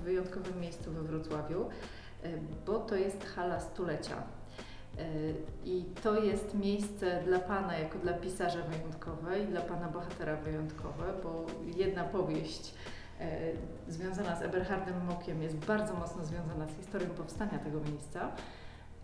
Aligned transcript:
w 0.00 0.02
wyjątkowym 0.02 0.60
miejscu 0.60 0.92
we 0.92 1.02
Wrocławiu, 1.02 1.68
e, 2.22 2.28
bo 2.66 2.78
to 2.78 2.96
jest 2.96 3.24
hala 3.24 3.60
stulecia. 3.60 4.16
E, 4.16 5.02
I 5.64 5.84
to 6.02 6.22
jest 6.22 6.54
miejsce 6.54 7.22
dla 7.22 7.38
Pana, 7.38 7.78
jako 7.78 7.98
dla 7.98 8.12
pisarza 8.12 8.62
wyjątkowe 8.62 9.40
i 9.40 9.46
dla 9.46 9.60
Pana 9.60 9.88
bohatera 9.88 10.36
wyjątkowe, 10.36 11.04
bo 11.22 11.46
jedna 11.76 12.04
powieść 12.04 12.74
e, 13.20 13.38
związana 13.88 14.36
z 14.36 14.42
Eberhardem 14.42 15.04
Mokiem 15.04 15.42
jest 15.42 15.56
bardzo 15.56 15.94
mocno 15.94 16.24
związana 16.24 16.66
z 16.66 16.76
historią 16.76 17.10
powstania 17.10 17.58
tego 17.58 17.80
miejsca. 17.80 18.32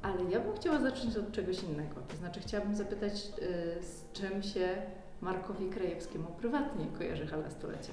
Ale 0.03 0.25
ja 0.31 0.41
bym 0.41 0.57
chciała 0.57 0.81
zacząć 0.81 1.17
od 1.17 1.33
czegoś 1.33 1.63
innego. 1.63 2.01
To 2.09 2.17
znaczy, 2.17 2.41
chciałabym 2.41 2.75
zapytać, 2.75 3.13
z 3.81 4.13
czym 4.13 4.43
się 4.43 4.69
Markowi 5.21 5.71
Krajewskiemu 5.71 6.27
prywatnie 6.27 6.87
kojarzy 6.99 7.27
Hala 7.27 7.51
Stulecia? 7.51 7.93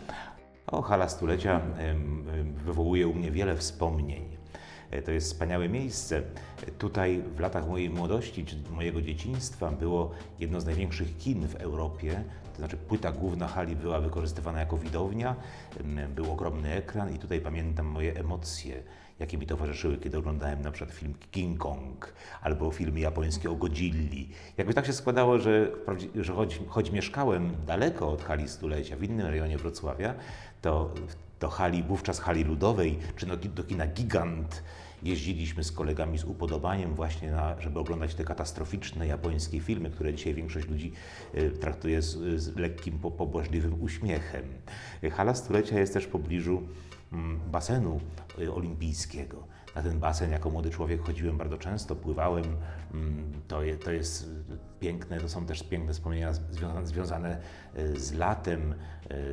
O, 0.67 0.81
Hala 0.81 1.09
Stulecia 1.09 1.61
wywołuje 2.65 3.07
u 3.07 3.13
mnie 3.13 3.31
wiele 3.31 3.57
wspomnień. 3.57 4.37
E, 4.91 5.01
To 5.01 5.11
jest 5.11 5.27
wspaniałe 5.27 5.69
miejsce. 5.69 6.17
E, 6.67 6.71
Tutaj 6.71 7.23
w 7.35 7.39
latach 7.39 7.67
mojej 7.67 7.89
młodości 7.89 8.45
czy 8.45 8.55
mojego 8.71 9.01
dzieciństwa 9.01 9.71
było 9.71 10.11
jedno 10.39 10.61
z 10.61 10.65
największych 10.65 11.17
kin 11.17 11.47
w 11.47 11.55
Europie. 11.55 12.23
To 12.51 12.57
znaczy 12.57 12.77
płyta 12.77 13.11
główna 13.11 13.47
hali 13.47 13.75
była 13.75 13.99
wykorzystywana 13.99 14.59
jako 14.59 14.77
widownia, 14.77 15.35
był 16.15 16.31
ogromny 16.31 16.73
ekran 16.73 17.15
i 17.15 17.19
tutaj 17.19 17.41
pamiętam 17.41 17.85
moje 17.85 18.15
emocje, 18.19 18.83
jakie 19.19 19.37
mi 19.37 19.47
towarzyszyły, 19.47 19.97
kiedy 19.97 20.17
oglądałem 20.17 20.61
na 20.61 20.71
przykład 20.71 20.95
film 20.97 21.13
King 21.31 21.59
Kong 21.59 22.13
albo 22.41 22.71
filmy 22.71 22.99
japońskie 22.99 23.51
o 23.51 23.55
Godzilli. 23.55 24.29
Jakby 24.57 24.73
tak 24.73 24.85
się 24.85 24.93
składało, 24.93 25.39
że, 25.39 25.71
że 26.15 26.33
choć, 26.33 26.59
choć 26.67 26.91
mieszkałem 26.91 27.55
daleko 27.65 28.11
od 28.11 28.23
hali 28.23 28.49
stulecia, 28.49 28.95
w 28.95 29.03
innym 29.03 29.27
rejonie 29.27 29.57
Wrocławia, 29.57 30.15
to 30.61 30.93
do 31.39 31.49
hali, 31.49 31.83
wówczas 31.83 32.19
hali 32.19 32.43
ludowej, 32.43 32.99
czy 33.15 33.25
do, 33.25 33.37
do 33.37 33.63
kina 33.63 33.87
Gigant 33.87 34.63
jeździliśmy 35.03 35.63
z 35.63 35.71
kolegami 35.71 36.17
z 36.17 36.23
upodobaniem 36.23 36.95
właśnie, 36.95 37.31
na, 37.31 37.61
żeby 37.61 37.79
oglądać 37.79 38.15
te 38.15 38.23
katastroficzne 38.23 39.07
japońskie 39.07 39.59
filmy, 39.59 39.89
które 39.89 40.13
dzisiaj 40.13 40.33
większość 40.33 40.67
ludzi 40.67 40.93
y, 41.35 41.51
traktuje 41.51 42.01
z, 42.01 42.41
z 42.41 42.55
lekkim, 42.55 42.99
po, 42.99 43.11
pobłażliwym 43.11 43.81
uśmiechem. 43.81 44.43
Hala 45.11 45.35
stulecia 45.35 45.79
jest 45.79 45.93
też 45.93 46.03
w 46.03 46.09
pobliżu 46.09 46.63
basenu 47.51 47.99
y, 48.37 48.47
olimpijskiego. 48.47 49.47
Na 49.75 49.81
ten 49.81 49.99
basen 49.99 50.31
jako 50.31 50.49
młody 50.49 50.69
człowiek 50.69 51.01
chodziłem 51.01 51.37
bardzo 51.37 51.57
często, 51.57 51.95
pływałem. 51.95 52.43
Mm, 52.93 53.33
To, 53.47 53.63
je, 53.63 53.77
to 53.77 53.91
jest 53.91 54.29
piękne, 54.79 55.19
to 55.19 55.29
są 55.29 55.45
też 55.45 55.63
piękne 55.63 55.93
wspomnienia 55.93 56.33
związane, 56.33 56.87
związane 56.87 57.37
y, 57.77 57.99
z 57.99 58.13
latem, 58.13 58.75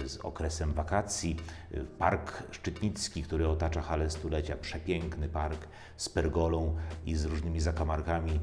y, 0.02 0.08
z 0.08 0.16
okresem 0.16 0.72
wakacji. 0.72 1.36
Y, 1.74 1.84
Park 1.98 2.42
Szczytnicki, 2.50 3.22
który 3.22 3.48
otacza 3.48 3.80
halę 3.82 4.10
stulecia, 4.10 4.56
przepiękny 4.56 5.28
park 5.28 5.68
z 5.96 6.08
pergolą 6.08 6.76
i 7.06 7.14
z 7.14 7.24
różnymi 7.24 7.60
zakamarkami. 7.60 8.40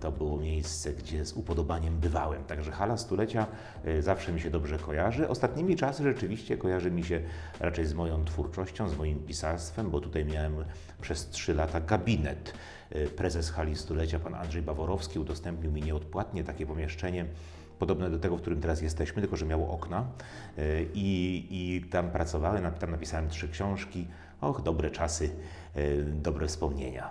To 0.00 0.12
było 0.12 0.36
miejsce, 0.38 0.92
gdzie 0.92 1.24
z 1.24 1.32
upodobaniem 1.32 2.00
bywałem. 2.00 2.44
Także 2.44 2.72
hala 2.72 2.96
stulecia 2.96 3.46
zawsze 4.00 4.32
mi 4.32 4.40
się 4.40 4.50
dobrze 4.50 4.78
kojarzy. 4.78 5.28
Ostatnimi 5.28 5.76
czasy 5.76 6.02
rzeczywiście 6.02 6.56
kojarzy 6.56 6.90
mi 6.90 7.04
się 7.04 7.20
raczej 7.60 7.86
z 7.86 7.94
moją 7.94 8.24
twórczością, 8.24 8.88
z 8.88 8.96
moim 8.96 9.18
pisarstwem, 9.18 9.90
bo 9.90 10.00
tutaj 10.00 10.24
miałem 10.24 10.64
przez 11.00 11.28
trzy 11.28 11.54
lata 11.54 11.80
gabinet. 11.80 12.52
Y, 12.96 13.08
Prezes 13.08 13.50
hali 13.50 13.76
stulecia, 13.76 14.18
pan 14.18 14.34
Andrzej 14.34 14.62
Baworowski, 14.62 15.18
udostępnił 15.18 15.72
mi 15.72 15.82
nieodpłatnie 15.82 16.44
takie 16.44 16.66
pomieszczenie 16.66 17.26
podobne 17.78 18.10
do 18.10 18.18
tego, 18.18 18.36
w 18.36 18.40
którym 18.40 18.60
teraz 18.60 18.82
jesteśmy, 18.82 19.22
tylko 19.22 19.36
że 19.36 19.46
miało 19.46 19.70
okna. 19.70 20.04
Y, 20.58 20.88
I, 20.94 21.46
i 21.50 21.82
tam 21.90 22.10
pracowałem, 22.10 22.72
tam 22.72 22.90
napisałem 22.90 23.28
trzy 23.28 23.48
książki. 23.48 24.06
Och, 24.40 24.62
dobre 24.62 24.90
czasy, 24.90 25.30
y, 25.76 26.04
dobre 26.04 26.46
wspomnienia. 26.46 27.10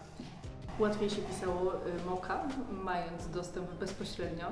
Łatwiej 0.79 1.09
się 1.09 1.21
pisało 1.21 1.73
Moka, 2.05 2.43
mając 2.83 3.29
dostęp 3.29 3.73
bezpośrednio. 3.73 4.45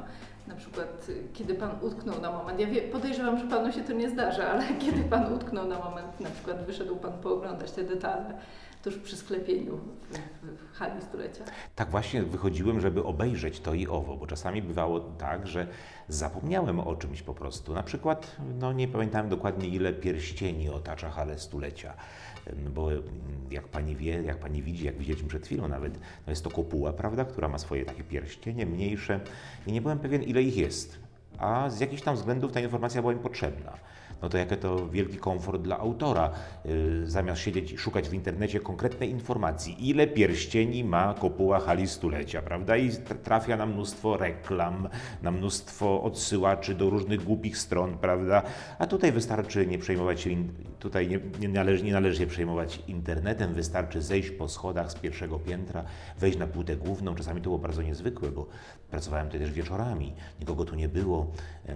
Na 0.48 0.56
przykład, 0.56 1.08
kiedy 1.34 1.56
Pan 1.56 1.72
utknął 1.82 2.22
na 2.22 2.32
moment, 2.32 2.60
ja 2.60 2.68
wie, 2.68 2.82
podejrzewam, 2.82 3.40
że 3.40 3.48
Panu 3.48 3.72
się 3.72 3.82
to 3.82 3.94
nie 3.94 4.10
zdarza, 4.10 4.48
ale 4.48 4.64
kiedy 4.86 5.04
Pan 5.04 5.34
utknął 5.34 5.68
na 5.68 5.80
moment, 5.80 6.20
na 6.20 6.30
przykład 6.30 6.66
wyszedł 6.66 6.96
Pan 6.96 7.14
pooglądać 7.14 7.72
te 7.72 7.84
detale 7.84 8.38
tuż 8.86 8.98
przy 8.98 9.18
sklepieniu 9.18 9.78
w, 9.78 10.18
w, 10.48 10.74
hali 10.74 11.02
stulecia. 11.02 11.44
Tak 11.76 11.90
właśnie 11.90 12.24
wychodziłem, 12.24 12.82
żeby 12.82 13.04
obejrzeć 13.04 13.60
to 13.60 13.74
i 13.74 13.88
owo, 13.88 14.18
bo 14.18 14.28
czasami 14.28 14.62
bywało 14.62 15.00
tak, 15.00 15.48
że 15.48 15.68
zapomniałem 16.10 16.80
o 16.80 16.96
czymś 16.96 17.22
po 17.22 17.34
prostu. 17.34 17.74
Na 17.74 17.84
przykład, 17.84 18.36
no 18.60 18.74
nie 18.74 18.88
pamiętałem 18.88 19.30
dokładnie 19.30 19.68
ile 19.68 19.94
pierścieni 19.94 20.70
otacza 20.70 21.10
halę 21.10 21.40
stulecia, 21.40 21.94
bo 22.74 22.90
jak 23.52 23.68
pani 23.68 23.96
wie, 23.96 24.24
jak 24.24 24.38
pani 24.38 24.62
widzi, 24.62 24.86
jak 24.86 24.98
widzieliśmy 24.98 25.30
przed 25.30 25.46
chwilą 25.46 25.68
nawet, 25.68 25.94
no 26.28 26.32
jest 26.32 26.44
to 26.44 26.52
kopuła, 26.52 26.94
prawda, 26.94 27.26
która 27.26 27.48
ma 27.48 27.58
swoje 27.58 27.86
takie 27.86 28.04
pierścienie 28.04 28.66
mniejsze 28.66 29.20
i 29.68 29.72
nie 29.72 29.82
byłem 29.82 30.00
pewien 30.00 30.24
ile 30.24 30.42
ich 30.42 30.58
jest. 30.58 31.00
A 31.38 31.70
z 31.70 31.80
jakichś 31.80 32.02
tam 32.02 32.16
względów 32.16 32.52
ta 32.52 32.60
informacja 32.60 33.02
była 33.02 33.14
mi 33.14 33.20
potrzebna. 33.20 33.74
No 34.26 34.30
to 34.30 34.38
jaki 34.38 34.58
to 34.58 34.90
wielki 34.90 35.18
komfort 35.18 35.62
dla 35.62 35.80
autora, 35.80 36.32
yy, 36.66 37.08
zamiast 37.08 37.42
siedzieć 37.42 37.72
i 37.72 37.78
szukać 37.78 38.10
w 38.10 38.14
internecie 38.14 38.60
konkretnej 38.60 39.10
informacji, 39.10 39.90
ile 39.90 40.08
pierścieni 40.08 40.84
ma 40.84 41.14
kopuła 41.14 41.60
hali 41.60 41.88
stulecia, 41.88 42.42
prawda? 42.42 42.78
I 42.78 42.90
tra- 42.90 43.16
trafia 43.16 43.58
na 43.58 43.66
mnóstwo 43.66 44.18
reklam, 44.18 44.90
na 45.22 45.32
mnóstwo 45.32 46.04
odsyłaczy 46.04 46.76
do 46.76 46.90
różnych 46.90 47.24
głupich 47.24 47.58
stron, 47.58 47.98
prawda? 47.98 48.42
A 48.80 48.88
tutaj 48.88 49.12
wystarczy 49.12 49.68
nie 49.68 49.78
przejmować 49.80 50.22
się, 50.22 50.30
tutaj 50.80 51.08
nie, 51.08 51.20
nie, 51.40 51.50
należy, 51.50 51.84
nie 51.84 51.94
należy 51.94 52.20
się 52.20 52.28
przejmować 52.28 52.84
internetem, 52.88 53.54
wystarczy 53.54 54.02
zejść 54.02 54.30
po 54.30 54.50
schodach 54.50 54.92
z 54.92 54.96
pierwszego 54.96 55.40
piętra, 55.40 55.84
wejść 56.20 56.38
na 56.38 56.48
płytę 56.48 56.76
główną. 56.76 57.16
Czasami 57.16 57.42
to 57.42 57.44
było 57.44 57.60
bardzo 57.60 57.82
niezwykłe, 57.82 58.32
bo 58.32 58.48
pracowałem 58.96 59.28
tutaj 59.28 59.40
też 59.40 59.52
wieczorami, 59.52 60.14
nikogo 60.40 60.66
tu 60.66 60.76
nie 60.76 60.90
było. 60.90 61.28
E, 61.66 61.76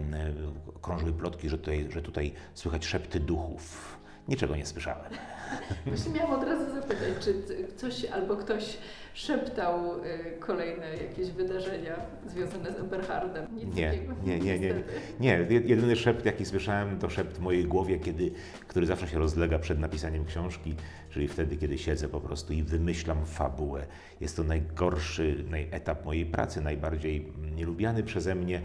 Krążyły 0.82 1.14
plotki, 1.14 1.50
że 1.50 1.58
tutaj, 1.58 1.88
że 1.92 2.02
tutaj 2.02 2.34
słychać 2.54 2.86
szepty 2.86 3.20
duchów. 3.20 3.99
Niczego 4.30 4.56
nie 4.56 4.66
słyszałem. 4.66 5.12
Właśnie 5.86 6.12
miałam 6.12 6.32
od 6.40 6.44
razu 6.48 6.76
zapytać, 6.76 7.10
czy 7.20 7.34
coś 7.76 8.06
albo 8.06 8.36
ktoś 8.36 8.78
szeptał 9.14 10.04
y, 10.04 10.40
kolejne 10.40 10.98
jakieś 10.98 11.32
wydarzenia 11.32 11.96
związane 12.28 12.72
z 12.72 12.76
Eberhardem? 12.76 13.48
Nic 13.56 13.76
Nie, 13.76 13.92
takiego? 13.92 14.14
nie, 14.26 14.40
nie, 14.40 14.60
nie. 14.60 14.74
Nie, 15.20 15.38
jed- 15.46 15.66
jedyny 15.70 15.96
szept, 15.96 16.26
jaki 16.26 16.46
słyszałem, 16.46 17.00
to 17.00 17.10
szept 17.10 17.38
w 17.38 17.40
mojej 17.40 17.66
głowie, 17.66 18.00
kiedy, 18.00 18.32
który 18.68 18.86
zawsze 18.86 19.08
się 19.08 19.20
rozlega 19.20 19.60
przed 19.60 19.80
napisaniem 19.80 20.26
książki, 20.26 20.76
czyli 21.10 21.28
wtedy, 21.28 21.58
kiedy 21.58 21.78
siedzę 21.78 22.08
po 22.10 22.22
prostu 22.22 22.54
i 22.54 22.64
wymyślam 22.64 23.26
fabułę. 23.26 23.86
Jest 24.22 24.36
to 24.38 24.44
najgorszy 24.44 25.44
naj, 25.50 25.68
etap 25.72 26.06
mojej 26.06 26.26
pracy, 26.26 26.62
najbardziej 26.62 27.32
nielubiany 27.56 28.04
przeze 28.04 28.36
mnie, 28.36 28.62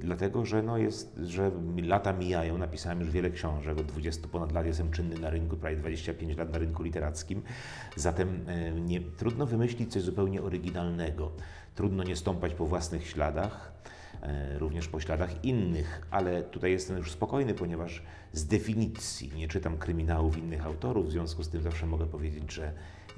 dlatego 0.00 0.44
że, 0.44 0.62
no 0.62 0.78
jest, 0.78 1.16
że 1.22 1.50
lata 1.82 2.12
mijają, 2.12 2.58
napisałem 2.58 3.00
już 3.00 3.10
wiele 3.10 3.30
książek, 3.30 3.78
od 3.78 3.86
20 3.86 4.28
ponad 4.28 4.52
lat 4.52 4.66
jestem 4.66 4.90
czynny 4.90 5.18
na 5.18 5.30
rynku, 5.30 5.56
prawie 5.56 5.76
25 5.76 6.36
lat 6.36 6.52
na 6.52 6.58
rynku 6.58 6.82
literackim, 6.82 7.42
zatem 7.96 8.48
y, 8.48 8.80
nie, 8.80 9.00
trudno 9.00 9.46
wymyślić 9.46 9.92
coś 9.92 10.02
zupełnie 10.02 10.42
oryginalnego, 10.42 11.32
trudno 11.74 12.04
nie 12.04 12.16
stąpać 12.16 12.54
po 12.54 12.66
własnych 12.66 13.06
śladach, 13.06 13.72
e, 14.22 14.58
również 14.58 14.88
po 14.88 15.00
śladach 15.00 15.44
innych, 15.44 16.06
ale 16.10 16.42
tutaj 16.42 16.70
jestem 16.70 16.96
już 16.96 17.12
spokojny, 17.12 17.54
ponieważ 17.54 18.02
z 18.32 18.46
definicji 18.46 19.32
nie 19.36 19.48
czytam 19.48 19.78
kryminałów 19.78 20.38
innych 20.38 20.66
autorów, 20.66 21.06
w 21.06 21.10
związku 21.10 21.42
z 21.42 21.48
tym 21.48 21.62
zawsze 21.62 21.86
mogę 21.86 22.06
powiedzieć, 22.06 22.52
że 22.52 22.72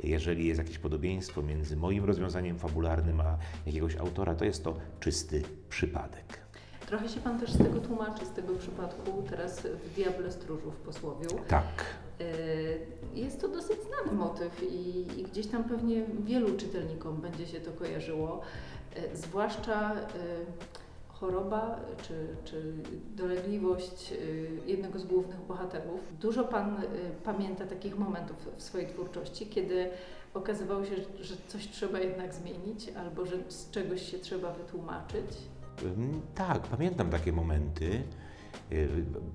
jeżeli 0.04 0.46
jest 0.46 0.58
jakieś 0.58 0.78
podobieństwo 0.78 1.42
między 1.42 1.76
moim 1.76 2.04
rozwiązaniem 2.04 2.58
fabularnym 2.58 3.20
a 3.20 3.38
jakiegoś 3.66 3.96
autora, 3.96 4.34
to 4.34 4.44
jest 4.44 4.64
to 4.64 4.76
czysty 5.00 5.42
przypadek. 5.68 6.42
Trochę 6.86 7.08
się 7.08 7.20
Pan 7.20 7.40
też 7.40 7.52
z 7.52 7.58
tego 7.58 7.80
tłumaczy, 7.80 8.26
z 8.26 8.30
tego 8.30 8.54
przypadku 8.54 9.22
teraz 9.30 9.60
w 9.60 9.94
Diable 9.94 10.32
Stróżu 10.32 10.70
w 10.70 10.76
Posłowiu. 10.76 11.28
Tak. 11.48 11.84
Y, 12.20 12.80
Jest 13.14 13.40
to 13.40 13.48
dosyć 13.48 13.78
znany 13.82 14.18
motyw 14.18 14.62
i, 14.62 14.98
i 15.20 15.22
gdzieś 15.22 15.46
tam 15.46 15.64
pewnie 15.64 16.02
wielu 16.24 16.56
czytelnikom 16.56 17.20
będzie 17.20 17.46
się 17.46 17.60
to 17.60 17.72
kojarzyło, 17.72 18.42
Y, 18.96 19.16
zwłaszcza 19.16 19.92
y, 19.94 19.96
choroba 21.26 21.76
czy, 22.02 22.14
czy 22.44 22.72
dolegliwość 23.16 24.12
y, 24.12 24.50
jednego 24.66 24.98
z 24.98 25.04
głównych 25.04 25.40
bohaterów. 25.48 26.00
Dużo 26.20 26.44
Pan 26.44 26.76
y, 26.76 26.86
pamięta 27.24 27.66
takich 27.66 27.98
momentów 27.98 28.36
w 28.56 28.62
swojej 28.62 28.88
twórczości, 28.88 29.46
kiedy 29.46 29.90
okazywało 30.34 30.84
się, 30.84 30.96
że- 31.20 31.34
coś 31.48 31.68
trzeba 31.68 31.98
jednak 32.00 32.34
zmienić 32.34 32.88
albo 32.88 33.26
że 33.26 33.36
z 33.48 33.70
czegoś 33.70 34.10
się 34.10 34.18
trzeba 34.18 34.52
wytłumaczyć. 34.52 35.26
Tak, 36.34 36.60
pamiętam 36.62 37.10
takie 37.10 37.32
momenty. 37.32 38.02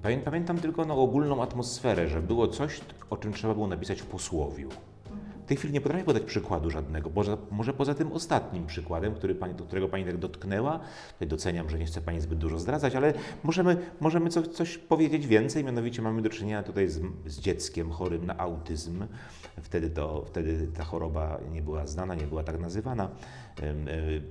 Pamię- 0.04 0.22
Pamiętam 0.26 0.58
tylko 0.58 0.86
no, 0.86 1.02
ogólną 1.02 1.44
atmosferę, 1.44 2.08
że 2.08 2.22
było 2.22 2.48
coś, 2.48 2.82
o 3.10 3.18
czym 3.18 3.34
trzeba 3.34 3.54
było 3.54 3.68
napisać 3.68 4.02
w 4.02 4.06
posłowiu. 4.06 4.70
Tej 5.48 5.58
chwili 5.58 5.74
nie 5.74 5.82
potrafię 5.82 6.04
podać 6.04 6.24
przykładu 6.24 6.70
żadnego, 6.70 7.10
może, 7.16 7.38
może 7.52 7.74
poza 7.74 7.94
tym 7.94 8.12
ostatnim 8.12 8.66
przykładem, 8.66 9.16
który 9.16 9.36
pani, 9.36 9.54
do 9.54 9.64
którego 9.64 9.88
Pani 9.88 10.06
tak 10.06 10.18
dotknęła. 10.18 10.80
Tutaj 11.14 11.28
doceniam, 11.28 11.70
że 11.70 11.80
nie 11.80 11.86
chce 11.86 12.02
Pani 12.02 12.22
zbyt 12.22 12.40
dużo 12.40 12.60
zdradzać, 12.60 12.96
ale 12.96 13.14
możemy, 13.44 13.78
możemy 14.00 14.30
coś, 14.30 14.48
coś 14.48 14.78
powiedzieć 14.78 15.28
więcej. 15.28 15.64
Mianowicie 15.64 16.02
mamy 16.02 16.22
do 16.22 16.30
czynienia 16.30 16.64
tutaj 16.64 16.88
z, 16.88 17.02
z 17.26 17.40
dzieckiem 17.40 17.92
chorym 17.92 18.26
na 18.26 18.38
autyzm. 18.38 19.06
Wtedy, 19.62 19.90
to, 19.90 20.26
wtedy 20.26 20.68
ta 20.68 20.84
choroba 20.84 21.40
nie 21.52 21.62
była 21.62 21.88
znana, 21.88 22.16
nie 22.16 22.28
była 22.28 22.44
tak 22.44 22.60
nazywana. 22.60 23.10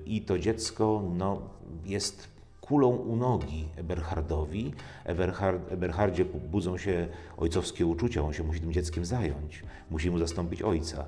I 0.05 0.21
to 0.21 0.39
dziecko 0.39 1.03
no, 1.17 1.41
jest 1.85 2.36
kulą 2.67 2.87
u 2.87 3.15
nogi 3.15 3.67
Eberhardowi. 3.75 4.73
Eberhard, 5.05 5.71
Eberhardzie 5.71 6.25
budzą 6.25 6.77
się 6.77 7.07
ojcowskie 7.37 7.85
uczucia, 7.85 8.21
on 8.21 8.33
się 8.33 8.43
musi 8.43 8.59
tym 8.59 8.73
dzieckiem 8.73 9.05
zająć, 9.05 9.63
musi 9.91 10.11
mu 10.11 10.19
zastąpić 10.19 10.61
ojca. 10.61 11.05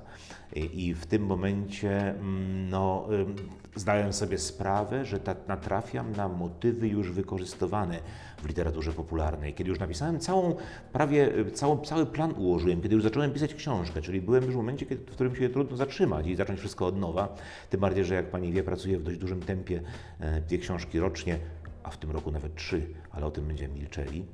I 0.56 0.94
w 0.94 1.06
tym 1.06 1.26
momencie 1.26 2.10
mm, 2.10 2.70
no, 2.70 3.08
zdałem 3.74 4.12
sobie 4.12 4.38
sprawę, 4.38 5.04
że 5.04 5.20
ta, 5.20 5.36
natrafiam 5.48 6.12
na 6.12 6.28
motywy 6.28 6.88
już 6.88 7.12
wykorzystywane 7.12 7.98
w 8.42 8.48
literaturze 8.48 8.92
popularnej. 8.92 9.54
Kiedy 9.54 9.70
już 9.70 9.78
napisałem 9.78 10.20
całą, 10.20 10.56
prawie 10.92 11.32
całą, 11.52 11.78
cały 11.78 12.06
plan 12.06 12.34
ułożyłem, 12.36 12.82
kiedy 12.82 12.94
już 12.94 13.04
zacząłem 13.04 13.32
pisać 13.32 13.54
książkę, 13.54 14.02
czyli 14.02 14.20
byłem 14.20 14.44
już 14.44 14.54
w 14.54 14.56
momencie, 14.56 14.86
w 14.86 15.10
którym 15.10 15.36
się 15.36 15.48
trudno 15.48 15.76
zatrzymać 15.76 16.26
i 16.26 16.36
zacząć 16.36 16.60
wszystko 16.60 16.86
od 16.86 16.98
nowa. 16.98 17.36
Tym 17.70 17.80
bardziej, 17.80 18.04
że 18.04 18.14
jak 18.14 18.30
pani 18.30 18.52
wie, 18.52 18.62
pracuję 18.62 18.98
w 18.98 19.02
dość 19.02 19.18
dużym 19.18 19.40
tempie, 19.40 19.82
e, 20.20 20.40
dwie 20.40 20.58
książki 20.58 21.00
rocznie, 21.00 21.38
a 21.82 21.90
w 21.90 21.96
tym 21.96 22.10
roku 22.10 22.30
nawet 22.30 22.54
trzy, 22.54 22.86
ale 23.10 23.26
o 23.26 23.30
tym 23.30 23.44
będziemy 23.44 23.74
milczeli. 23.74 24.24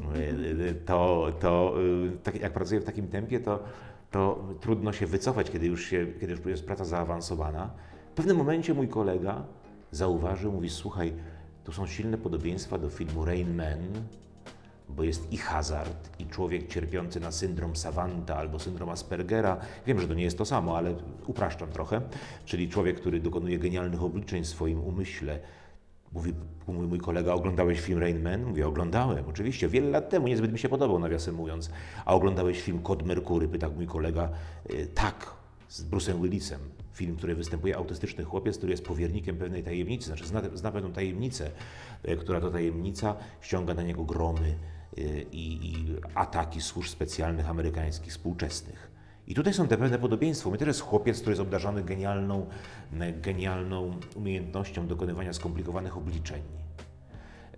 E, 0.00 0.74
to, 0.74 1.32
to 1.40 1.74
tak 2.22 2.40
jak 2.40 2.52
pracuję 2.52 2.80
w 2.80 2.84
takim 2.84 3.08
tempie, 3.08 3.40
to 3.40 3.62
to 4.12 4.44
trudno 4.60 4.92
się 4.92 5.06
wycofać, 5.06 5.50
kiedy 5.50 5.66
już, 5.66 5.84
się, 5.84 6.06
kiedy 6.20 6.32
już 6.32 6.46
jest 6.46 6.66
praca 6.66 6.84
zaawansowana. 6.84 7.70
W 8.12 8.14
pewnym 8.14 8.36
momencie 8.36 8.74
mój 8.74 8.88
kolega 8.88 9.42
zauważył, 9.90 10.52
mówi, 10.52 10.70
słuchaj, 10.70 11.12
tu 11.64 11.72
są 11.72 11.86
silne 11.86 12.18
podobieństwa 12.18 12.78
do 12.78 12.90
filmu 12.90 13.24
Rain 13.24 13.54
Man, 13.54 13.78
bo 14.88 15.02
jest 15.04 15.32
i 15.32 15.36
hazard, 15.36 16.20
i 16.20 16.26
człowiek 16.26 16.68
cierpiący 16.68 17.20
na 17.20 17.32
syndrom 17.32 17.76
Savanta 17.76 18.36
albo 18.36 18.58
syndrom 18.58 18.88
Aspergera. 18.90 19.56
Wiem, 19.86 20.00
że 20.00 20.08
to 20.08 20.14
nie 20.14 20.24
jest 20.24 20.38
to 20.38 20.44
samo, 20.44 20.76
ale 20.76 20.94
upraszczam 21.26 21.68
trochę. 21.68 22.00
Czyli 22.44 22.68
człowiek, 22.68 23.00
który 23.00 23.20
dokonuje 23.20 23.58
genialnych 23.58 24.02
obliczeń 24.02 24.44
w 24.44 24.48
swoim 24.48 24.80
umyśle, 24.80 25.38
Mówi, 26.14 26.32
mój, 26.66 26.86
mój 26.86 26.98
kolega, 26.98 27.32
oglądałeś 27.32 27.80
film 27.80 27.98
Rain 27.98 28.22
Man? 28.22 28.44
Mówię, 28.44 28.66
oglądałem, 28.66 29.24
oczywiście, 29.28 29.68
wiele 29.68 29.90
lat 29.90 30.10
temu, 30.10 30.28
niezbyt 30.28 30.52
mi 30.52 30.58
się 30.58 30.68
podobał, 30.68 30.98
nawiasem 30.98 31.34
mówiąc. 31.34 31.70
A 32.04 32.14
oglądałeś 32.14 32.62
film 32.62 32.82
Kod 32.82 33.06
Merkury? 33.06 33.48
Pyta 33.48 33.68
mój 33.68 33.86
kolega. 33.86 34.30
Y, 34.70 34.86
tak, 34.94 35.34
z 35.68 35.84
Bruce'em 35.84 36.22
Willisem. 36.22 36.60
Film, 36.92 37.16
który 37.16 37.34
występuje 37.34 37.76
autystyczny 37.76 38.24
chłopiec, 38.24 38.56
który 38.56 38.72
jest 38.72 38.84
powiernikiem 38.84 39.36
pewnej 39.36 39.62
tajemnicy, 39.62 40.06
znaczy 40.06 40.26
zna, 40.26 40.42
zna 40.54 40.72
pewną 40.72 40.92
tajemnicę, 40.92 41.50
y, 42.08 42.16
która 42.16 42.40
to 42.40 42.50
tajemnica 42.50 43.16
ściąga 43.40 43.74
na 43.74 43.82
niego 43.82 44.04
gromy 44.04 44.54
y, 44.98 45.26
i, 45.32 45.70
i 45.70 45.96
ataki 46.14 46.60
służb 46.60 46.88
specjalnych 46.90 47.48
amerykańskich 47.48 48.12
współczesnych. 48.12 48.91
I 49.26 49.34
tutaj 49.34 49.54
są 49.54 49.68
te 49.68 49.76
pewne 49.76 49.98
podobieństwa. 49.98 50.50
My 50.50 50.58
też 50.58 50.68
jest 50.68 50.80
chłopiec, 50.80 51.20
który 51.20 51.30
jest 51.32 51.40
obdarzony 51.40 51.84
genialną, 51.84 52.46
genialną 53.22 53.90
umiejętnością 54.16 54.86
dokonywania 54.86 55.32
skomplikowanych 55.32 55.96
obliczeń. 55.96 56.42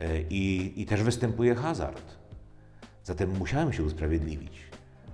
E, 0.00 0.20
I, 0.20 0.72
I 0.82 0.87
też 0.87 1.02
występuje 1.02 1.55
hazard. 1.55 2.02
Zatem 3.05 3.38
musiałem 3.38 3.72
się 3.72 3.82
usprawiedliwić. 3.82 4.52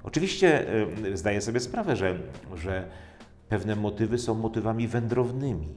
Oczywiście 0.02 0.66
e, 1.12 1.16
zdaję 1.16 1.40
sobie 1.40 1.60
sprawę, 1.60 1.96
że, 1.96 2.18
że 2.54 2.88
pewne 3.48 3.76
motywy 3.76 4.18
są 4.18 4.34
motywami 4.34 4.88
wędrownymi. 4.88 5.68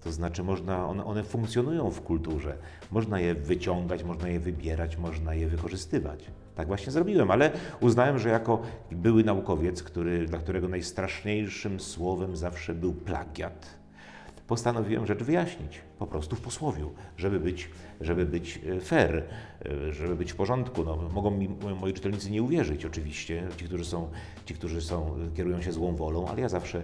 To 0.00 0.12
znaczy, 0.12 0.42
można, 0.42 0.86
one, 0.86 1.04
one 1.04 1.24
funkcjonują 1.24 1.90
w 1.90 2.00
kulturze. 2.00 2.56
Można 2.90 3.20
je 3.20 3.34
wyciągać, 3.34 4.04
można 4.04 4.28
je 4.28 4.40
wybierać, 4.40 4.96
można 4.96 5.34
je 5.34 5.48
wykorzystywać. 5.48 6.30
Tak 6.58 6.66
właśnie 6.68 6.92
zrobiłem, 6.92 7.30
ale 7.30 7.50
uznałem, 7.80 8.18
że 8.18 8.28
jako 8.28 8.62
były 8.90 9.24
naukowiec, 9.24 9.82
który, 9.82 10.26
dla 10.26 10.38
którego 10.38 10.68
najstraszniejszym 10.68 11.80
słowem 11.80 12.36
zawsze 12.36 12.74
był 12.74 12.92
plagiat, 12.92 13.78
postanowiłem 14.46 15.06
rzecz 15.06 15.22
wyjaśnić, 15.22 15.80
po 15.98 16.06
prostu 16.06 16.36
w 16.36 16.40
posłowiu, 16.40 16.92
żeby 17.16 17.40
być, 17.40 17.70
żeby 18.00 18.26
być 18.26 18.60
e, 18.76 18.80
fair, 18.80 19.24
e, 19.64 19.92
żeby 19.92 20.16
być 20.16 20.32
w 20.32 20.36
porządku. 20.36 20.84
No, 20.84 20.96
mogą 21.14 21.30
mi 21.30 21.48
moi 21.80 21.92
czytelnicy 21.92 22.30
nie 22.30 22.42
uwierzyć, 22.42 22.84
oczywiście, 22.84 23.48
ci, 23.56 23.64
którzy, 23.64 23.84
są, 23.84 24.10
ci, 24.44 24.54
którzy 24.54 24.80
są, 24.80 25.14
kierują 25.36 25.62
się 25.62 25.72
złą 25.72 25.96
wolą, 25.96 26.28
ale 26.28 26.40
ja 26.40 26.48
zawsze, 26.48 26.82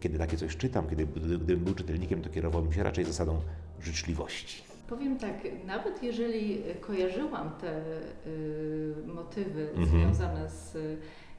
kiedy 0.00 0.18
takie 0.18 0.36
coś 0.36 0.56
czytam, 0.56 0.88
kiedy 0.88 1.06
gdybym 1.06 1.64
był 1.64 1.74
czytelnikiem, 1.74 2.22
to 2.22 2.30
kierowałbym 2.30 2.72
się 2.72 2.82
raczej 2.82 3.04
zasadą 3.04 3.40
życzliwości. 3.80 4.71
Powiem 4.88 5.18
tak, 5.18 5.34
nawet 5.66 6.02
jeżeli 6.02 6.62
kojarzyłam 6.80 7.50
te 7.60 7.80
y, 8.26 8.94
motywy 9.06 9.70
mhm. 9.70 9.86
związane 9.86 10.50
z 10.50 10.76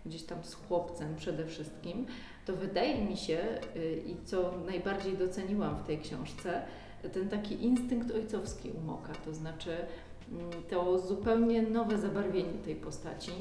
gdzieś 0.05 0.23
tam 0.23 0.43
z 0.43 0.53
chłopcem 0.53 1.15
przede 1.15 1.45
wszystkim, 1.45 2.05
to 2.45 2.55
wydaje 2.55 3.05
mi 3.05 3.17
się 3.17 3.39
y, 3.75 4.03
i 4.07 4.25
co 4.25 4.53
najbardziej 4.65 5.17
doceniłam 5.17 5.75
w 5.75 5.83
tej 5.83 5.99
książce, 5.99 6.61
ten 7.13 7.29
taki 7.29 7.65
instynkt 7.65 8.11
ojcowski 8.11 8.71
u 8.71 8.81
Moka, 8.81 9.13
to 9.25 9.33
znaczy 9.33 9.77
mm, 10.31 10.51
to 10.69 10.99
zupełnie 10.99 11.61
nowe 11.61 11.97
zabarwienie 11.97 12.59
tej 12.65 12.75
postaci. 12.75 13.31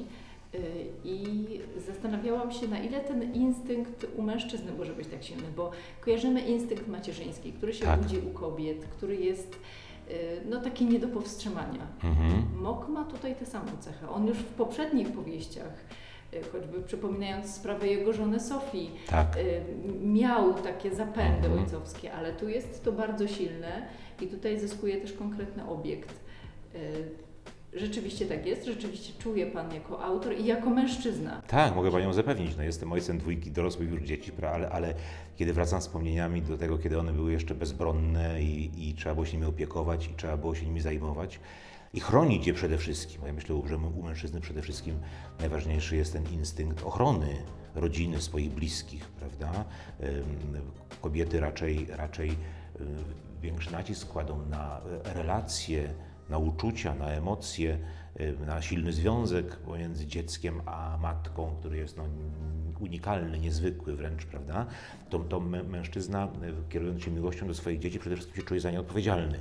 Y, 0.54 0.58
I 1.04 1.46
zastanawiałam 1.86 2.52
się, 2.52 2.68
na 2.68 2.78
ile 2.78 3.00
ten 3.00 3.34
instynkt 3.34 4.06
u 4.16 4.22
mężczyzny 4.22 4.72
może 4.78 4.92
być 4.92 5.08
tak 5.08 5.24
silny, 5.24 5.48
bo 5.56 5.70
kojarzymy 6.00 6.40
instynkt 6.40 6.88
macierzyński, 6.88 7.52
który 7.52 7.74
się 7.74 7.84
tak. 7.84 8.00
budzi 8.00 8.18
u 8.18 8.30
kobiet, 8.30 8.84
który 8.84 9.16
jest 9.16 9.56
Y, 9.56 9.81
no 10.50 10.60
taki 10.60 10.86
nie 10.86 10.98
do 10.98 11.08
powstrzymania. 11.08 11.86
Mhm. 12.04 12.44
Mok 12.60 12.88
ma 12.88 13.04
tutaj 13.04 13.34
tę 13.34 13.46
samą 13.46 13.66
cechę. 13.80 14.10
On 14.10 14.26
już 14.26 14.38
w 14.38 14.54
poprzednich 14.54 15.12
powieściach, 15.12 15.84
y, 16.34 16.42
choćby 16.52 16.82
przypominając 16.82 17.54
sprawę 17.54 17.86
jego 17.86 18.12
żony 18.12 18.40
Sofii, 18.40 18.90
tak. 19.08 19.36
Y, 19.36 19.62
miał 20.04 20.54
takie 20.54 20.94
zapędy 20.94 21.46
mhm. 21.46 21.58
ojcowskie, 21.58 22.12
ale 22.12 22.32
tu 22.32 22.48
jest 22.48 22.84
to 22.84 22.92
bardzo 22.92 23.28
silne 23.28 23.86
i 24.20 24.26
tutaj 24.26 24.60
zyskuje 24.60 25.00
też 25.00 25.12
konkretny 25.12 25.68
obiekt. 25.68 26.22
Rzeczywiście 27.72 28.26
tak 28.26 28.46
jest, 28.46 28.66
rzeczywiście 28.66 29.12
czuje 29.18 29.46
Pan 29.46 29.74
jako 29.74 30.04
autor 30.04 30.34
i 30.34 30.46
jako 30.46 30.70
mężczyzna. 30.70 31.42
Tak, 31.46 31.74
mogę 31.74 31.90
Panią 31.90 32.12
zapewnić. 32.12 32.56
No, 32.56 32.62
jestem 32.62 32.92
ojcem 32.92 33.18
dwójki 33.18 33.50
dorosłych 33.50 33.90
już 33.90 34.02
dzieci, 34.02 34.32
ale, 34.52 34.70
ale 34.70 34.94
kiedy 35.36 35.52
wracam 35.52 35.80
wspomnieniami 35.80 36.42
do 36.42 36.58
tego, 36.58 36.78
kiedy 36.78 36.98
one 36.98 37.12
były 37.12 37.32
jeszcze 37.32 37.54
bezbronne 37.54 38.42
i, 38.42 38.88
i 38.88 38.94
trzeba 38.94 39.14
było 39.14 39.26
się 39.26 39.36
nimi 39.36 39.48
opiekować 39.48 40.06
i 40.06 40.14
trzeba 40.14 40.36
było 40.36 40.54
się 40.54 40.66
nimi 40.66 40.80
zajmować 40.80 41.40
i 41.94 42.00
chronić 42.00 42.46
je 42.46 42.54
przede 42.54 42.78
wszystkim. 42.78 43.22
Ja 43.26 43.32
myślę, 43.32 43.62
że 43.68 43.76
u 43.76 44.02
mężczyzny 44.02 44.40
przede 44.40 44.62
wszystkim 44.62 44.98
najważniejszy 45.40 45.96
jest 45.96 46.12
ten 46.12 46.24
instynkt 46.32 46.82
ochrony 46.82 47.36
rodziny, 47.74 48.20
swoich 48.20 48.50
bliskich, 48.50 49.04
prawda? 49.04 49.64
Kobiety 51.00 51.40
raczej, 51.40 51.86
raczej 51.90 52.36
większy 53.42 53.72
nacisk 53.72 54.08
kładą 54.08 54.46
na 54.46 54.80
relacje, 55.04 55.94
na 56.32 56.38
uczucia, 56.38 56.94
na 56.94 57.08
emocje, 57.10 57.78
na 58.46 58.62
silny 58.62 58.92
związek 58.92 59.56
pomiędzy 59.56 60.06
dzieckiem 60.06 60.60
a 60.66 60.98
matką, 61.02 61.56
który 61.60 61.76
jest 61.76 61.96
no, 61.96 62.04
unikalny, 62.80 63.38
niezwykły 63.38 63.96
wręcz, 63.96 64.24
prawda? 64.24 64.66
To, 65.10 65.18
to 65.18 65.40
mężczyzna, 65.40 66.28
kierując 66.68 67.02
się 67.02 67.10
miłością 67.10 67.46
do 67.46 67.54
swoich 67.54 67.78
dzieci, 67.78 67.98
przede 67.98 68.16
wszystkim 68.16 68.42
się 68.42 68.48
czuje 68.48 68.60
za 68.60 68.70
nie 68.70 68.80
odpowiedzialny. 68.80 69.38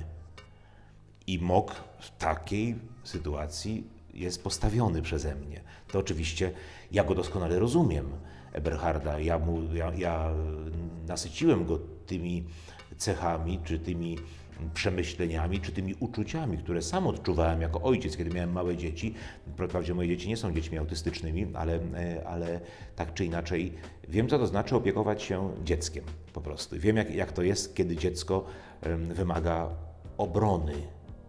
I 1.26 1.38
Mok 1.38 1.74
w 1.98 2.16
takiej 2.18 2.76
sytuacji 3.04 3.84
jest 4.14 4.44
postawiony 4.44 5.02
przeze 5.02 5.34
mnie. 5.34 5.60
To 5.92 5.98
oczywiście 5.98 6.52
ja 6.92 7.04
go 7.04 7.14
doskonale 7.14 7.58
rozumiem, 7.58 8.06
Eberharda. 8.52 9.18
Ja, 9.18 9.38
mu, 9.38 9.74
ja, 9.74 9.92
ja 9.94 10.30
nasyciłem 11.06 11.64
go 11.66 11.78
tymi 12.06 12.44
cechami, 12.96 13.60
czy 13.64 13.78
tymi 13.78 14.18
przemyśleniami, 14.74 15.60
czy 15.60 15.72
tymi 15.72 15.94
uczuciami, 16.00 16.58
które 16.58 16.82
sam 16.82 17.06
odczuwałem 17.06 17.60
jako 17.60 17.82
ojciec, 17.82 18.16
kiedy 18.16 18.30
miałem 18.30 18.52
małe 18.52 18.76
dzieci. 18.76 19.14
Wprawdzie 19.52 19.94
moje 19.94 20.08
dzieci 20.08 20.28
nie 20.28 20.36
są 20.36 20.52
dziećmi 20.52 20.78
autystycznymi, 20.78 21.46
ale, 21.54 21.74
e, 21.74 22.26
ale 22.26 22.60
tak 22.96 23.14
czy 23.14 23.24
inaczej 23.24 23.72
wiem, 24.08 24.28
co 24.28 24.38
to 24.38 24.46
znaczy 24.46 24.76
opiekować 24.76 25.22
się 25.22 25.50
dzieckiem 25.64 26.04
po 26.32 26.40
prostu. 26.40 26.76
Wiem, 26.78 26.96
jak, 26.96 27.14
jak 27.14 27.32
to 27.32 27.42
jest, 27.42 27.74
kiedy 27.74 27.96
dziecko 27.96 28.44
wymaga 29.14 29.68
obrony, 30.18 30.74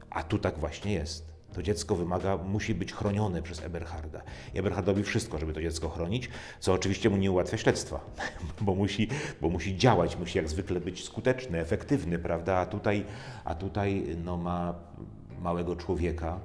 a 0.10 0.24
tu 0.24 0.40
tak 0.40 0.60
właśnie 0.60 0.94
jest. 0.94 1.33
To 1.54 1.64
dziecko 1.64 1.96
wymaga, 1.96 2.38
musi 2.38 2.76
być 2.76 2.94
chronione 2.94 3.42
przez 3.42 3.64
Eberharda. 3.64 4.22
I 5.00 5.04
wszystko, 5.04 5.38
żeby 5.38 5.54
to 5.54 5.62
dziecko 5.62 5.90
chronić, 5.90 6.30
co 6.60 6.74
oczywiście 6.74 7.10
mu 7.10 7.18
nie 7.18 7.32
ułatwia 7.32 7.58
śledztwa, 7.58 8.00
bo 8.62 8.76
musi, 8.76 9.08
bo 9.42 9.50
musi 9.50 9.78
działać, 9.78 10.18
musi 10.18 10.38
jak 10.38 10.50
zwykle 10.50 10.80
być 10.80 11.04
skuteczny, 11.04 11.60
efektywny, 11.60 12.20
prawda? 12.20 12.58
A 12.58 12.66
tutaj, 12.66 13.06
a 13.46 13.56
tutaj 13.56 14.06
no, 14.24 14.38
ma 14.38 14.76
małego 15.42 15.76
człowieka, 15.76 16.40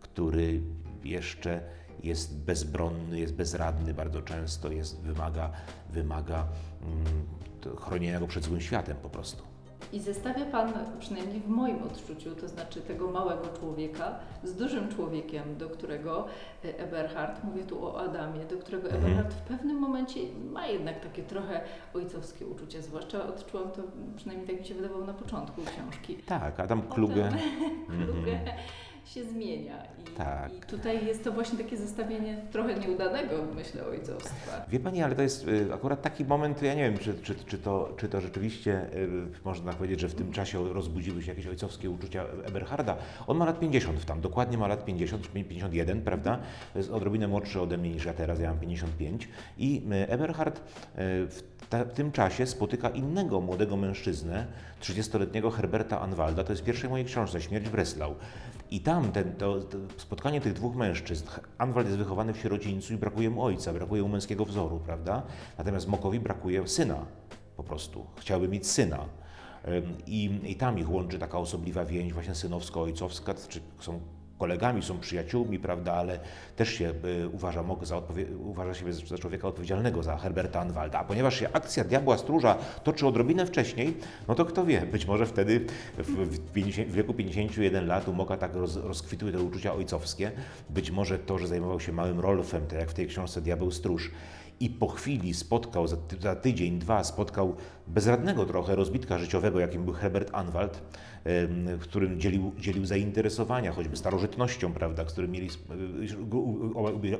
który 0.00 0.60
jeszcze 1.04 1.60
jest 2.02 2.38
bezbronny, 2.38 3.20
jest 3.20 3.34
bezradny 3.34 3.94
bardzo 3.94 4.22
często, 4.22 4.72
jest, 4.72 5.00
wymaga, 5.00 5.50
wymaga 5.90 6.46
mm, 6.82 7.76
chronienia 7.80 8.20
go 8.20 8.26
przed 8.26 8.44
złym 8.44 8.60
światem 8.60 8.96
po 8.96 9.10
prostu. 9.10 9.51
I 9.92 10.00
zestawia 10.00 10.44
Pan, 10.44 10.72
przynajmniej 10.98 11.40
w 11.40 11.48
moim 11.48 11.82
odczuciu, 11.82 12.34
to 12.34 12.48
znaczy 12.48 12.80
tego 12.80 13.10
małego 13.10 13.48
człowieka 13.58 14.14
z 14.44 14.54
dużym 14.54 14.88
człowiekiem, 14.88 15.56
do 15.58 15.70
którego 15.70 16.26
e, 16.64 16.78
Eberhard, 16.78 17.44
mówię 17.44 17.64
tu 17.64 17.86
o 17.86 18.00
Adamie, 18.00 18.44
do 18.44 18.56
którego 18.56 18.88
mhm. 18.88 19.04
Eberhard 19.04 19.34
w 19.34 19.40
pewnym 19.40 19.76
momencie 19.76 20.20
ma 20.52 20.66
jednak 20.66 21.00
takie 21.00 21.22
trochę 21.22 21.60
ojcowskie 21.94 22.46
uczucie, 22.46 22.82
zwłaszcza 22.82 23.26
odczułam 23.26 23.70
to, 23.70 23.82
przynajmniej 24.16 24.48
tak 24.48 24.60
mi 24.60 24.66
się 24.66 24.74
wydawało 24.74 25.04
na 25.04 25.14
początku 25.14 25.62
książki. 25.62 26.16
Tak, 26.16 26.60
Adam 26.60 26.82
Kluge. 26.82 27.12
Kluge 27.12 27.38
mhm 28.10 28.56
się 29.04 29.24
zmienia. 29.24 29.84
I, 29.98 30.16
tak. 30.16 30.52
I 30.54 30.60
tutaj 30.60 31.06
jest 31.06 31.24
to 31.24 31.32
właśnie 31.32 31.58
takie 31.58 31.76
zestawienie 31.76 32.36
trochę 32.52 32.74
nieudanego, 32.74 33.34
myślę, 33.54 33.86
ojcostwa. 33.86 34.64
Wie 34.68 34.80
Pani, 34.80 35.02
ale 35.02 35.16
to 35.16 35.22
jest 35.22 35.48
y, 35.48 35.74
akurat 35.74 36.02
taki 36.02 36.24
moment, 36.24 36.62
ja 36.62 36.74
nie 36.74 36.82
wiem, 36.82 36.98
czy, 36.98 37.14
czy, 37.14 37.34
czy, 37.34 37.58
to, 37.58 37.94
czy 37.96 38.08
to 38.08 38.20
rzeczywiście 38.20 38.86
y, 38.94 39.08
można 39.44 39.72
powiedzieć, 39.72 40.00
że 40.00 40.08
w 40.08 40.14
tym 40.14 40.32
czasie 40.32 40.72
rozbudziły 40.72 41.22
się 41.22 41.28
jakieś 41.28 41.46
ojcowskie 41.46 41.90
uczucia 41.90 42.24
Eberharda. 42.44 42.96
On 43.26 43.36
ma 43.36 43.44
lat 43.44 43.60
50 43.60 44.04
tam, 44.04 44.20
dokładnie 44.20 44.58
ma 44.58 44.66
lat 44.66 44.84
50, 44.84 45.32
51, 45.32 46.02
prawda? 46.02 46.38
Jest 46.74 46.90
odrobinę 46.90 47.28
młodszy 47.28 47.60
ode 47.60 47.78
mnie 47.78 47.90
niż 47.90 48.04
ja 48.04 48.14
teraz, 48.14 48.40
ja 48.40 48.50
mam 48.50 48.58
55. 48.58 49.28
I 49.58 49.82
y, 49.92 50.08
Eberhard 50.08 50.60
w, 50.94 51.42
ta, 51.68 51.84
w 51.84 51.92
tym 51.92 52.12
czasie 52.12 52.46
spotyka 52.46 52.88
innego 52.88 53.40
młodego 53.40 53.76
mężczyznę, 53.76 54.46
30-letniego 54.82 55.50
Herberta 55.50 56.00
Anwalda, 56.00 56.44
to 56.44 56.52
jest 56.52 56.62
w 56.62 56.64
pierwszej 56.64 56.90
mojej 56.90 57.06
książce, 57.06 57.40
Śmierć 57.40 57.68
w 57.68 57.70
Breslau. 57.70 58.14
I 58.72 58.80
tam 58.80 59.12
ten, 59.12 59.32
to, 59.32 59.60
to, 59.60 59.78
spotkanie 59.96 60.40
tych 60.40 60.52
dwóch 60.52 60.76
mężczyzn, 60.76 61.26
Anwald 61.58 61.86
jest 61.86 61.98
wychowany 61.98 62.32
w 62.32 62.38
sierocińcu 62.38 62.94
i 62.94 62.96
brakuje 62.96 63.30
mu 63.30 63.44
ojca, 63.44 63.72
brakuje 63.72 64.02
mu 64.02 64.08
męskiego 64.08 64.44
wzoru, 64.44 64.80
prawda? 64.80 65.22
Natomiast 65.58 65.88
Mokowi 65.88 66.20
brakuje 66.20 66.68
syna 66.68 67.06
po 67.56 67.62
prostu. 67.62 68.06
Chciałby 68.16 68.48
mieć 68.48 68.66
syna. 68.66 68.98
I, 70.06 70.40
I 70.44 70.56
tam 70.56 70.78
ich 70.78 70.90
łączy 70.90 71.18
taka 71.18 71.38
osobliwa 71.38 71.84
więź 71.84 72.12
właśnie 72.12 72.34
synowsko-ojcowska, 72.34 73.34
czy 73.48 73.60
są 73.80 74.00
kolegami, 74.42 74.82
są 74.82 75.00
przyjaciółmi, 75.00 75.58
prawda, 75.58 75.92
ale 75.92 76.18
też 76.56 76.68
się 76.68 76.92
y, 77.04 77.28
uważa, 77.28 77.64
za 77.82 78.02
uważa 78.38 78.74
się 78.74 78.92
za 78.92 79.18
człowieka 79.18 79.48
odpowiedzialnego 79.48 80.02
za 80.02 80.16
Herberta 80.16 80.60
Anwalda. 80.60 80.98
A 80.98 81.04
ponieważ 81.04 81.38
się 81.38 81.48
akcja 81.52 81.84
Diabła 81.84 82.18
Stróża 82.18 82.54
toczy 82.84 83.06
odrobinę 83.06 83.46
wcześniej, 83.46 83.96
no 84.28 84.34
to 84.34 84.44
kto 84.44 84.64
wie, 84.64 84.80
być 84.80 85.06
może 85.06 85.26
wtedy 85.26 85.66
w, 85.98 86.10
w, 86.36 86.52
50, 86.52 86.88
w 86.88 86.94
wieku 86.94 87.14
51 87.14 87.86
lat 87.86 88.08
u 88.08 88.12
Moka 88.12 88.36
tak 88.36 88.54
roz, 88.54 88.76
rozkwitły 88.76 89.32
te 89.32 89.40
uczucia 89.40 89.74
ojcowskie. 89.74 90.32
Być 90.70 90.90
może 90.90 91.18
to, 91.18 91.38
że 91.38 91.46
zajmował 91.46 91.80
się 91.80 91.92
małym 91.92 92.20
Rolfem, 92.20 92.66
tak 92.66 92.78
jak 92.78 92.90
w 92.90 92.94
tej 92.94 93.06
książce 93.06 93.40
Diabeł 93.40 93.70
Stróż, 93.70 94.10
i 94.62 94.70
po 94.70 94.88
chwili 94.88 95.34
spotkał, 95.34 95.88
za, 95.88 95.96
za, 96.20 96.36
tydzień, 96.36 96.78
dwa, 96.78 97.04
spotkał 97.04 97.56
bezradnego 97.86 98.44
trochę 98.44 98.76
rozbitka 98.76 99.18
życiowego, 99.18 99.60
jakim 99.60 99.84
był 99.84 99.94
Herbert 99.94 100.30
Anwald, 100.32 100.82
w 101.24 101.80
którym 101.80 102.20
dzielił, 102.20 102.52
dzielił 102.58 102.86
zainteresowania, 102.86 103.72
choćby 103.72 103.96
starożytnością, 103.96 104.72
prawda, 104.72 105.08
z 105.08 105.12
którym 105.12 105.30
mieli, 105.30 105.48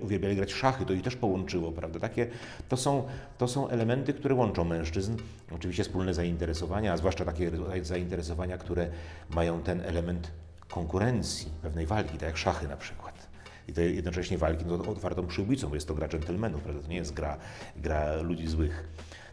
uwielbiali 0.00 0.36
grać 0.36 0.52
szachy, 0.52 0.86
to 0.86 0.92
ich 0.92 1.02
też 1.02 1.16
połączyło, 1.16 1.72
prawda. 1.72 2.00
Takie, 2.00 2.26
to, 2.68 2.76
są, 2.76 3.04
to 3.38 3.48
są 3.48 3.68
elementy, 3.68 4.14
które 4.14 4.34
łączą 4.34 4.64
mężczyzn, 4.64 5.16
oczywiście 5.50 5.84
wspólne 5.84 6.14
zainteresowania, 6.14 6.92
a 6.92 6.96
zwłaszcza 6.96 7.24
takie 7.24 7.50
zainteresowania, 7.82 8.58
które 8.58 8.90
mają 9.30 9.62
ten 9.62 9.80
element 9.80 10.30
konkurencji, 10.68 11.50
pewnej 11.62 11.86
walki, 11.86 12.12
tak 12.12 12.22
jak 12.22 12.36
szachy 12.36 12.68
na 12.68 12.76
przykład 12.76 13.32
i 13.68 13.72
to 13.72 13.80
jednocześnie 13.80 14.38
walki 14.38 14.64
no, 14.66 14.74
otwartą 14.74 15.26
przyłbicą, 15.26 15.68
bo 15.68 15.74
jest 15.74 15.88
to 15.88 15.94
gra 15.94 16.08
dżentelmenów, 16.08 16.62
prawda? 16.62 16.82
to 16.82 16.88
nie 16.88 16.96
jest 16.96 17.14
gra, 17.14 17.36
gra 17.76 18.16
ludzi 18.16 18.48
złych. 18.48 18.88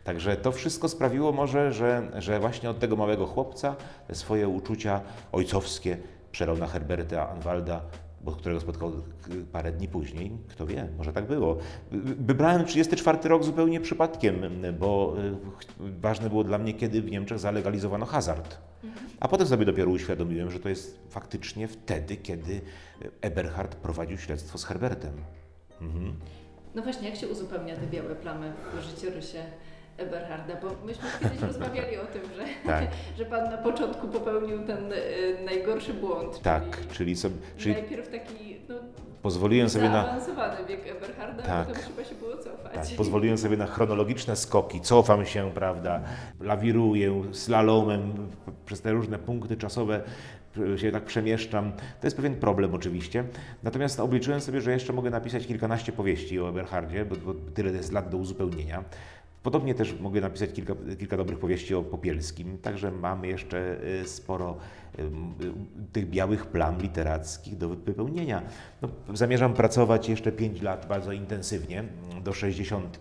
Także 0.09 0.37
to 0.37 0.51
wszystko 0.51 0.89
sprawiło 0.89 1.31
może, 1.31 1.73
że, 1.73 2.11
że 2.17 2.39
właśnie 2.39 2.69
od 2.69 2.79
tego 2.79 2.95
małego 2.95 3.25
chłopca 3.25 3.75
swoje 4.13 4.47
uczucia 4.47 5.01
ojcowskie 5.31 5.97
przelał 6.31 6.57
na 6.57 6.67
Herberta 6.67 7.29
Anwalda, 7.29 7.81
bo 8.21 8.31
którego 8.31 8.61
spotkał 8.61 8.91
parę 9.51 9.71
dni 9.71 9.87
później. 9.87 10.31
Kto 10.47 10.65
wie, 10.65 10.87
może 10.97 11.13
tak 11.13 11.27
było. 11.27 11.57
Wybrałem 12.19 12.65
34 12.65 13.29
rok 13.29 13.43
zupełnie 13.43 13.81
przypadkiem, 13.81 14.41
bo 14.79 15.15
y, 15.79 16.01
ważne 16.01 16.29
było 16.29 16.43
dla 16.43 16.57
mnie, 16.57 16.73
kiedy 16.73 17.01
w 17.01 17.11
Niemczech 17.11 17.39
zalegalizowano 17.39 18.05
hazard. 18.05 18.57
A 19.19 19.27
potem 19.27 19.47
sobie 19.47 19.65
dopiero 19.65 19.91
uświadomiłem, 19.91 20.51
że 20.51 20.59
to 20.59 20.69
jest 20.69 20.99
faktycznie 21.09 21.67
wtedy, 21.67 22.17
kiedy 22.17 22.61
Eberhard 23.21 23.75
prowadził 23.75 24.17
śledztwo 24.17 24.57
z 24.57 24.65
Herbertem. 24.65 25.13
Mhm. 25.81 26.13
No 26.75 26.81
właśnie, 26.81 27.09
jak 27.09 27.17
się 27.17 27.27
uzupełnia 27.27 27.75
te 27.75 27.87
białe 27.87 28.15
plamy 28.15 28.53
w 28.73 28.83
życiorysie 28.83 29.43
Eberharda? 29.99 30.53
Bo 30.61 30.85
myśmy 30.85 31.09
kiedyś 31.19 31.41
rozmawiali 31.49 31.97
o 31.97 32.05
tym, 32.05 32.21
że, 32.35 32.43
tak. 32.65 32.87
że 33.17 33.25
Pan 33.25 33.51
na 33.51 33.57
początku 33.57 34.07
popełnił 34.07 34.65
ten 34.65 34.93
y, 34.93 34.97
najgorszy 35.45 35.93
błąd. 35.93 36.41
Tak, 36.41 36.63
czyli, 36.71 36.87
czyli, 36.89 37.15
sobie, 37.15 37.35
czyli 37.57 37.75
najpierw 37.75 38.09
taki 38.11 38.57
no, 38.69 38.75
pozwoliłem 39.21 39.69
sobie 39.69 39.89
na 39.89 40.03
zaawansowany 40.03 40.65
wiek 40.65 40.87
Eberharda, 40.87 41.43
tak. 41.43 41.67
potem 41.67 41.83
trzeba 41.83 42.03
się 42.03 42.15
było 42.15 42.37
cofać. 42.37 42.73
Tak, 42.73 42.85
pozwoliłem 42.97 43.37
sobie 43.37 43.57
na 43.57 43.65
chronologiczne 43.65 44.35
skoki, 44.35 44.81
cofam 44.81 45.25
się, 45.25 45.51
prawda, 45.51 46.01
lawiruję 46.39 47.23
slalomem 47.31 48.29
przez 48.65 48.81
te 48.81 48.91
różne 48.91 49.19
punkty 49.19 49.57
czasowe 49.57 50.01
się 50.75 50.91
tak 50.91 51.05
przemieszczam. 51.05 51.71
To 51.71 52.07
jest 52.07 52.15
pewien 52.15 52.35
problem 52.35 52.73
oczywiście. 52.73 53.23
Natomiast 53.63 53.99
obliczyłem 53.99 54.41
sobie, 54.41 54.61
że 54.61 54.71
jeszcze 54.71 54.93
mogę 54.93 55.09
napisać 55.09 55.47
kilkanaście 55.47 55.91
powieści 55.91 56.39
o 56.39 56.49
Eberhardzie, 56.49 57.05
bo, 57.05 57.15
bo 57.15 57.33
tyle 57.53 57.71
jest 57.71 57.91
lat 57.91 58.09
do 58.09 58.17
uzupełnienia. 58.17 58.83
Podobnie 59.49 59.75
też 59.75 59.99
mogę 59.99 60.21
napisać 60.21 60.53
kilka, 60.53 60.73
kilka 60.99 61.17
dobrych 61.17 61.39
powieści 61.39 61.75
o 61.75 61.83
Popielskim, 61.83 62.57
także 62.57 62.91
mamy 62.91 63.27
jeszcze 63.27 63.83
y, 64.01 64.07
sporo 64.07 64.57
y, 64.99 65.03
tych 65.93 66.09
białych 66.09 66.45
plam 66.45 66.81
literackich 66.81 67.57
do 67.57 67.69
wypełnienia. 67.69 68.41
No, 68.81 68.89
zamierzam 69.13 69.53
pracować 69.53 70.09
jeszcze 70.09 70.31
5 70.31 70.61
lat 70.61 70.85
bardzo 70.89 71.11
intensywnie, 71.11 71.83
do 72.23 72.33
60. 72.33 72.99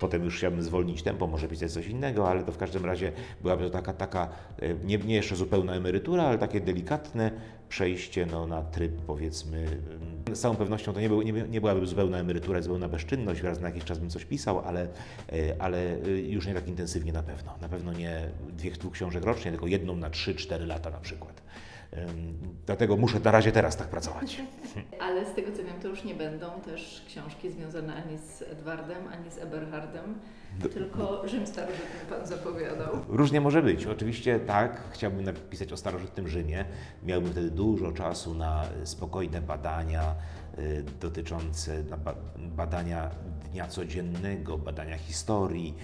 Potem 0.00 0.24
już 0.24 0.36
chciałbym 0.36 0.62
zwolnić 0.62 1.02
tempo, 1.02 1.26
może 1.26 1.48
pisać 1.48 1.72
coś 1.72 1.86
innego, 1.86 2.28
ale 2.28 2.44
to 2.44 2.52
w 2.52 2.58
każdym 2.58 2.84
razie 2.84 3.12
byłaby 3.42 3.64
to 3.64 3.70
taka, 3.70 3.92
taka 3.92 4.28
e, 4.62 4.74
nie, 4.74 4.98
nie 4.98 5.14
jeszcze 5.14 5.36
zupełna 5.36 5.74
emerytura, 5.74 6.22
ale 6.22 6.38
takie 6.38 6.60
delikatne 6.60 7.30
przejście 7.68 8.26
no, 8.26 8.46
na 8.46 8.62
tryb 8.62 8.92
powiedzmy. 9.06 9.58
Mm, 9.58 10.36
z 10.36 10.40
całą 10.40 10.56
pewnością 10.56 10.92
to 10.92 11.00
nie, 11.00 11.08
był, 11.08 11.22
nie, 11.22 11.32
nie 11.32 11.60
byłaby 11.60 11.86
zupełna 11.86 12.18
emerytura, 12.18 12.62
zupełna 12.62 12.88
bezczynność, 12.88 13.42
raz 13.42 13.60
na 13.60 13.68
jakiś 13.68 13.84
czas 13.84 13.98
bym 13.98 14.10
coś 14.10 14.24
pisał, 14.24 14.58
ale, 14.58 14.88
e, 15.32 15.56
ale 15.58 15.78
e, 15.78 16.10
już 16.10 16.46
nie 16.46 16.54
tak 16.54 16.68
intensywnie 16.68 17.12
na 17.12 17.22
pewno. 17.22 17.54
Na 17.60 17.68
pewno 17.68 17.92
nie 17.92 18.28
dwie, 18.48 18.70
dwóch 18.70 18.92
książek 18.92 19.24
rocznie, 19.24 19.50
tylko 19.50 19.66
jedną 19.66 19.96
na 19.96 20.10
3-4 20.10 20.66
lata 20.66 20.90
na 20.90 21.00
przykład. 21.00 21.42
Dlatego 22.66 22.96
muszę 22.96 23.20
na 23.20 23.30
razie 23.30 23.52
teraz 23.52 23.76
tak 23.76 23.88
pracować. 23.88 24.42
Ale 25.00 25.26
z 25.26 25.34
tego 25.34 25.52
co 25.52 25.58
wiem, 25.64 25.80
to 25.82 25.88
już 25.88 26.04
nie 26.04 26.14
będą 26.14 26.46
też 26.60 27.04
książki 27.06 27.50
związane 27.50 27.94
ani 28.04 28.18
z 28.18 28.42
Edwardem, 28.42 29.08
ani 29.08 29.30
z 29.30 29.38
Eberhardem, 29.38 30.14
tylko 30.72 31.28
Rzym 31.28 31.46
starożytny 31.46 32.00
Pan 32.10 32.26
zapowiadał. 32.26 32.88
Różnie 33.08 33.40
może 33.40 33.62
być. 33.62 33.86
Oczywiście 33.86 34.40
tak, 34.40 34.82
chciałbym 34.90 35.24
napisać 35.24 35.72
o 35.72 35.76
starożytnym 35.76 36.28
Rzymie. 36.28 36.64
Miałbym 37.02 37.32
wtedy 37.32 37.50
dużo 37.50 37.92
czasu 37.92 38.34
na 38.34 38.64
spokojne 38.84 39.42
badania 39.42 40.14
y, 40.58 40.84
dotyczące 41.00 41.82
badania 42.36 43.10
dnia 43.50 43.66
codziennego, 43.66 44.58
badania 44.58 44.98
historii, 44.98 45.74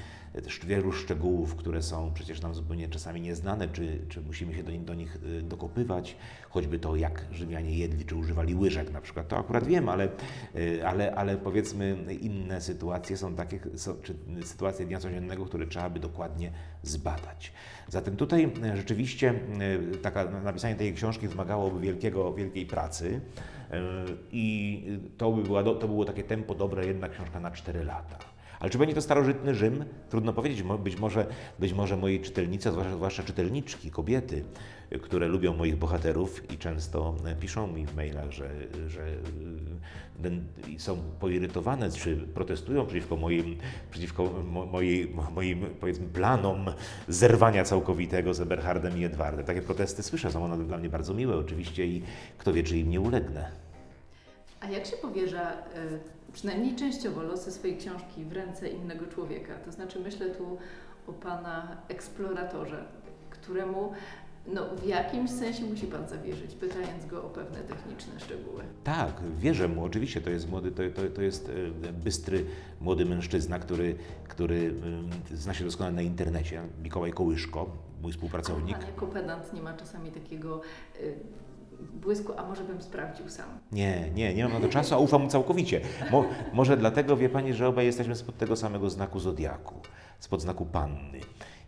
też 0.42 0.66
wielu 0.66 0.92
szczegółów, 0.92 1.56
które 1.56 1.82
są 1.82 2.12
przecież 2.14 2.42
nam 2.42 2.54
zupełnie 2.54 2.88
czasami 2.88 3.20
nieznane, 3.20 3.68
czy, 3.68 4.00
czy 4.08 4.20
musimy 4.20 4.54
się 4.54 4.62
do, 4.62 4.72
do 4.72 4.94
nich 4.94 5.16
y, 5.16 5.42
dokopywać, 5.42 6.16
choćby 6.50 6.78
to, 6.78 6.96
jak 6.96 7.26
Rzymianie 7.32 7.76
jedli, 7.76 8.04
czy 8.04 8.16
używali 8.16 8.54
łyżek 8.54 8.92
na 8.92 9.00
przykład, 9.00 9.28
to 9.28 9.38
akurat 9.38 9.66
wiem, 9.66 9.88
ale, 9.88 10.08
y, 10.56 10.86
ale, 10.86 11.14
ale 11.14 11.36
powiedzmy 11.36 11.96
inne 12.20 12.60
sytuacje 12.60 13.16
są 13.16 13.34
takie, 13.34 13.60
czy 14.02 14.14
sytuacje 14.42 14.86
dnia 14.86 14.98
codziennego, 14.98 15.44
które 15.44 15.66
trzeba 15.66 15.90
by 15.90 16.00
dokładnie 16.00 16.52
zbadać. 16.82 17.52
Zatem 17.88 18.16
tutaj 18.16 18.44
y, 18.44 18.76
rzeczywiście 18.76 19.34
taka, 20.02 20.24
napisanie 20.24 20.74
tej 20.74 20.94
książki 20.94 21.28
wymagałoby 21.28 21.80
wielkiego, 21.80 22.34
wielkiej 22.34 22.66
pracy 22.66 23.20
i 24.32 24.84
to, 25.16 25.32
by 25.32 25.42
była, 25.42 25.62
to 25.62 25.88
było 25.88 26.04
takie 26.04 26.22
tempo 26.22 26.54
dobre, 26.54 26.86
jedna 26.86 27.08
książka 27.08 27.40
na 27.40 27.50
4 27.50 27.84
lata. 27.84 28.35
Ale 28.60 28.70
czy 28.70 28.78
będzie 28.78 28.94
to 28.94 29.02
starożytny 29.02 29.54
Rzym? 29.54 29.84
Trudno 30.10 30.32
powiedzieć. 30.32 30.62
Być 30.62 30.98
może, 30.98 31.26
być 31.58 31.72
może 31.72 31.96
moi 31.96 32.20
czytelnicy, 32.20 32.70
zwłaszcza, 32.70 32.94
zwłaszcza 32.94 33.22
czytelniczki, 33.22 33.90
kobiety, 33.90 34.44
które 35.02 35.28
lubią 35.28 35.54
moich 35.54 35.76
bohaterów 35.76 36.52
i 36.52 36.58
często 36.58 37.14
piszą 37.40 37.66
mi 37.66 37.86
w 37.86 37.96
mailach, 37.96 38.30
że, 38.30 38.50
że 38.88 39.06
y, 40.24 40.78
są 40.78 40.96
poirytowane, 41.20 41.90
czy 41.90 42.16
protestują 42.16 42.86
przeciwko 42.86 43.16
moim, 43.16 43.56
przeciwko 43.90 44.24
mojej, 44.72 45.14
moim 45.34 45.66
powiedzmy 45.80 46.06
planom 46.06 46.66
zerwania 47.08 47.64
całkowitego 47.64 48.34
z 48.34 48.40
Eberhardem 48.40 48.98
i 48.98 49.04
Edwardem. 49.04 49.46
Takie 49.46 49.62
protesty 49.62 50.02
słyszę, 50.02 50.32
są 50.32 50.44
one 50.44 50.64
dla 50.64 50.78
mnie 50.78 50.88
bardzo 50.88 51.14
miłe 51.14 51.36
oczywiście 51.36 51.86
i 51.86 52.02
kto 52.38 52.52
wie, 52.52 52.62
czy 52.62 52.78
im 52.78 52.90
nie 52.90 53.00
ulegnę. 53.00 53.65
A 54.60 54.66
jak 54.70 54.86
się 54.86 54.96
powierza, 54.96 55.52
y, 55.52 56.32
przynajmniej 56.32 56.76
częściowo, 56.76 57.22
losy 57.22 57.52
swojej 57.52 57.76
książki 57.76 58.24
w 58.24 58.32
ręce 58.32 58.68
innego 58.68 59.06
człowieka? 59.06 59.54
To 59.64 59.72
znaczy, 59.72 60.00
myślę 60.00 60.30
tu 60.30 60.58
o 61.06 61.12
Pana 61.12 61.76
eksploratorze, 61.88 62.84
któremu 63.30 63.92
no, 64.46 64.76
w 64.76 64.86
jakimś 64.86 65.30
sensie 65.30 65.64
musi 65.64 65.86
Pan 65.86 66.08
zawierzyć, 66.08 66.54
pytając 66.54 67.06
go 67.06 67.24
o 67.24 67.28
pewne 67.28 67.58
techniczne 67.58 68.20
szczegóły. 68.20 68.62
Tak, 68.84 69.20
wierzę 69.38 69.68
mu. 69.68 69.84
Oczywiście 69.84 70.20
to 70.20 70.30
jest 70.30 70.50
młody, 70.50 70.70
to, 70.70 70.82
to, 70.94 71.10
to 71.10 71.22
jest 71.22 71.50
e, 71.82 71.92
bystry 71.92 72.44
młody 72.80 73.04
mężczyzna, 73.04 73.58
który, 73.58 73.96
który 74.28 74.74
e, 75.32 75.36
zna 75.36 75.54
się 75.54 75.64
doskonale 75.64 75.96
na 75.96 76.02
internecie. 76.02 76.62
Mikołaj 76.82 77.12
Kołyszko, 77.12 77.70
mój 78.02 78.12
współpracownik. 78.12 78.76
A 78.76 78.78
Pan 78.78 78.88
jako 78.88 79.06
pedant 79.06 79.52
nie 79.52 79.62
ma 79.62 79.74
czasami 79.74 80.10
takiego 80.10 80.60
błysku, 81.80 82.32
a 82.36 82.46
może 82.46 82.64
bym 82.64 82.82
sprawdził 82.82 83.28
sam. 83.28 83.46
Nie, 83.72 84.10
nie, 84.14 84.34
nie 84.34 84.44
mam 84.44 84.52
na 84.52 84.60
to 84.60 84.68
czasu, 84.68 84.94
a 84.94 84.98
ufam 84.98 85.22
mu 85.22 85.28
całkowicie. 85.28 85.80
Mo, 86.10 86.24
może 86.52 86.76
dlatego, 86.76 87.16
wie 87.16 87.28
Pani, 87.28 87.54
że 87.54 87.68
obaj 87.68 87.86
jesteśmy 87.86 88.16
spod 88.16 88.36
tego 88.36 88.56
samego 88.56 88.90
znaku 88.90 89.20
zodiaku, 89.20 89.74
spod 90.18 90.42
znaku 90.42 90.66
panny. 90.66 91.20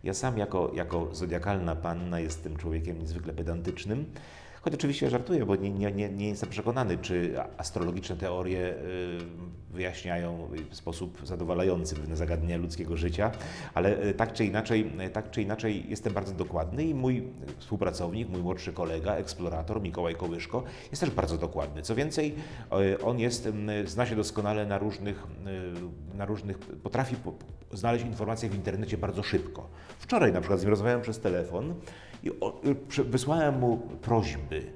Ja 0.04 0.14
sam 0.14 0.38
jako, 0.38 0.70
jako 0.74 1.14
zodiakalna 1.14 1.76
panna 1.76 2.20
jestem 2.20 2.56
człowiekiem 2.56 2.98
niezwykle 2.98 3.32
pedantycznym, 3.32 4.04
choć 4.60 4.74
oczywiście 4.74 5.10
żartuję, 5.10 5.46
bo 5.46 5.56
nie, 5.56 5.70
nie, 5.70 6.10
nie, 6.10 6.28
jestem 6.28 6.48
przekonany, 6.48 6.98
czy 6.98 7.34
astrologiczne 7.56 8.16
teorie 8.16 8.74
y, 8.74 8.74
wyjaśniają 9.70 10.48
w 10.70 10.76
sposób 10.76 11.20
zadowalający 11.24 11.94
pewne 11.94 12.16
zagadnienia 12.16 12.56
ludzkiego 12.56 12.96
życia, 12.96 13.30
ale 13.74 14.06
y, 14.06 14.14
tak 14.14 14.32
czy 14.32 14.44
inaczej, 14.44 14.92
y, 15.06 15.10
tak 15.10 15.30
czy 15.30 15.42
inaczej 15.42 15.84
jestem 15.88 16.12
bardzo 16.12 16.34
dokładny 16.34 16.84
i 16.84 16.94
mój 16.94 17.28
współpracownik, 17.58 18.28
mój 18.28 18.42
młodszy 18.42 18.72
kolega, 18.72 19.14
eksplorator 19.14 19.82
Mikołaj 19.82 20.14
Kołyszko 20.14 20.62
jest 20.90 21.00
też 21.00 21.10
bardzo 21.10 21.38
dokładny. 21.38 21.82
Co 21.82 21.94
więcej, 21.94 22.34
on 23.04 23.18
jest, 23.18 23.48
zna 23.84 24.06
się 24.06 24.16
doskonale 24.16 24.66
na 24.66 24.78
różnych, 24.78 25.26
na 26.14 26.24
różnych 26.24 26.58
potrafi 26.58 27.16
znaleźć 27.72 28.04
informacje 28.04 28.48
w 28.48 28.54
internecie 28.54 28.98
bardzo 28.98 29.22
szybko. 29.22 29.68
Wczoraj 29.98 30.32
na 30.32 30.40
przykład 30.40 30.60
z 30.60 30.62
nim 30.62 30.70
rozmawiałem 30.70 31.00
przez 31.00 31.20
telefon 31.20 31.74
i 32.22 32.30
wysłałem 33.04 33.58
mu 33.58 33.76
prośby, 33.76 34.72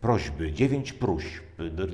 prośby, 0.00 0.52
dziewięć 0.52 0.92
próśb 0.92 1.44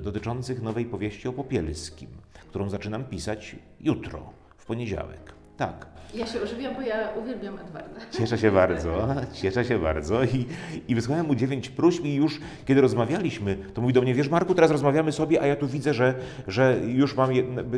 dotyczących 0.03 0.63
nowej 0.63 0.85
powieści 0.85 1.29
o 1.29 1.33
Popielskim, 1.33 2.11
którą 2.49 2.71
zaczynam 2.71 3.05
pisać 3.05 3.57
jutro, 3.81 4.33
w 4.57 4.67
poniedziałek. 4.67 5.35
Tak. 5.57 5.90
Ja 6.15 6.27
się 6.27 6.43
ożywiam, 6.43 6.75
bo 6.75 6.81
ja 6.81 7.09
uwielbiam 7.23 7.59
Edwarda. 7.59 8.01
Cieszę 8.11 8.39
się 8.39 8.53
bardzo, 8.53 9.09
cieszę 9.33 9.65
się 9.65 9.79
bardzo 9.79 10.25
i, 10.25 10.47
i 10.89 10.95
wysłałem 10.95 11.27
mu 11.27 11.35
dziewięć 11.35 11.69
próśb 11.69 12.05
i 12.05 12.15
już 12.15 12.41
kiedy 12.67 12.81
rozmawialiśmy, 12.81 13.57
to 13.75 13.81
mówi 13.81 13.95
do 13.95 14.03
mnie, 14.03 14.15
wiesz 14.15 14.29
Marku, 14.29 14.55
teraz 14.55 14.71
rozmawiamy 14.71 15.13
sobie, 15.13 15.43
a 15.43 15.47
ja 15.47 15.57
tu 15.57 15.69
widzę, 15.69 15.95
że, 15.95 16.15
że 16.49 16.77
już 16.87 17.17
mam 17.17 17.31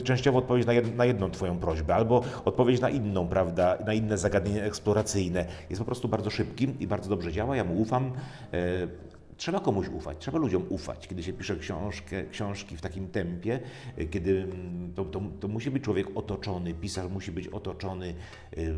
częściowo 0.05 0.39
odpowiedź 0.39 0.67
na, 0.67 0.73
jed, 0.73 0.97
na 0.97 1.05
jedną 1.05 1.31
twoją 1.31 1.59
prośbę, 1.59 1.95
albo 1.95 2.25
odpowiedź 2.45 2.81
na 2.81 2.91
inną, 2.91 3.29
prawda, 3.29 3.79
na 3.87 3.93
inne 3.93 4.19
zagadnienie 4.19 4.65
eksploracyjne. 4.65 5.45
Jest 5.71 5.81
po 5.81 5.87
prostu 5.87 6.09
bardzo 6.09 6.31
szybki 6.31 6.69
i 6.81 6.87
bardzo 6.87 7.11
dobrze 7.11 7.33
działa, 7.33 7.57
ja 7.57 7.65
mu 7.65 7.81
ufam. 7.81 8.13
E, 8.53 9.12
Trzeba 9.43 9.61
komuś 9.61 9.89
ufać, 9.89 10.17
trzeba 10.19 10.39
ludziom 10.39 10.65
ufać. 10.69 11.09
Kiedy 11.09 11.23
się 11.23 11.33
pisze 11.33 11.57
książkę, 11.57 12.25
książki 12.25 12.77
w 12.77 12.81
takim 12.81 13.09
tempie, 13.09 13.61
y, 13.99 14.07
kiedy 14.07 14.43
mm, 14.43 14.93
to, 14.95 15.05
to, 15.05 15.23
to 15.41 15.49
musi 15.49 15.71
być 15.71 15.85
człowiek 15.85 16.07
otoczony, 16.15 16.75
pisarz 16.75 17.11
musi 17.11 17.33
być 17.33 17.49
otoczony 17.49 18.15
y, 18.59 18.75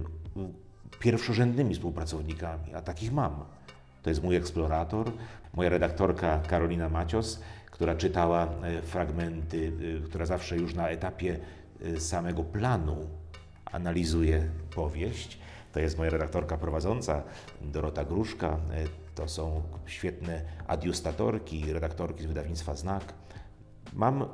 pierwszorzędnymi 1.00 1.74
współpracownikami, 1.74 2.74
a 2.74 2.80
takich 2.80 3.12
mam. 3.12 3.44
To 4.02 4.10
jest 4.10 4.22
mój 4.22 4.36
eksplorator, 4.36 5.12
moja 5.54 5.68
redaktorka 5.68 6.38
Karolina 6.38 6.88
Macios, 6.88 7.40
która 7.70 7.94
czytała 7.94 8.48
y, 8.78 8.82
fragmenty, 8.82 9.72
która 10.04 10.26
zawsze 10.26 10.56
już 10.56 10.74
na 10.74 10.88
etapie 10.88 11.38
samego 11.98 12.44
planu 12.44 12.96
analizuje 13.64 14.48
powieść. 14.74 15.38
To 15.72 15.80
jest 15.80 15.98
moja 15.98 16.10
redaktorka 16.10 16.56
prowadząca, 16.56 17.22
Dorota 17.62 18.04
Gruszka. 18.04 18.58
To 19.14 19.28
są 19.28 19.62
świetne 19.86 20.42
adiustatorki, 20.66 21.72
redaktorki 21.72 22.22
z 22.22 22.26
wydawnictwa 22.26 22.74
Znak. 22.74 23.14
Mam 23.92 24.24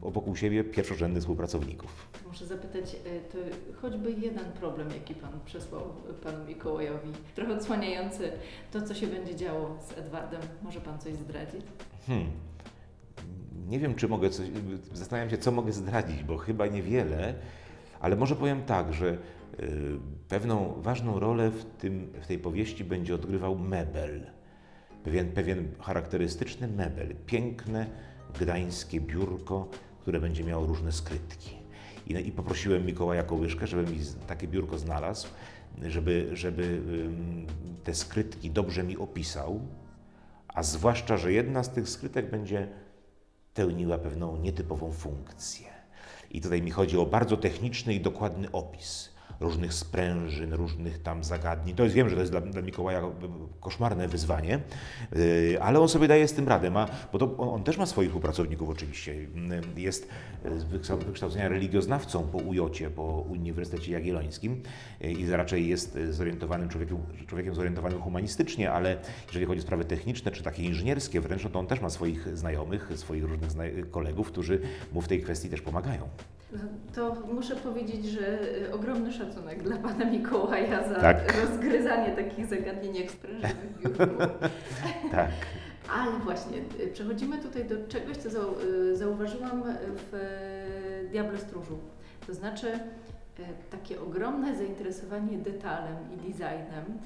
wokół 0.00 0.36
siebie 0.36 0.64
pierwszorzędnych 0.64 1.20
współpracowników. 1.22 2.08
Muszę 2.26 2.46
zapytać, 2.46 2.94
e, 2.94 3.20
to 3.20 3.38
choćby 3.82 4.12
jeden 4.12 4.52
problem, 4.52 4.90
jaki 4.90 5.14
Pan 5.14 5.40
przesłał 5.44 5.82
Panu 6.22 6.44
Mikołajowi, 6.44 7.12
trochę 7.34 7.54
odsłaniający 7.54 8.32
to, 8.72 8.82
co 8.82 8.94
się 8.94 9.06
będzie 9.06 9.36
działo 9.36 9.78
z 9.88 9.98
Edwardem. 9.98 10.40
Może 10.62 10.80
Pan 10.80 10.98
coś 10.98 11.14
zdradzić? 11.14 11.62
Hmm. 12.06 12.30
Nie 13.68 13.78
wiem, 13.78 13.94
czy 13.94 14.08
mogę 14.08 14.30
coś. 14.30 14.46
Zastanawiam 14.92 15.30
się, 15.30 15.38
co 15.38 15.52
mogę 15.52 15.72
zdradzić, 15.72 16.24
bo 16.24 16.36
chyba 16.36 16.66
niewiele, 16.66 17.34
ale 18.00 18.16
może 18.16 18.36
powiem 18.36 18.62
tak, 18.62 18.92
że 18.92 19.18
pewną 20.28 20.82
ważną 20.82 21.20
rolę 21.20 21.50
w, 21.50 21.64
tym, 21.64 22.12
w 22.22 22.26
tej 22.26 22.38
powieści 22.38 22.84
będzie 22.84 23.14
odgrywał 23.14 23.58
mebel. 23.58 24.26
Pewien, 25.04 25.32
pewien 25.32 25.68
charakterystyczny 25.80 26.68
mebel, 26.68 27.14
piękne 27.26 27.86
gdańskie 28.40 29.00
biurko, 29.00 29.68
które 30.00 30.20
będzie 30.20 30.44
miało 30.44 30.66
różne 30.66 30.92
skrytki. 30.92 31.56
I, 32.06 32.12
I 32.12 32.32
poprosiłem 32.32 32.86
Mikołaja 32.86 33.22
Kołyszkę, 33.22 33.66
żeby 33.66 33.92
mi 33.92 33.98
takie 34.26 34.48
biurko 34.48 34.78
znalazł, 34.78 35.28
żeby, 35.82 36.30
żeby 36.32 36.80
te 37.84 37.94
skrytki 37.94 38.50
dobrze 38.50 38.82
mi 38.82 38.96
opisał, 38.96 39.60
a 40.48 40.62
zwłaszcza, 40.62 41.16
że 41.16 41.32
jedna 41.32 41.62
z 41.62 41.70
tych 41.70 41.88
skrytek 41.88 42.30
będzie 42.30 42.68
pełniła 43.54 43.98
pewną 43.98 44.36
nietypową 44.36 44.92
funkcję. 44.92 45.66
I 46.30 46.40
tutaj 46.40 46.62
mi 46.62 46.70
chodzi 46.70 46.98
o 46.98 47.06
bardzo 47.06 47.36
techniczny 47.36 47.94
i 47.94 48.00
dokładny 48.00 48.50
opis 48.52 49.13
różnych 49.40 49.74
sprężyn, 49.74 50.52
różnych 50.52 51.02
tam 51.02 51.24
zagadnień. 51.24 51.76
To 51.76 51.82
jest, 51.82 51.94
wiem, 51.94 52.08
że 52.08 52.14
to 52.14 52.20
jest 52.20 52.32
dla, 52.32 52.40
dla 52.40 52.62
Mikołaja 52.62 53.02
koszmarne 53.60 54.08
wyzwanie, 54.08 54.60
yy, 55.12 55.62
ale 55.62 55.80
on 55.80 55.88
sobie 55.88 56.08
daje 56.08 56.28
z 56.28 56.32
tym 56.32 56.48
radę, 56.48 56.70
ma, 56.70 56.88
bo 57.12 57.18
to 57.18 57.36
on, 57.36 57.48
on 57.48 57.64
też 57.64 57.78
ma 57.78 57.86
swoich 57.86 58.08
współpracowników 58.08 58.68
oczywiście. 58.68 59.14
Yy, 59.14 59.28
jest 59.76 60.08
z 60.56 60.64
wykształcenia 61.04 61.48
religioznawcą 61.48 62.22
po 62.22 62.38
UJ, 62.38 62.60
po 62.96 63.02
Uniwersytecie 63.02 63.92
Jagiellońskim 63.92 64.62
i 65.00 65.30
raczej 65.30 65.68
jest 65.68 65.98
zorientowanym 66.10 66.68
człowiekiem, 66.68 66.98
człowiekiem 67.26 67.54
zorientowanym 67.54 68.00
humanistycznie, 68.00 68.72
ale 68.72 68.96
jeżeli 69.26 69.46
chodzi 69.46 69.60
o 69.60 69.62
sprawy 69.62 69.84
techniczne 69.84 70.30
czy 70.30 70.42
takie 70.42 70.62
inżynierskie 70.62 71.20
wręcz, 71.20 71.44
no 71.44 71.50
to 71.50 71.58
on 71.58 71.66
też 71.66 71.80
ma 71.80 71.90
swoich 71.90 72.38
znajomych, 72.38 72.90
swoich 72.96 73.24
różnych 73.24 73.90
kolegów, 73.90 74.28
którzy 74.28 74.60
mu 74.92 75.00
w 75.00 75.08
tej 75.08 75.22
kwestii 75.22 75.48
też 75.48 75.60
pomagają. 75.60 76.08
To 76.94 77.16
muszę 77.32 77.56
powiedzieć, 77.56 78.06
że 78.06 78.38
ogromny 78.72 79.12
szacunek 79.12 79.23
dla 79.62 79.76
pana 79.76 80.04
Mikołaja 80.04 80.88
za 80.88 80.94
tak. 80.94 81.40
rozgryzanie 81.40 82.12
takich 82.16 82.46
zagadnień 82.46 82.96
jak 82.96 83.10
sprężyny 83.10 83.54
w 83.74 83.82
biurku. 83.82 84.16
tak. 85.12 85.30
Ale 85.92 86.12
właśnie, 86.12 86.58
y, 86.80 86.88
przechodzimy 86.92 87.38
tutaj 87.38 87.64
do 87.64 87.88
czegoś, 87.88 88.16
co 88.16 88.28
y, 88.28 88.96
zauważyłam 88.96 89.62
w 90.10 90.14
y, 90.14 91.08
Diable 91.08 91.38
Stróżu. 91.38 91.78
To 92.26 92.34
znaczy 92.34 92.78
takie 93.70 94.00
ogromne 94.00 94.56
zainteresowanie 94.56 95.38
detalem 95.38 95.96
i 96.12 96.16
designem, 96.16 96.98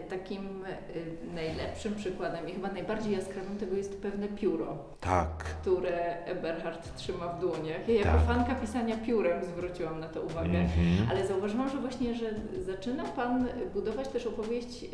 takim 0.00 0.64
e, 0.64 1.34
najlepszym 1.34 1.94
przykładem 1.94 2.48
i 2.48 2.52
chyba 2.52 2.68
najbardziej 2.68 3.12
jaskrawym 3.12 3.58
tego 3.58 3.76
jest 3.76 4.02
pewne 4.02 4.28
pióro. 4.28 4.78
Tak. 5.00 5.44
Które 5.44 6.24
Eberhard 6.24 6.96
trzyma 6.96 7.28
w 7.28 7.40
dłoniach. 7.40 7.88
Ja 7.88 7.94
jako 7.94 8.10
tak. 8.10 8.26
fanka 8.26 8.54
pisania 8.54 8.96
piórem 8.96 9.44
zwróciłam 9.44 10.00
na 10.00 10.08
to 10.08 10.22
uwagę, 10.22 10.58
mm 10.58 10.66
-hmm. 10.66 11.10
ale 11.10 11.26
zauważyłam, 11.26 11.70
że 11.70 11.78
właśnie, 11.78 12.14
że 12.14 12.34
zaczyna 12.60 13.04
Pan 13.04 13.48
budować 13.74 14.08
też 14.08 14.26
opowieść 14.26 14.84
e, 14.84 14.88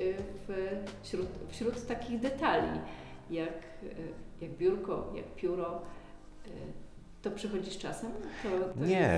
w, 0.48 0.76
wśród, 1.02 1.28
wśród 1.48 1.87
takich 1.87 2.20
detali, 2.20 2.80
jak, 3.30 3.62
jak 4.40 4.50
biurko, 4.50 5.12
jak 5.16 5.26
pióro. 5.34 5.82
To 7.22 7.30
przychodzi 7.30 7.70
z 7.70 7.78
czasem? 7.78 8.11
To, 8.42 8.48
to 8.80 8.87
nie, 8.87 9.11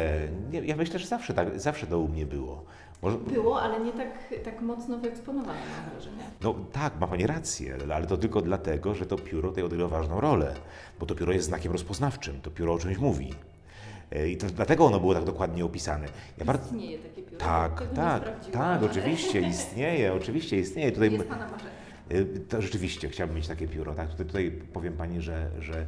nie, 0.51 0.61
ja 0.61 0.77
myślę, 0.77 0.99
że 0.99 1.07
zawsze, 1.07 1.35
tak, 1.35 1.61
zawsze 1.61 1.87
to 1.87 1.99
u 1.99 2.09
mnie 2.09 2.27
było. 2.27 2.65
Może... 3.03 3.19
Było, 3.19 3.63
ale 3.63 3.81
nie 3.81 3.93
tak, 3.93 4.35
tak 4.45 4.61
mocno 4.63 4.99
wyeksponowane, 4.99 5.59
mam 5.59 5.91
wrażenie. 5.91 6.25
No 6.41 6.55
tak, 6.73 7.01
ma 7.01 7.07
Pani 7.07 7.27
rację, 7.27 7.77
ale 7.95 8.07
to 8.07 8.17
tylko 8.17 8.41
dlatego, 8.41 8.95
że 8.95 9.07
to 9.07 9.19
pióro 9.19 9.49
tutaj 9.49 9.65
odgrywa 9.65 9.89
ważną 9.89 10.21
rolę, 10.21 10.55
bo 11.01 11.07
to 11.07 11.15
pióro 11.15 11.33
jest 11.33 11.47
znakiem 11.47 11.73
rozpoznawczym, 11.73 12.41
to 12.41 12.51
pióro 12.51 12.73
o 12.75 12.79
czymś 12.79 12.99
mówi. 12.99 13.35
E, 14.13 14.29
I 14.29 14.37
to 14.37 14.47
dlatego 14.47 14.87
ono 14.87 15.01
było 15.01 15.15
tak 15.15 15.25
dokładnie 15.25 15.65
opisane. 15.65 16.07
Ja 16.39 16.45
bardzo... 16.45 16.65
Istnieje 16.65 16.99
takie 16.99 17.23
pióro? 17.23 17.39
Tak, 17.39 17.95
tak, 17.95 18.51
tak, 18.51 18.83
oczywiście 18.83 19.41
istnieje, 19.41 20.15
oczywiście 20.15 20.59
istnieje. 20.59 20.93
Tutaj... 20.93 21.13
Jest 21.13 21.29
Pana 21.29 21.49
marzenie. 21.49 21.71
To 22.49 22.63
rzeczywiście 22.63 23.09
chciałbym 23.09 23.37
mieć 23.37 23.49
takie 23.49 23.69
pióro. 23.69 23.95
Tak? 23.95 24.11
Tutaj, 24.11 24.27
tutaj 24.27 24.51
powiem 24.73 24.93
Pani, 24.93 25.21
że, 25.21 25.51
że 25.59 25.87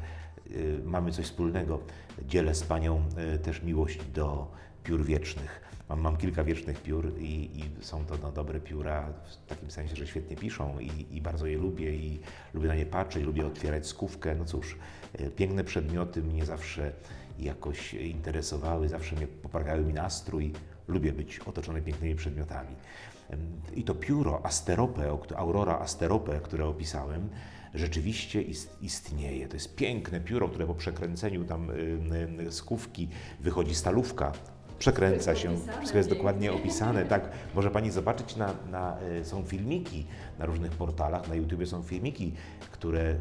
y, 0.50 0.80
mamy 0.84 1.12
coś 1.12 1.24
wspólnego. 1.24 1.80
Dzielę 2.28 2.54
z 2.54 2.62
Panią 2.62 3.02
też 3.42 3.62
miłość 3.62 3.98
do 4.14 4.46
piór 4.84 5.04
wiecznych. 5.04 5.60
Mam, 5.92 6.00
mam 6.00 6.16
kilka 6.16 6.44
wiecznych 6.44 6.82
piór 6.82 7.12
i, 7.18 7.60
i 7.60 7.84
są 7.84 8.04
to 8.04 8.14
no, 8.22 8.32
dobre 8.32 8.60
pióra 8.60 9.12
w 9.24 9.46
takim 9.46 9.70
sensie, 9.70 9.96
że 9.96 10.06
świetnie 10.06 10.36
piszą 10.36 10.78
i, 10.78 11.16
i 11.16 11.20
bardzo 11.20 11.46
je 11.46 11.58
lubię 11.58 11.94
i 11.94 12.20
lubię 12.54 12.68
na 12.68 12.74
nie 12.74 12.86
patrzeć, 12.86 13.24
lubię 13.24 13.46
otwierać 13.46 13.86
skówkę. 13.86 14.34
No 14.34 14.44
cóż, 14.44 14.76
y, 15.20 15.30
piękne 15.30 15.64
przedmioty 15.64 16.22
mnie 16.22 16.46
zawsze 16.46 16.92
jakoś 17.38 17.94
interesowały, 17.94 18.88
zawsze 18.88 19.16
mnie 19.16 19.26
poprawiały 19.26 19.82
mi 19.82 19.92
nastrój. 19.92 20.52
Lubię 20.88 21.12
być 21.12 21.38
otoczony 21.38 21.82
pięknymi 21.82 22.14
przedmiotami. 22.14 22.76
I 23.74 23.84
to 23.84 23.94
pióro 23.94 24.46
Asterope, 24.46 25.18
Aurora 25.36 25.78
Asterope, 25.78 26.40
które 26.40 26.66
opisałem, 26.66 27.28
rzeczywiście 27.74 28.42
ist, 28.42 28.82
istnieje. 28.82 29.48
To 29.48 29.54
jest 29.56 29.76
piękne 29.76 30.20
pióro, 30.20 30.48
które 30.48 30.66
po 30.66 30.74
przekręceniu 30.74 31.44
tam 31.44 31.70
skówki 32.50 33.08
wychodzi 33.40 33.74
stalówka, 33.74 34.32
przekręca 34.82 35.36
się, 35.36 35.56
wszystko 35.78 35.98
jest 35.98 36.10
dokładnie 36.10 36.52
opisane. 36.52 37.04
Tak, 37.04 37.28
może 37.54 37.70
Pani 37.70 37.90
zobaczyć, 37.90 38.36
na, 38.36 38.54
na, 38.70 38.96
y, 39.20 39.24
są 39.24 39.44
filmiki 39.44 40.06
na 40.38 40.46
różnych 40.46 40.72
portalach, 40.72 41.28
na 41.28 41.34
YouTubie 41.34 41.66
są 41.66 41.82
filmiki, 41.82 42.32
y, 42.62 42.66
które, 42.70 43.14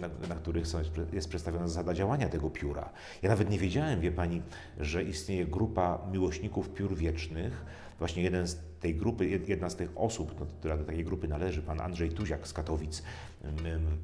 na, 0.00 0.08
na 0.28 0.34
których 0.34 0.66
są, 0.66 0.78
jest 1.12 1.28
przedstawiona 1.28 1.68
zasada 1.68 1.94
działania 1.94 2.28
tego 2.28 2.50
pióra. 2.50 2.90
Ja 3.22 3.28
nawet 3.28 3.50
nie 3.50 3.58
wiedziałem, 3.58 4.00
wie 4.00 4.12
Pani, 4.12 4.42
że 4.78 5.02
istnieje 5.02 5.46
grupa 5.46 5.98
miłośników 6.12 6.68
piór 6.68 6.96
wiecznych. 6.96 7.64
Właśnie 7.98 8.22
jeden 8.22 8.46
z 8.46 8.56
tej 8.86 8.94
grupy, 8.94 9.24
jed- 9.24 9.48
jedna 9.48 9.70
z 9.70 9.76
tych 9.76 9.90
osób, 9.96 10.34
no, 10.40 10.46
która 10.58 10.76
do 10.76 10.84
takiej 10.84 11.04
grupy 11.04 11.28
należy, 11.28 11.62
pan 11.62 11.80
Andrzej 11.80 12.10
Tuziak 12.10 12.48
z 12.48 12.52
Katowic, 12.52 13.02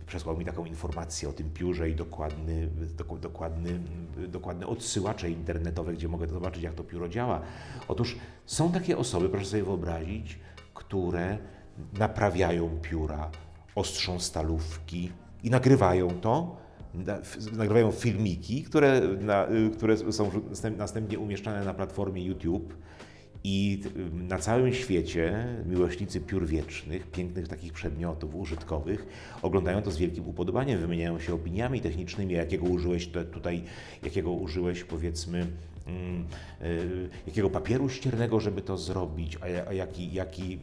przesłał 0.07 0.37
mi 0.39 0.45
taką 0.45 0.65
informację 0.65 1.29
o 1.29 1.33
tym 1.33 1.51
piórze 1.51 1.91
i 1.91 1.95
dokładny, 1.95 2.69
dokładny, 3.21 3.79
dokładne 4.29 4.67
odsyłacze 4.67 5.31
internetowe, 5.31 5.93
gdzie 5.93 6.09
mogę 6.09 6.27
zobaczyć, 6.27 6.63
jak 6.63 6.75
to 6.75 6.85
pióro 6.85 7.09
działa. 7.09 7.41
Otóż 7.89 8.17
są 8.47 8.73
takie 8.73 8.99
osoby, 8.99 9.29
proszę 9.29 9.47
sobie 9.47 9.63
wyobrazić, 9.63 10.39
które 10.75 11.39
naprawiają 11.99 12.79
pióra, 12.83 13.31
ostrzą 13.75 14.21
stalówki 14.21 15.13
i 15.43 15.51
nagrywają 15.51 16.11
to. 16.11 16.57
Nagrywają 17.53 17.91
filmiki, 17.91 18.63
które, 18.63 19.01
na, 19.21 19.49
y, 19.51 19.71
które 19.71 20.13
są 20.13 20.31
następnie 20.77 21.19
umieszczane 21.19 21.65
na 21.65 21.75
platformie 21.75 22.25
YouTube. 22.25 22.75
I 23.45 23.81
na 24.29 24.39
całym 24.39 24.73
świecie 24.75 25.47
miłośnicy 25.67 26.21
piór 26.21 26.47
wiecznych, 26.47 27.07
pięknych 27.07 27.49
takich 27.49 27.73
przedmiotów 27.73 28.35
użytkowych, 28.35 29.07
oglądają 29.43 29.83
to 29.83 29.91
z 29.91 29.97
wielkim 29.97 30.29
upodobaniem, 30.29 30.81
wymieniają 30.81 31.21
się 31.21 31.35
opiniami 31.35 31.81
technicznymi, 31.81 32.35
jakiego 32.35 32.67
użyłeś 32.67 33.09
tutaj, 33.33 33.63
jakiego 34.03 34.33
użyłeś 34.33 34.85
powiedzmy, 34.85 35.47
mm, 35.87 36.25
y, 36.63 37.09
jakiego 37.27 37.51
papieru 37.51 37.89
ściernego, 37.89 38.41
żeby 38.41 38.63
to 38.63 38.79
zrobić, 38.79 39.39
a, 39.41 39.49
ja- 39.49 39.67
a 39.69 39.73
jaki, 39.73 40.13
jaki, 40.13 40.59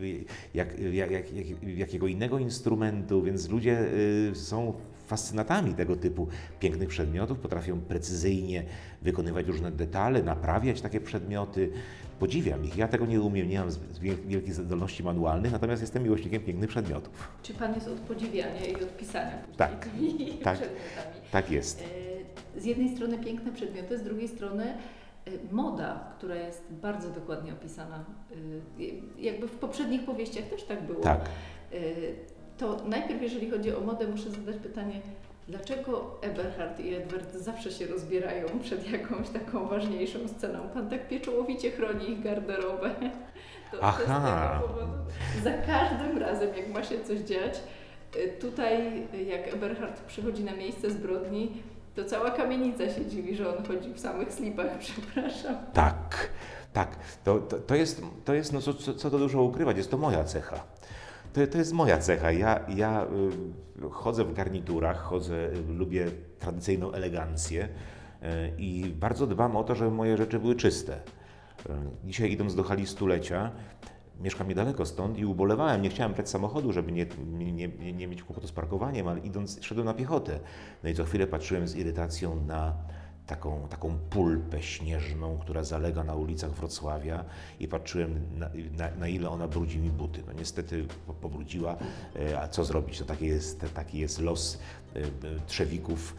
jak, 0.54 0.80
jak, 0.80 1.12
jak, 1.12 1.12
jak, 1.12 1.46
jakiego 1.78 2.08
innego 2.08 2.40
instrumentu, 2.40 3.22
więc 3.24 3.50
ludzie 3.50 3.80
y, 4.32 4.36
są 4.36 4.74
fascynatami 5.08 5.74
tego 5.74 5.96
typu 5.96 6.28
pięknych 6.60 6.90
przedmiotów, 6.90 7.40
potrafią 7.40 7.80
precyzyjnie 7.82 8.64
wykonywać 9.02 9.48
różne 9.48 9.72
detale, 9.72 10.24
naprawiać 10.24 10.82
takie 10.82 11.02
przedmioty. 11.02 11.72
Podziwiam 12.20 12.66
ich. 12.66 12.78
Ja 12.78 12.88
tego 12.88 13.06
nie 13.06 13.22
umiem, 13.22 13.50
nie 13.50 13.60
mam 13.60 13.70
wielkich 14.28 14.54
zdolności 14.54 15.04
manualnych, 15.04 15.52
natomiast 15.52 15.82
jestem 15.82 16.04
miłośnikiem 16.04 16.42
pięknych 16.44 16.70
przedmiotów. 16.70 17.28
Czy 17.44 17.54
Pan 17.54 17.76
jest 17.76 17.88
od 17.88 17.94
podziwiania 18.00 18.66
i 18.66 18.76
od 18.76 18.98
pisania 18.98 19.32
później 19.38 19.58
Tak, 19.58 19.86
tymi 19.86 20.18
tak. 20.44 20.56
przedmiotami? 20.58 21.16
Tak 21.32 21.52
jest. 21.52 21.84
E, 22.56 22.60
Z 22.62 22.66
jednej 22.66 22.96
strony 22.96 23.18
piękne 23.18 23.52
przedmioty, 23.52 23.98
z 23.98 24.04
drugiej 24.04 24.28
strony 24.28 24.64
e, 24.64 24.74
moda, 25.52 26.14
która 26.18 26.36
jest 26.36 26.64
bardzo 26.82 27.10
dokładnie 27.10 27.54
opisana. 27.54 28.06
E, 28.32 29.22
Jakby 29.22 29.48
w 29.48 29.52
poprzednich 29.56 30.06
powieściach 30.06 30.44
też 30.46 30.64
tak 30.64 30.84
było. 30.84 31.02
Tak. 31.02 31.20
To 32.58 32.78
najpierw, 32.86 33.22
jeżeli 33.22 33.50
chodzi 33.52 33.74
o 33.76 33.80
modę, 33.82 34.08
muszę 34.08 34.32
zadać 34.32 34.56
pytanie, 34.58 35.02
dlaczego 35.50 36.18
Eberhard 36.22 36.80
i 36.80 36.96
Edward 36.96 37.34
zawsze 37.34 37.72
się 37.72 37.88
rozbierają 37.88 38.48
przed 38.64 38.92
jakąś 38.92 39.30
taką 39.30 39.68
ważniejszą 39.68 40.20
sceną? 40.28 40.70
Pan 40.74 40.90
tak 40.90 41.08
pieczołowicie 41.08 41.72
chroni 41.72 42.12
ich 42.12 42.24
garderobę. 42.24 42.90
To, 43.72 43.78
to 43.78 43.84
Aha. 43.84 44.62
powodu. 44.62 44.92
Za 45.44 45.54
każdym 45.54 46.18
razem, 46.18 46.50
jak 46.58 46.70
ma 46.70 46.84
się 46.84 47.04
coś 47.04 47.20
dziać, 47.20 47.60
y, 48.16 48.38
tutaj 48.42 49.04
y, 49.14 49.24
jak 49.24 49.54
Eberhard 49.54 50.02
przychodzi 50.02 50.44
na 50.44 50.54
miejsce 50.54 50.92
zbrodni, 50.92 51.64
to 51.96 52.06
cała 52.06 52.32
kamienica 52.32 52.90
się 52.90 53.06
dziwi, 53.06 53.36
że 53.36 53.58
on 53.58 53.66
chodzi 53.66 53.94
w 53.94 54.00
samych 54.00 54.34
slipach, 54.34 54.78
przepraszam. 54.80 55.56
Tak, 55.74 56.30
tak. 56.74 56.96
To, 57.24 57.40
to, 57.40 57.58
to 57.60 57.76
jest, 57.76 58.02
to 58.26 58.34
jest 58.34 58.54
no 58.54 58.62
co, 58.62 58.74
co 58.74 59.10
to 59.10 59.18
dużo 59.18 59.42
ukrywać, 59.42 59.78
jest 59.78 59.92
to 59.92 59.98
moja 59.98 60.24
cecha. 60.24 60.64
To, 61.34 61.48
to 61.48 61.58
jest 61.58 61.74
moja 61.74 61.98
cecha. 61.98 62.32
Ja, 62.32 62.66
ja 62.76 63.06
y, 63.86 63.90
chodzę 63.90 64.24
w 64.26 64.34
garniturach, 64.34 64.98
chodzę, 64.98 65.36
y, 65.36 65.74
lubię 65.74 66.06
tradycyjną 66.40 66.92
elegancję 66.92 67.64
y, 67.64 68.28
i 68.58 68.94
bardzo 69.00 69.28
dbam 69.28 69.56
o 69.56 69.64
to, 69.64 69.76
żeby 69.76 69.92
moje 69.92 70.18
rzeczy 70.18 70.40
były 70.40 70.56
czyste. 70.56 71.00
Dzisiaj 72.06 72.32
idąc 72.32 72.56
do 72.56 72.64
hali 72.64 72.88
stulecia, 72.88 73.52
mieszkam 74.20 74.48
niedaleko 74.48 74.86
stąd 74.86 75.18
i 75.18 75.26
ubolewałem, 75.26 75.82
nie 75.82 75.90
chciałem 75.90 76.14
brać 76.14 76.30
samochodu, 76.30 76.72
żeby 76.72 76.92
nie, 76.92 77.06
nie, 77.28 77.94
nie 77.94 78.08
mieć 78.08 78.24
kłopotu 78.24 78.48
z 78.48 78.52
parkowaniem, 78.52 79.08
ale 79.08 79.20
idąc, 79.20 79.60
szedłem 79.62 79.86
na 79.86 79.94
piechotę. 79.94 80.40
No 80.84 80.90
i 80.90 80.94
co 80.94 81.04
chwilę 81.04 81.28
patrzyłem 81.28 81.68
z 81.68 81.76
irytacją 81.76 82.46
na 82.46 82.74
taką, 83.30 83.68
taką 83.70 83.98
pulpę 84.10 84.62
śnieżną, 84.62 85.38
która 85.42 85.64
zalega 85.64 86.04
na 86.04 86.16
ulicach 86.16 86.52
Wrocławia 86.52 87.26
i 87.60 87.68
patrzyłem 87.68 88.22
na, 88.38 88.50
na, 88.78 88.96
na 89.00 89.08
ile 89.08 89.30
ona 89.30 89.48
brudzi 89.48 89.80
mi 89.80 89.90
buty. 89.90 90.24
No 90.28 90.34
niestety 90.34 90.86
po- 91.08 91.14
pobrudziła, 91.14 91.78
e, 92.32 92.42
a 92.42 92.48
co 92.48 92.66
zrobić? 92.66 93.00
To 93.00 93.06
taki 93.06 93.26
jest, 93.26 93.66
taki 93.74 94.00
jest 94.00 94.22
los 94.22 94.60
e, 94.96 95.00
e, 95.00 95.04
trzewików 95.48 96.16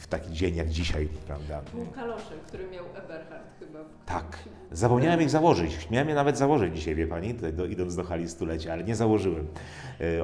w 0.00 0.06
taki 0.06 0.32
dzień 0.32 0.56
jak 0.56 0.68
dzisiaj, 0.68 1.08
prawda? 1.26 1.62
Był 1.74 1.86
kaloszek, 1.86 2.40
który 2.46 2.68
miał 2.70 2.84
Eberhard 3.04 3.58
chyba. 3.58 3.78
Tak. 4.06 4.38
Zapomniałem 4.72 5.22
ich 5.22 5.30
założyć. 5.30 5.90
Miałem 5.90 6.08
je 6.08 6.14
nawet 6.14 6.38
założyć 6.38 6.74
dzisiaj, 6.76 6.94
wie 6.94 7.06
Pani, 7.06 7.34
do, 7.34 7.66
idąc 7.66 7.96
do 7.96 8.04
hali 8.04 8.28
stulecia, 8.28 8.72
ale 8.72 8.84
nie 8.84 8.94
założyłem. 8.96 9.46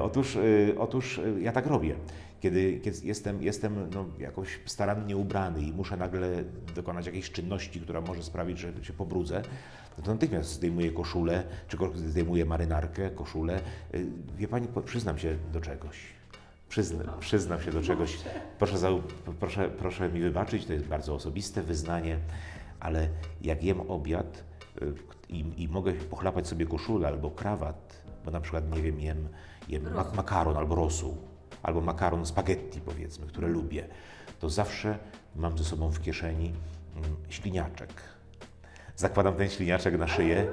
Otóż, 0.01 0.37
otóż 0.77 1.21
ja 1.41 1.51
tak 1.51 1.67
robię. 1.67 1.95
Kiedy, 2.39 2.79
kiedy 2.79 2.97
jestem, 3.03 3.43
jestem 3.43 3.89
no, 3.93 4.05
jakoś 4.19 4.59
starannie 4.65 5.17
ubrany 5.17 5.61
i 5.61 5.73
muszę 5.73 5.97
nagle 5.97 6.43
dokonać 6.75 7.05
jakiejś 7.05 7.31
czynności, 7.31 7.81
która 7.81 8.01
może 8.01 8.23
sprawić, 8.23 8.59
że 8.59 8.73
się 8.83 8.93
pobrudzę, 8.93 9.41
no 9.97 10.03
to 10.03 10.13
natychmiast 10.13 10.49
zdejmuję 10.49 10.91
koszulę, 10.91 11.43
czy 11.67 11.77
zdejmuję 11.95 12.45
marynarkę, 12.45 13.09
koszulę. 13.09 13.55
E, 13.55 13.97
Wie 14.37 14.47
Pani, 14.47 14.67
przyznam 14.85 15.17
się 15.17 15.37
do 15.53 15.61
czegoś. 15.61 15.97
Przyzna, 16.69 17.13
przyznam 17.19 17.61
się 17.61 17.71
do 17.71 17.81
czegoś. 17.81 18.17
Proszę, 18.59 18.77
za, 18.77 18.89
proszę, 19.39 19.69
proszę 19.69 20.09
mi 20.09 20.21
wybaczyć, 20.21 20.65
to 20.65 20.73
jest 20.73 20.85
bardzo 20.85 21.15
osobiste 21.15 21.63
wyznanie, 21.63 22.19
ale 22.79 23.09
jak 23.41 23.63
jem 23.63 23.91
obiad 23.91 24.43
y, 24.81 24.93
i, 25.29 25.63
i 25.63 25.67
mogę 25.67 25.93
pochlapać 25.93 26.47
sobie 26.47 26.65
koszulę 26.65 27.07
albo 27.07 27.31
krawat, 27.31 28.03
bo 28.25 28.31
na 28.31 28.41
przykład, 28.41 28.75
nie 28.75 28.81
wiem, 28.81 28.99
jem, 28.99 29.27
jem 29.69 29.83
makaron 30.15 30.57
albo 30.57 30.75
rosół, 30.75 31.17
albo 31.63 31.81
makaron 31.81 32.25
spaghetti 32.25 32.81
powiedzmy, 32.81 33.27
które 33.27 33.47
lubię, 33.47 33.87
to 34.39 34.49
zawsze 34.49 34.97
mam 35.35 35.57
ze 35.57 35.63
sobą 35.63 35.91
w 35.91 36.01
kieszeni 36.01 36.53
mm, 36.95 37.15
śliniaczek. 37.29 37.89
Zakładam 38.95 39.35
ten 39.35 39.49
śliniaczek 39.49 39.97
na 39.97 40.07
szyję, 40.07 40.47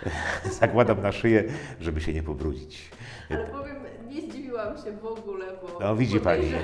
zakładam 0.60 1.02
na 1.02 1.12
szyję, 1.12 1.44
żeby 1.80 2.00
się 2.00 2.12
nie 2.12 2.22
pobrudzić. 2.22 2.90
Ale 3.30 3.46
powiem, 3.46 3.85
nie 4.16 4.22
zdziwiłam 4.22 4.76
się 4.76 4.92
w 4.92 5.04
ogóle, 5.06 5.46
bo 5.62 5.78
No, 5.80 5.96
widzi 5.96 6.20
pani. 6.20 6.48
że, 6.48 6.58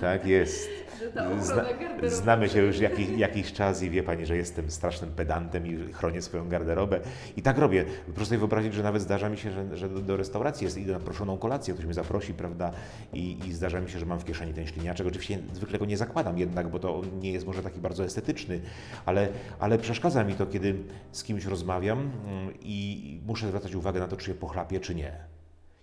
Tak 0.00 0.26
jest. 0.26 0.68
że 0.98 1.42
Zna, 1.42 1.64
znamy 2.08 2.48
się 2.48 2.62
już 2.62 2.78
jakiś, 2.78 3.08
jakiś 3.08 3.52
czas 3.52 3.82
i 3.82 3.90
wie 3.90 4.02
Pani, 4.02 4.26
że 4.26 4.36
jestem 4.36 4.70
strasznym 4.70 5.10
pedantem 5.10 5.66
i 5.66 5.92
chronię 5.92 6.22
swoją 6.22 6.48
garderobę. 6.48 7.00
I 7.36 7.42
tak 7.42 7.58
robię. 7.58 7.84
Proszę 8.14 8.26
sobie 8.26 8.38
wyobrazić, 8.38 8.74
że 8.74 8.82
nawet 8.82 9.02
zdarza 9.02 9.28
mi 9.28 9.38
się, 9.38 9.50
że, 9.50 9.76
że 9.76 9.88
do, 9.88 10.00
do 10.00 10.16
restauracji 10.16 10.64
jest, 10.64 10.78
idę 10.78 10.92
na 10.92 11.00
proszoną 11.00 11.38
kolację, 11.38 11.74
ktoś 11.74 11.84
mnie 11.86 11.94
zaprosi, 11.94 12.34
prawda, 12.34 12.72
I, 13.12 13.38
i 13.46 13.52
zdarza 13.52 13.80
mi 13.80 13.90
się, 13.90 13.98
że 13.98 14.06
mam 14.06 14.18
w 14.20 14.24
kieszeni 14.24 14.54
ten 14.54 14.66
śliniaczek. 14.66 15.06
Oczywiście 15.06 15.38
zwykle 15.52 15.78
go 15.78 15.84
nie 15.84 15.96
zakładam 15.96 16.38
jednak, 16.38 16.68
bo 16.68 16.78
to 16.78 17.02
nie 17.20 17.32
jest 17.32 17.46
może 17.46 17.62
taki 17.62 17.80
bardzo 17.80 18.04
estetyczny, 18.04 18.60
ale, 19.06 19.28
ale 19.60 19.78
przeszkadza 19.78 20.24
mi 20.24 20.34
to, 20.34 20.46
kiedy 20.46 20.74
z 21.12 21.24
kimś 21.24 21.44
rozmawiam 21.44 21.98
mm, 21.98 22.54
i 22.62 23.20
muszę 23.26 23.48
zwracać 23.48 23.74
uwagę 23.74 24.00
na 24.00 24.08
to, 24.08 24.16
czy 24.16 24.26
się 24.26 24.34
pochlapię, 24.34 24.80
czy 24.80 24.94
nie. 24.94 25.31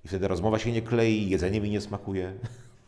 I 0.05 0.07
wtedy 0.07 0.27
rozmowa 0.27 0.59
się 0.59 0.71
nie 0.71 0.81
klei, 0.81 1.29
jedzenie 1.29 1.61
mi 1.61 1.69
nie 1.69 1.81
smakuje. 1.81 2.33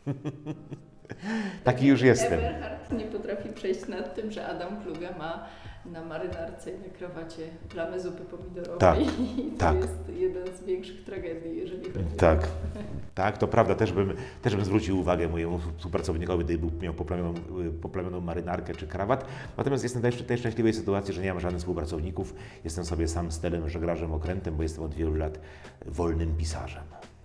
Taki 1.63 1.88
już 1.88 2.02
jestem. 2.02 2.39
Eberhard 2.39 2.91
nie 2.91 3.06
potrafi 3.06 3.50
przejść 3.50 3.88
nad 3.88 4.15
tym, 4.15 4.32
że 4.32 4.47
Adam 4.47 4.84
Kluge 4.84 5.17
ma 5.17 5.45
na 5.86 6.06
marynarce 6.06 6.71
i 6.71 6.80
na 6.80 6.89
krawacie 6.97 7.47
plamy 7.69 8.00
zupy 8.02 8.24
pomidorowej. 8.24 8.80
Tak, 8.80 9.00
I 9.38 9.52
to 9.52 9.58
tak. 9.58 9.76
jest 9.76 9.93
jeden 10.19 10.47
z 10.58 10.63
większych 10.63 11.04
tragedii, 11.04 11.58
jeżeli 11.58 11.86
chodzi 11.91 12.15
Tak. 12.17 12.43
o... 12.43 12.47
Tak, 13.15 13.38
to 13.38 13.47
prawda, 13.47 13.76
też 13.76 13.91
bym, 13.91 14.13
też 14.41 14.56
bym 14.56 14.65
zwrócił 14.65 15.00
uwagę 15.00 15.28
mojemu 15.30 15.60
współpracownikowi, 15.78 16.45
gdyby 16.45 16.67
miał 16.82 16.93
poplamioną, 16.93 17.34
y, 17.34 17.71
poplamioną 17.82 18.21
marynarkę 18.21 18.76
czy 18.76 18.88
krawat. 18.88 19.26
Natomiast 19.58 19.84
jestem 19.84 20.02
też 20.02 20.15
w 20.15 20.26
tej 20.26 20.38
szczęśliwej 20.38 20.74
sytuacji, 20.74 21.13
że 21.13 21.21
nie 21.21 21.30
mam 21.34 21.39
żadnych 21.39 21.60
współpracowników. 21.60 22.34
Jestem 22.63 22.86
sobie 22.86 23.08
sam 23.08 23.32
stylem, 23.32 23.69
żeglarzem 23.69 24.13
okrętem, 24.13 24.56
bo 24.56 24.63
jestem 24.63 24.84
od 24.84 24.93
wielu 24.93 25.15
lat 25.15 25.39
wolnym 25.86 26.36
pisarzem. 26.38 26.84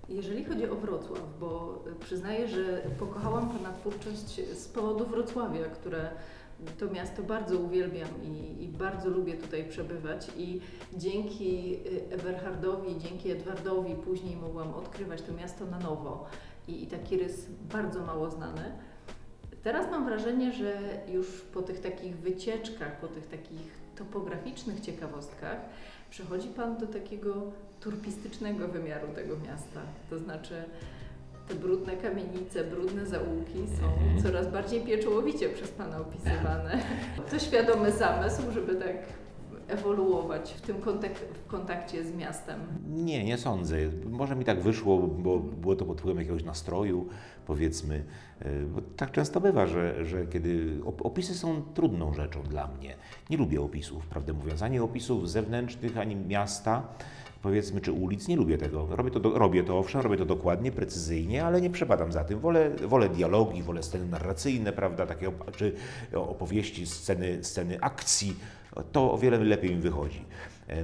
Jeżeli 0.09 0.45
chodzi 0.45 0.69
o 0.69 0.75
Wrocław, 0.75 1.39
bo 1.41 1.83
przyznaję, 2.01 2.49
że 2.49 2.83
pokochałam 2.99 3.51
Pana 3.51 3.73
twórczość 3.73 4.41
z 4.55 4.69
powodu 4.69 5.07
Wrocławia, 5.07 5.65
które 5.65 6.11
to 6.79 6.87
miasto 6.87 7.23
bardzo 7.23 7.59
uwielbiam 7.59 8.09
i, 8.23 8.65
i 8.65 8.69
bardzo 8.69 9.11
lubię 9.11 9.35
tutaj 9.35 9.65
przebywać 9.69 10.29
i 10.37 10.61
dzięki 10.95 11.79
Eberhardowi, 12.11 12.99
dzięki 12.99 13.31
Edwardowi 13.31 13.95
później 13.95 14.37
mogłam 14.37 14.75
odkrywać 14.75 15.23
to 15.23 15.33
miasto 15.33 15.67
na 15.67 15.79
nowo 15.79 16.27
i, 16.69 16.83
i 16.83 16.87
taki 16.87 17.17
rys 17.17 17.47
bardzo 17.73 18.01
mało 18.01 18.31
znany. 18.31 18.73
Teraz 19.63 19.91
mam 19.91 20.05
wrażenie, 20.05 20.53
że 20.53 20.79
już 21.09 21.27
po 21.27 21.63
tych 21.63 21.81
takich 21.81 22.17
wycieczkach, 22.17 23.01
po 23.01 23.09
tych 23.09 23.27
takich 23.27 23.87
topograficznych 23.97 24.81
ciekawostkach 24.81 25.59
przechodzi 26.11 26.49
Pan 26.49 26.77
do 26.77 26.87
takiego 26.87 27.35
turpistycznego 27.81 28.69
wymiaru 28.69 29.09
tego 29.15 29.37
miasta. 29.37 29.81
To 30.11 30.19
znaczy 30.19 30.55
te 31.49 31.55
brudne 31.55 31.97
kamienice, 31.97 32.65
brudne 32.65 33.07
zaułki 33.07 33.59
są 33.81 33.87
Mhm. 33.87 34.23
coraz 34.23 34.49
bardziej 34.53 34.81
pieczołowicie 34.81 35.49
przez 35.49 35.71
Pana 35.71 36.01
opisywane. 36.01 36.79
To 37.31 37.39
świadomy 37.39 37.93
zamysł, 37.93 38.43
żeby 38.55 38.75
tak 38.77 38.97
ewoluować 39.69 40.53
w 40.53 40.61
tym 40.61 40.77
w 41.35 41.47
kontakcie 41.47 42.05
z 42.05 42.15
miastem. 42.15 42.61
Nie, 42.95 43.25
nie 43.25 43.39
sądzę. 43.39 43.77
Może 44.11 44.37
mi 44.37 44.45
tak 44.45 44.61
wyszło, 44.61 44.99
bo 44.99 45.39
było 45.39 45.77
to 45.77 45.85
pod 45.85 45.99
wpływem 46.01 46.19
jakiegoś 46.19 46.45
nastroju, 46.45 47.07
powiedzmy. 47.47 48.05
E, 48.41 48.61
Bo 48.63 48.81
tak 48.97 49.11
często 49.13 49.41
bywa, 49.41 49.67
że, 49.67 50.05
że 50.05 50.27
kiedy 50.27 50.81
op- 50.85 51.03
opisy 51.07 51.35
są 51.35 51.63
trudną 51.75 52.15
rzeczą 52.15 52.43
dla 52.43 52.67
mnie. 52.69 52.95
Nie 53.31 53.37
lubię 53.37 53.61
opisów, 53.63 54.07
prawdę 54.07 54.33
mówiąc, 54.33 54.63
ani 54.63 54.79
opisów 54.81 55.31
zewnętrznych, 55.31 55.99
ani 55.99 56.17
miasta. 56.17 56.83
Powiedzmy, 57.47 57.81
czy 57.81 57.93
ulic, 57.93 58.29
nie 58.29 58.37
lubię 58.37 58.59
tego. 58.59 58.87
Robię 58.91 59.11
to, 59.11 59.21
do, 59.21 59.39
robię 59.39 59.65
to 59.65 59.79
owszem, 59.79 60.01
robię 60.01 60.17
to 60.17 60.25
dokładnie, 60.25 60.73
precyzyjnie, 60.73 61.45
ale 61.45 61.61
nie 61.61 61.71
przepadam 61.71 62.13
za 62.13 62.25
tym. 62.25 62.39
Wolę, 62.41 62.71
wolę 62.71 63.09
dialogi, 63.09 63.63
wolę 63.63 63.83
sceny 63.83 64.07
narracyjne, 64.07 64.73
prawda, 64.73 65.07
takie 65.07 65.29
op- 65.29 65.57
czy 65.57 65.73
opowieści, 66.15 66.87
sceny, 66.87 67.45
sceny 67.45 67.81
akcji. 67.81 68.37
To 68.93 69.13
o 69.13 69.19
wiele 69.19 69.39
lepiej 69.39 69.71
mi 69.71 69.81
wychodzi. 69.81 70.25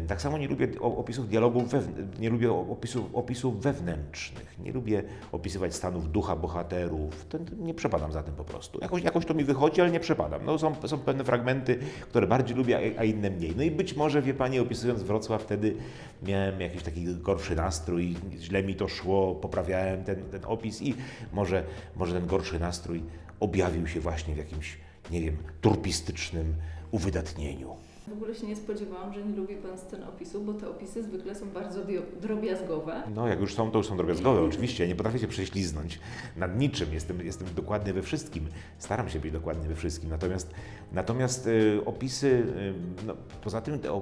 Tak 0.08 0.22
samo 0.22 0.38
nie 0.38 0.48
lubię 0.48 0.68
opisów 0.80 1.28
dialogów, 1.28 1.72
wewn- 1.72 2.18
nie 2.20 2.30
lubię 2.30 2.52
opisów, 2.52 3.14
opisów 3.14 3.62
wewnętrznych, 3.62 4.58
nie 4.58 4.72
lubię 4.72 5.02
opisywać 5.32 5.74
stanów 5.74 6.12
ducha 6.12 6.36
bohaterów, 6.36 7.26
to 7.28 7.38
nie 7.58 7.74
przepadam 7.74 8.12
za 8.12 8.22
tym 8.22 8.34
po 8.34 8.44
prostu. 8.44 8.78
Jakoś, 8.82 9.02
jakoś 9.02 9.26
to 9.26 9.34
mi 9.34 9.44
wychodzi, 9.44 9.80
ale 9.80 9.90
nie 9.90 10.00
przepadam. 10.00 10.44
No, 10.44 10.58
są, 10.58 10.74
są 10.88 10.98
pewne 10.98 11.24
fragmenty, 11.24 11.78
które 12.08 12.26
bardziej 12.26 12.56
lubię, 12.56 12.76
a- 12.96 13.00
a 13.00 13.04
inne 13.04 13.30
mniej. 13.30 13.54
No 13.56 13.62
i 13.62 13.70
być 13.70 13.96
może, 13.96 14.22
wie 14.22 14.34
Pani, 14.34 14.58
opisując 14.58 15.02
Wrocław, 15.02 15.42
wtedy 15.42 15.74
miałem 16.22 16.60
jakiś 16.60 16.82
taki 16.82 17.04
gorszy 17.14 17.56
nastrój, 17.56 18.16
źle 18.38 18.62
mi 18.62 18.74
to 18.74 18.88
szło, 18.88 19.34
poprawiałem 19.34 20.04
ten, 20.04 20.22
ten 20.30 20.40
opis 20.44 20.82
i 20.82 20.94
może, 21.32 21.64
może 21.96 22.14
ten 22.14 22.26
gorszy 22.26 22.58
nastrój 22.60 23.02
objawił 23.40 23.86
się 23.86 24.00
właśnie 24.00 24.34
w 24.34 24.38
jakimś, 24.38 24.78
nie 25.10 25.20
wiem, 25.20 25.36
turpistycznym 25.60 26.54
uwydatnieniu. 26.90 27.76
W 28.08 28.12
ogóle 28.12 28.34
się 28.34 28.46
nie 28.46 28.56
spodziewałam, 28.56 29.12
że 29.12 29.24
nie 29.24 29.36
lubi 29.36 29.56
Pan 29.56 29.78
scen 29.78 30.04
opisu, 30.04 30.40
bo 30.40 30.54
te 30.54 30.68
opisy 30.68 31.02
zwykle 31.02 31.34
są 31.34 31.50
bardzo 31.50 31.80
drobiazgowe. 32.20 33.02
No, 33.14 33.28
jak 33.28 33.40
już 33.40 33.54
są, 33.54 33.70
to 33.70 33.78
już 33.78 33.86
są 33.86 33.96
drobiazgowe, 33.96 34.40
oczywiście. 34.40 34.88
Nie 34.88 34.94
potrafię 34.94 35.18
się 35.18 35.28
prześliznąć 35.28 35.98
nad 36.36 36.58
niczym. 36.58 36.92
Jestem, 36.92 37.20
jestem 37.20 37.48
dokładny 37.54 37.92
we 37.92 38.02
wszystkim. 38.02 38.48
Staram 38.78 39.08
się 39.08 39.20
być 39.20 39.32
dokładny 39.32 39.68
we 39.68 39.74
wszystkim. 39.74 40.10
Natomiast, 40.10 40.50
natomiast 40.92 41.46
y, 41.46 41.80
opisy, 41.84 42.26
y, 42.26 43.06
no, 43.06 43.16
poza 43.42 43.60
tym 43.60 43.78
te 43.78 44.00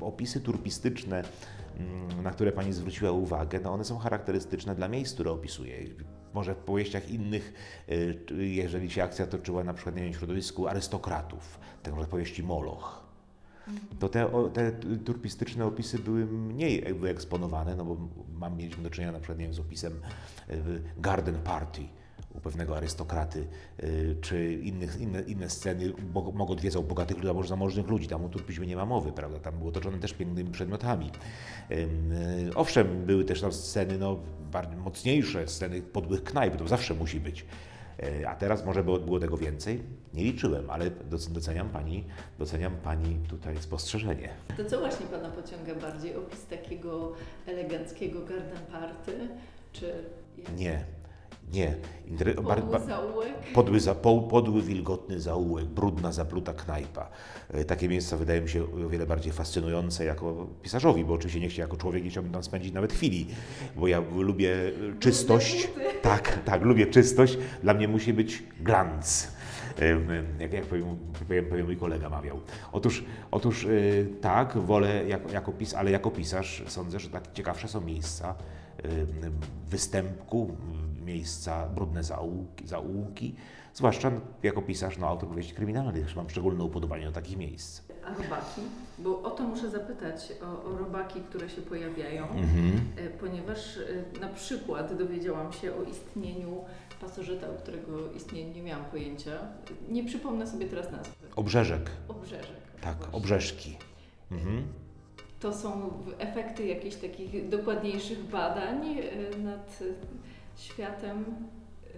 opisy 0.00 0.40
turpistyczne, 0.40 1.22
mm, 1.78 2.22
na 2.22 2.30
które 2.30 2.52
Pani 2.52 2.72
zwróciła 2.72 3.10
uwagę, 3.10 3.60
no 3.60 3.72
one 3.72 3.84
są 3.84 3.98
charakterystyczne 3.98 4.74
dla 4.74 4.88
miejsc, 4.88 5.14
które 5.14 5.30
opisuję. 5.30 5.76
Może 6.34 6.54
w 6.54 6.58
powieściach 6.58 7.10
innych, 7.10 7.52
y, 8.30 8.46
jeżeli 8.46 8.90
się 8.90 9.02
akcja 9.02 9.26
toczyła 9.26 9.64
na 9.64 9.74
przykład 9.74 9.96
nie 9.96 10.02
wiem, 10.02 10.12
w 10.12 10.16
środowisku 10.16 10.68
arystokratów, 10.68 11.58
tak 11.82 11.96
jak 11.96 12.08
powieści 12.08 12.42
Moloch, 12.42 13.01
to 13.98 14.08
te, 14.08 14.28
te 14.52 14.72
turpistyczne 15.04 15.64
opisy 15.64 15.98
były 15.98 16.26
mniej 16.26 16.94
wyeksponowane, 16.94 17.76
no 17.76 17.84
bo 17.84 17.96
mam, 18.38 18.56
mieliśmy 18.56 18.82
do 18.82 18.90
czynienia 18.90 19.12
na 19.12 19.18
przykład 19.18 19.38
nie 19.38 19.44
wiem, 19.44 19.54
z 19.54 19.58
opisem 19.58 19.92
e, 20.48 20.56
Garden 20.98 21.34
Party 21.34 21.82
u 22.34 22.40
pewnego 22.40 22.76
arystokraty, 22.76 23.46
e, 23.78 23.86
czy 24.20 24.54
innych, 24.54 25.00
inne, 25.00 25.22
inne 25.22 25.50
sceny, 25.50 25.92
bo, 26.12 26.32
mogą 26.32 26.52
odwiedzał 26.52 26.82
bogatych 26.82 27.16
ludzi 27.16 27.28
albo 27.28 27.42
zamożnych 27.42 27.88
ludzi, 27.88 28.08
tam 28.08 28.24
o 28.24 28.28
turpizmie 28.28 28.66
nie 28.66 28.76
ma 28.76 28.86
mowy, 28.86 29.12
prawda, 29.12 29.38
tam 29.38 29.58
było 29.58 29.70
otoczone 29.70 29.98
też 29.98 30.12
pięknymi 30.12 30.50
przedmiotami. 30.50 31.10
E, 31.70 31.76
Owszem, 32.54 33.06
były 33.06 33.24
też 33.24 33.40
tam 33.40 33.52
sceny 33.52 33.98
no, 33.98 34.18
mocniejsze, 34.84 35.48
sceny 35.48 35.82
podłych 35.82 36.24
knajp, 36.24 36.56
to 36.56 36.68
zawsze 36.68 36.94
musi 36.94 37.20
być. 37.20 37.46
E, 38.00 38.28
A 38.28 38.34
teraz 38.34 38.64
może 38.64 38.84
było, 38.84 38.98
było 38.98 39.20
tego 39.20 39.36
więcej? 39.36 39.82
Nie 40.14 40.24
liczyłem, 40.24 40.70
ale 40.70 40.90
doc- 40.90 41.28
doceniam 41.32 41.68
pani, 41.68 42.04
doceniam 42.38 42.76
pani 42.76 43.16
tutaj 43.28 43.56
spostrzeżenie. 43.60 44.28
To 44.56 44.64
co 44.64 44.78
właśnie 44.80 45.06
Pana 45.06 45.28
pociąga 45.28 45.74
bardziej? 45.74 46.16
Opis 46.16 46.46
takiego 46.46 47.12
eleganckiego 47.46 48.20
garden 48.20 48.66
party, 48.72 49.12
czy 49.72 50.04
Nie, 50.56 50.84
nie. 51.52 51.74
Inter- 52.08 52.34
podły 52.34 52.80
zaułek? 52.86 53.32
podły, 53.54 53.80
za, 53.80 53.94
po, 53.94 54.20
podły, 54.22 54.62
wilgotny 54.62 55.20
zaułek, 55.20 55.64
brudna, 55.64 56.12
zapluta 56.12 56.52
knajpa. 56.54 57.08
E, 57.50 57.64
Takie 57.64 57.88
miejsca 57.88 58.16
wydają 58.16 58.42
mi 58.42 58.48
się 58.48 58.64
o 58.64 58.88
wiele 58.88 59.06
bardziej 59.06 59.32
fascynujące 59.32 60.04
jako 60.04 60.46
pisarzowi, 60.62 61.04
bo 61.04 61.14
oczywiście 61.14 61.40
nie 61.40 61.48
chciał, 61.48 61.60
jako 61.62 61.76
człowiek 61.76 62.04
nie 62.04 62.10
chciałbym 62.10 62.32
tam 62.32 62.42
spędzić 62.42 62.72
nawet 62.72 62.92
chwili, 62.92 63.26
bo 63.76 63.88
ja 63.88 64.02
lubię 64.16 64.52
e, 64.54 64.98
czystość. 65.00 65.68
Tak, 66.02 66.38
tak, 66.44 66.62
lubię 66.62 66.86
czystość. 66.86 67.38
Dla 67.62 67.74
mnie 67.74 67.88
musi 67.88 68.12
być 68.12 68.42
glanc. 68.60 69.28
Em, 69.78 70.08
Jak, 70.40 70.52
jak 70.52 70.64
powiem, 70.66 70.96
powiem, 71.28 71.46
powiem 71.46 71.66
mój 71.66 71.76
kolega 71.76 72.08
mawiał. 72.10 72.40
Otóż, 72.72 73.04
otóż 73.30 73.64
e, 73.64 73.68
tak, 74.20 74.56
wolę 74.58 75.04
jako, 75.08 75.32
jako 75.32 75.52
pis, 75.52 75.74
ale 75.74 75.90
jako 75.90 76.10
pisarz 76.10 76.62
sądzę, 76.66 77.00
że 77.00 77.08
tak 77.10 77.32
ciekawsze 77.32 77.68
są 77.68 77.80
miejsca 77.80 78.34
em, 78.82 79.32
występku, 79.68 80.56
m, 80.72 80.91
miejsca, 81.02 81.66
brudne 81.68 82.04
zaułki, 82.04 82.66
zaułki. 82.66 83.34
Zwłaszcza 83.74 84.12
jako 84.42 84.62
pisarz, 84.62 84.98
no, 84.98 85.08
autor 85.08 85.28
powieści 85.28 85.54
kryminalnych, 85.54 86.16
mam 86.16 86.30
szczególne 86.30 86.64
upodobanie 86.64 87.06
do 87.06 87.12
takich 87.12 87.36
miejsc. 87.36 87.82
A 88.06 88.08
robaki? 88.22 88.60
Bo 88.98 89.22
o 89.22 89.30
to 89.30 89.42
muszę 89.42 89.70
zapytać, 89.70 90.32
o, 90.42 90.64
o 90.64 90.78
robaki, 90.78 91.20
które 91.20 91.50
się 91.50 91.62
pojawiają, 91.62 92.22
Mhm. 92.28 92.80
e, 92.96 93.10
ponieważ 93.10 93.76
e, 94.16 94.20
na 94.20 94.28
przykład 94.28 94.98
dowiedziałam 94.98 95.52
się 95.52 95.72
o 95.74 95.82
istnieniu 95.82 96.64
pasożyta, 97.00 97.46
o 97.50 97.52
którego 97.54 98.12
istnieniu 98.12 98.54
nie 98.54 98.62
miałam 98.62 98.84
pojęcia. 98.84 99.30
Nie 99.88 100.04
przypomnę 100.04 100.46
sobie 100.46 100.66
teraz 100.66 100.92
nazwy. 100.92 101.12
Obrzeżek, 101.36 101.90
Obrzeżek. 102.08 102.56
tak, 102.80 102.96
właśnie. 102.96 103.16
obrzeżki. 103.16 103.76
Mhm. 104.32 104.62
To 105.40 105.52
są 105.54 105.90
efekty 106.18 106.66
jakichś 106.66 106.96
takich 106.96 107.48
dokładniejszych 107.48 108.24
badań 108.24 108.98
e, 108.98 109.38
nad 109.38 109.78
światem 110.56 111.24
e, 111.84 111.88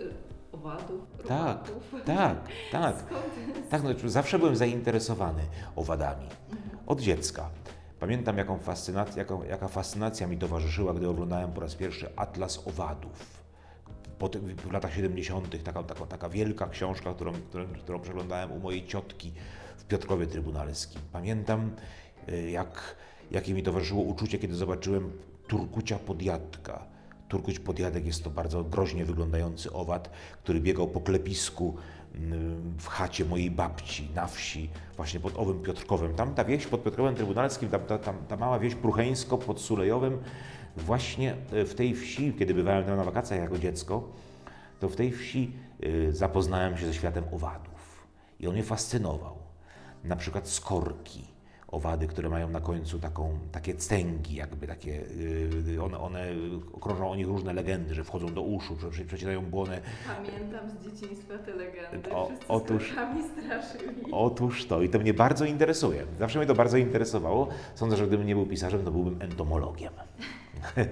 e, 0.00 0.04
owadów, 0.52 1.00
Tak. 1.28 1.70
Tak, 2.06 2.36
tak. 2.72 2.96
Skąd? 2.98 3.68
Tak, 3.70 3.82
no, 3.82 3.90
zawsze 4.10 4.38
byłem 4.38 4.56
zainteresowany 4.56 5.42
owadami. 5.76 6.26
Mhm. 6.50 6.78
Od 6.86 7.00
dziecka. 7.00 7.50
Pamiętam, 8.00 8.38
jaką 8.38 8.58
fascynac- 8.58 9.16
jaką, 9.16 9.42
jaka 9.44 9.68
fascynacja 9.68 10.26
mi 10.26 10.38
towarzyszyła, 10.38 10.94
gdy 10.94 11.08
oglądałem 11.08 11.52
po 11.52 11.60
raz 11.60 11.74
pierwszy 11.74 12.08
Atlas 12.16 12.66
Owadów. 12.68 13.44
Po 14.18 14.28
tym, 14.28 14.56
w 14.56 14.72
latach 14.72 14.94
70. 14.94 15.64
Taka, 15.64 15.82
taka, 15.82 16.06
taka 16.06 16.28
wielka 16.28 16.66
książka, 16.68 17.14
którą, 17.14 17.32
którą, 17.32 17.66
którą 17.66 18.00
przeglądałem 18.00 18.52
u 18.52 18.58
mojej 18.58 18.86
ciotki 18.86 19.32
w 19.76 19.84
Piotrkowie 19.84 20.26
Trybunalskim. 20.26 21.00
Pamiętam, 21.12 21.70
y, 22.28 22.50
jak, 22.50 22.96
jakie 23.30 23.54
mi 23.54 23.62
towarzyszyło 23.62 24.02
uczucie, 24.02 24.38
kiedy 24.38 24.54
zobaczyłem 24.54 25.12
Turkucia 25.48 25.98
Podjadka. 25.98 26.93
Turkuć 27.34 27.58
Podjadek 27.58 28.06
jest 28.06 28.24
to 28.24 28.30
bardzo 28.30 28.64
groźnie 28.64 29.04
wyglądający 29.04 29.72
owad, 29.72 30.10
który 30.42 30.60
biegał 30.60 30.88
po 30.88 31.00
klepisku 31.00 31.74
mm, 32.14 32.74
w 32.78 32.88
chacie 32.88 33.24
mojej 33.24 33.50
babci 33.50 34.08
na 34.14 34.26
wsi, 34.26 34.70
właśnie 34.96 35.20
pod 35.20 35.36
owym 35.36 35.62
Piotrkowem. 35.62 36.14
Tam 36.14 36.34
ta 36.34 36.44
wieś 36.44 36.66
pod 36.66 36.82
Piotrkowem 36.82 37.14
Trybunalskim, 37.14 37.68
ta, 37.68 37.78
ta, 37.78 37.98
ta, 38.28 38.36
mała 38.36 38.58
wieś 38.58 38.74
Prucheńsko 38.74 39.38
pod 39.38 39.60
Sulejowem, 39.60 40.18
właśnie 40.76 41.36
e, 41.52 41.64
w 41.64 41.74
tej 41.74 41.94
wsi, 41.94 42.34
kiedy 42.38 42.54
bywałem 42.54 42.84
tam 42.84 42.96
na 42.96 43.04
wakacjach 43.04 43.40
jako 43.40 43.58
dziecko, 43.58 44.08
to 44.80 44.88
w 44.88 44.96
tej 44.96 45.12
wsi 45.12 45.52
y, 45.84 46.12
zapoznałem 46.12 46.76
się 46.78 46.86
ze 46.86 46.94
światem 46.94 47.24
owadów 47.32 48.06
i 48.40 48.46
on 48.46 48.52
mnie 48.52 48.62
fascynował. 48.62 49.36
na 50.04 50.16
przykład 50.16 50.48
skorki 50.48 51.33
owady, 51.74 52.06
które 52.06 52.28
mają 52.28 52.48
na 52.50 52.60
końcu 52.60 52.98
taką, 52.98 53.38
takie 53.52 53.74
cęgi, 53.74 54.34
jakby 54.34 54.66
takie, 54.66 55.02
yy, 55.66 55.82
one, 55.82 55.98
one 55.98 56.26
krążą 56.80 57.10
o 57.10 57.16
nich 57.16 57.26
różne 57.26 57.52
legendy, 57.52 57.94
że 57.94 58.04
wchodzą 58.04 58.26
do 58.34 58.42
uszu, 58.42 58.76
że 58.80 58.90
prze- 58.90 59.04
przecierają 59.04 59.42
błonę. 59.42 59.80
Pamiętam 60.16 60.70
z 60.70 60.84
dzieciństwa 60.84 61.38
te 61.38 61.54
legendy. 61.54 62.12
O- 62.12 62.26
Wszyscy 62.26 62.44
otóż- 62.48 62.92
straszyli. 63.44 64.02
Otóż 64.12 64.66
to 64.66 64.82
i 64.82 64.88
to 64.88 64.98
mnie 64.98 65.14
bardzo 65.14 65.44
interesuje. 65.44 66.04
Zawsze 66.18 66.38
mnie 66.38 66.46
to 66.48 66.54
bardzo 66.54 66.76
interesowało. 66.76 67.48
Sądzę, 67.74 67.96
że 67.96 68.06
gdybym 68.06 68.26
nie 68.26 68.34
był 68.34 68.46
pisarzem, 68.46 68.84
to 68.84 68.90
byłbym 68.90 69.22
entomologiem. 69.22 69.92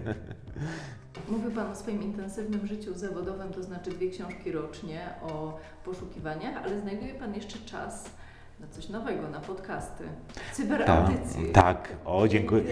Mówił 1.28 1.50
Pan 1.50 1.70
o 1.70 1.74
swoim 1.74 2.02
intensywnym 2.02 2.66
życiu 2.66 2.94
zawodowym, 2.94 3.52
to 3.52 3.62
znaczy 3.62 3.90
dwie 3.90 4.10
książki 4.10 4.52
rocznie 4.52 5.00
o 5.22 5.58
poszukiwaniach, 5.84 6.56
ale 6.64 6.80
znajduje 6.80 7.14
Pan 7.14 7.34
jeszcze 7.34 7.58
czas 7.58 8.10
na 8.62 8.68
coś 8.68 8.88
nowego, 8.88 9.28
na 9.28 9.40
podcasty, 9.40 10.04
cyberaudycje. 10.52 11.52
tak, 11.52 11.88
o 12.04 12.28
dziękuję. 12.28 12.62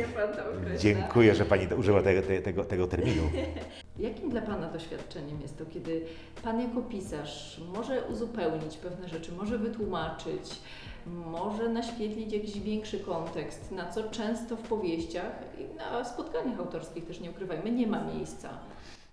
Dziękuję, 0.79 1.35
że 1.35 1.45
Pani 1.45 1.67
użyła 1.79 2.03
te, 2.03 2.23
te, 2.23 2.43
tego, 2.43 2.65
tego 2.65 2.87
terminu. 2.87 3.23
Jakim 3.99 4.31
dla 4.31 4.43
Pana 4.43 4.69
doświadczeniem 4.69 5.41
jest 5.41 5.59
to, 5.59 5.67
kiedy 5.67 6.05
Pan 6.43 6.61
jako 6.61 6.81
pisarz 6.83 7.61
może 7.75 8.03
uzupełnić 8.03 8.77
pewne 8.77 9.09
rzeczy, 9.09 9.33
może 9.33 9.59
wytłumaczyć, 9.59 10.61
może 11.07 11.69
naświetlić 11.69 12.33
jakiś 12.33 12.61
większy 12.61 13.01
kontekst, 13.01 13.73
na 13.73 13.91
co 13.91 14.11
często 14.11 14.57
w 14.57 14.63
powieściach 14.63 15.33
i 15.59 15.77
na 15.77 16.05
spotkaniach 16.05 16.59
autorskich 16.59 17.07
też 17.07 17.21
nie 17.21 17.31
ukrywajmy, 17.31 17.71
nie 17.71 17.87
ma 17.87 18.05
miejsca. 18.05 18.49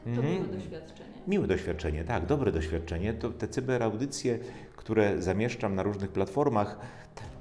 To 0.04 0.10
Mhm. 0.10 0.34
miłe 0.34 0.48
doświadczenie. 0.48 1.10
Miłe 1.28 1.48
doświadczenie, 1.48 2.04
tak, 2.04 2.26
dobre 2.26 2.52
doświadczenie. 2.52 3.14
To 3.14 3.30
te 3.30 3.48
cyberaudycje, 3.48 4.40
które 4.76 5.22
zamieszczam 5.22 5.76
na 5.76 5.84
różnych 5.84 6.12
platformach, 6.12 6.78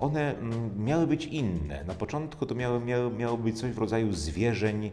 one 0.01 0.39
mm, 0.39 0.85
miały 0.85 1.07
być 1.07 1.27
inne. 1.27 1.85
Na 1.85 1.95
początku 1.95 2.47
to 2.47 2.55
miało, 2.55 2.81
miało, 2.81 3.11
miało 3.11 3.37
być 3.39 3.61
coś 3.61 3.71
w 3.73 3.79
rodzaju 3.79 4.13
zwierzeń, 4.13 4.91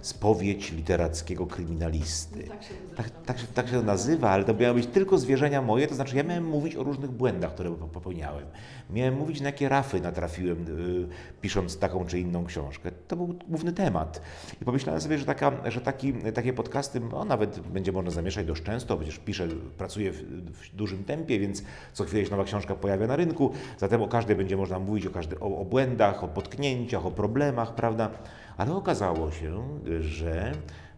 spowiedź 0.00 0.72
literackiego 0.72 1.46
kryminalisty. 1.46 2.42
Tak 2.42 2.62
się 2.62 2.74
Tak, 2.96 3.10
tak, 3.10 3.38
się- 3.38 3.46
tak 3.46 3.66
się 3.68 3.72
to 3.72 3.82
nazywa, 3.82 4.30
ale 4.30 4.44
to 4.44 4.54
miały 4.54 4.74
być 4.74 4.86
tylko 4.86 5.18
zwierzenia 5.18 5.62
moje, 5.62 5.86
to 5.86 5.94
znaczy 5.94 6.16
ja 6.16 6.22
miałem 6.22 6.44
mówić 6.44 6.76
o 6.76 6.82
różnych 6.82 7.10
błędach, 7.10 7.54
które 7.54 7.70
po- 7.70 7.88
popełniałem. 7.88 8.46
Miałem 8.90 9.16
mówić, 9.16 9.40
na 9.40 9.46
jakie 9.46 9.68
rafy 9.68 10.00
natrafiłem, 10.00 10.66
y, 10.68 11.08
pisząc 11.40 11.78
taką 11.78 12.06
czy 12.06 12.20
inną 12.20 12.44
książkę. 12.44 12.90
To 13.08 13.16
był 13.16 13.34
główny 13.48 13.72
temat. 13.72 14.20
I 14.62 14.64
pomyślałem 14.64 15.00
sobie, 15.00 15.18
że, 15.18 15.24
taka, 15.24 15.70
że 15.70 15.80
taki, 15.80 16.12
takie 16.12 16.52
podcasty, 16.52 17.00
o, 17.12 17.24
nawet 17.24 17.60
będzie 17.60 17.92
można 17.92 18.10
zamieszać 18.10 18.46
dość 18.46 18.62
często, 18.62 18.96
przecież 18.96 19.18
piszę, 19.18 19.48
pracuję 19.78 20.12
w, 20.12 20.16
w 20.52 20.76
dużym 20.76 21.04
tempie, 21.04 21.38
więc 21.38 21.62
co 21.92 22.04
chwilę 22.04 22.24
się 22.24 22.30
nowa 22.30 22.44
książka 22.44 22.74
pojawia 22.74 23.06
na 23.06 23.16
rynku, 23.16 23.52
zatem 23.78 24.02
o 24.02 24.08
każdej 24.08 24.36
będzie 24.36 24.56
można 24.56 24.78
mówić, 24.78 25.06
o, 25.06 25.10
każdy, 25.10 25.40
o, 25.40 25.58
o 25.58 25.64
błędach, 25.64 26.24
o 26.24 26.28
potknięciach, 26.28 27.06
o 27.06 27.10
problemach, 27.10 27.74
prawda? 27.74 28.10
Ale 28.56 28.74
okazało 28.74 29.30
się, 29.30 29.62
że 30.00 30.52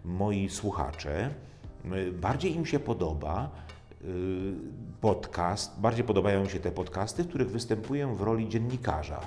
moi 0.05 0.49
słuchacze, 0.49 1.31
y, 1.95 2.13
bardziej 2.13 2.57
im 2.57 2.67
się 2.67 2.79
podoba 2.79 3.51
y, 4.05 4.07
podcast, 5.01 5.81
bardziej 5.81 6.05
podobają 6.05 6.43
mi 6.43 6.51
się 6.51 6.61
te 6.61 6.71
podcasty, 6.71 7.23
w 7.23 7.29
których 7.29 7.51
występuję 7.51 8.07
w 8.17 8.21
roli 8.21 8.49
dziennikarza. 8.49 9.21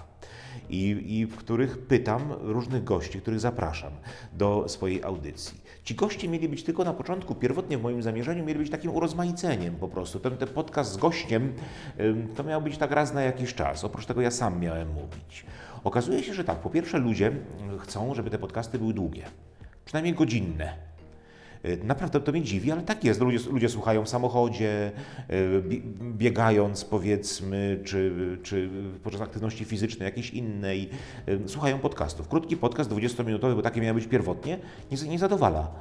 I, 0.69 1.03
I 1.07 1.25
w 1.25 1.35
których 1.35 1.77
pytam 1.87 2.33
różnych 2.41 2.83
gości, 2.83 3.21
których 3.21 3.39
zapraszam 3.39 3.91
do 4.33 4.69
swojej 4.69 5.03
audycji. 5.03 5.61
Ci 5.83 5.95
goście 5.95 6.27
mieli 6.27 6.49
być 6.49 6.63
tylko 6.63 6.83
na 6.83 6.93
początku, 6.93 7.35
pierwotnie 7.35 7.77
w 7.77 7.81
moim 7.81 8.03
zamierzeniu, 8.03 8.45
mieli 8.45 8.59
być 8.59 8.69
takim 8.69 8.91
urozmaiceniem 8.91 9.75
po 9.75 9.87
prostu. 9.87 10.19
Ten, 10.19 10.37
ten 10.37 10.47
podcast 10.47 10.91
z 10.91 10.97
gościem 10.97 11.53
to 12.35 12.43
miał 12.43 12.61
być 12.61 12.77
tak 12.77 12.91
raz 12.91 13.13
na 13.13 13.21
jakiś 13.21 13.53
czas. 13.53 13.83
Oprócz 13.83 14.05
tego 14.05 14.21
ja 14.21 14.31
sam 14.31 14.59
miałem 14.59 14.93
mówić. 14.93 15.45
Okazuje 15.83 16.23
się, 16.23 16.33
że 16.33 16.43
tak, 16.43 16.57
po 16.57 16.69
pierwsze 16.69 16.97
ludzie 16.97 17.31
chcą, 17.79 18.15
żeby 18.15 18.29
te 18.29 18.37
podcasty 18.37 18.79
były 18.79 18.93
długie, 18.93 19.23
przynajmniej 19.85 20.13
godzinne. 20.13 20.90
Y, 21.65 21.79
Naprawdę 21.83 22.19
to 22.19 22.31
mnie 22.31 22.41
dziwi, 22.41 22.71
ale 22.71 22.81
tak 22.81 23.03
jest. 23.03 23.19
Ludzie, 23.21 23.39
ludzie 23.49 23.69
słuchają 23.69 24.05
w 24.05 24.09
samochodzie, 24.09 24.91
y, 25.31 25.61
bie- 25.61 25.81
biegając 26.13 26.85
powiedzmy, 26.85 27.79
czy, 27.83 28.11
czy 28.43 28.69
podczas 29.03 29.21
aktywności 29.21 29.65
fizycznej 29.65 30.05
jakiejś 30.05 30.29
innej. 30.29 30.89
y, 31.29 31.49
Słuchają 31.49 31.79
podcastów. 31.79 32.27
Krótki 32.27 32.57
podcast 32.57 32.89
20-minutowy, 32.89 33.55
bo 33.55 33.61
takie 33.61 33.81
miały 33.81 33.95
być 33.95 34.07
pierwotnie, 34.07 34.59
nie, 34.91 35.09
nie 35.09 35.19
zadowala. 35.19 35.71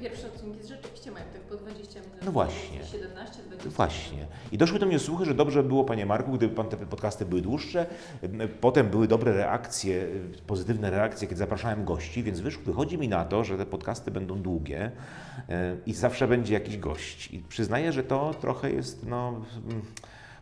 Pierwsze 0.00 0.26
odcinki 0.26 0.68
rzeczywiście 0.68 1.10
mają 1.10 1.24
tak 1.32 1.40
po 1.42 1.56
20 1.56 1.82
minut. 1.82 1.85
No 2.26 2.32
właśnie. 2.32 2.84
17, 2.84 3.42
20 3.42 3.70
Właśnie. 3.70 4.26
I 4.52 4.58
doszły 4.58 4.78
do 4.78 4.86
mnie 4.86 4.98
słuchy, 4.98 5.24
że 5.24 5.34
dobrze 5.34 5.62
by 5.62 5.68
było, 5.68 5.84
panie 5.84 6.06
Marku, 6.06 6.32
gdyby 6.32 6.54
pan 6.54 6.68
te 6.68 6.76
podcasty 6.76 7.26
były 7.26 7.40
dłuższe. 7.42 7.86
Potem 8.60 8.88
były 8.88 9.08
dobre 9.08 9.32
reakcje, 9.32 10.06
pozytywne 10.46 10.90
reakcje, 10.90 11.28
kiedy 11.28 11.38
zapraszałem 11.38 11.84
gości, 11.84 12.22
więc 12.22 12.40
wyszło, 12.40 12.62
wychodzi 12.64 12.98
mi 12.98 13.08
na 13.08 13.24
to, 13.24 13.44
że 13.44 13.58
te 13.58 13.66
podcasty 13.66 14.10
będą 14.10 14.42
długie 14.42 14.90
e, 15.48 15.76
i 15.86 15.94
zawsze 15.94 16.28
będzie 16.28 16.54
jakiś 16.54 16.78
gość. 16.78 17.32
I 17.32 17.38
przyznaję, 17.38 17.92
że 17.92 18.02
to 18.02 18.34
trochę 18.40 18.70
jest, 18.70 19.06
no. 19.06 19.40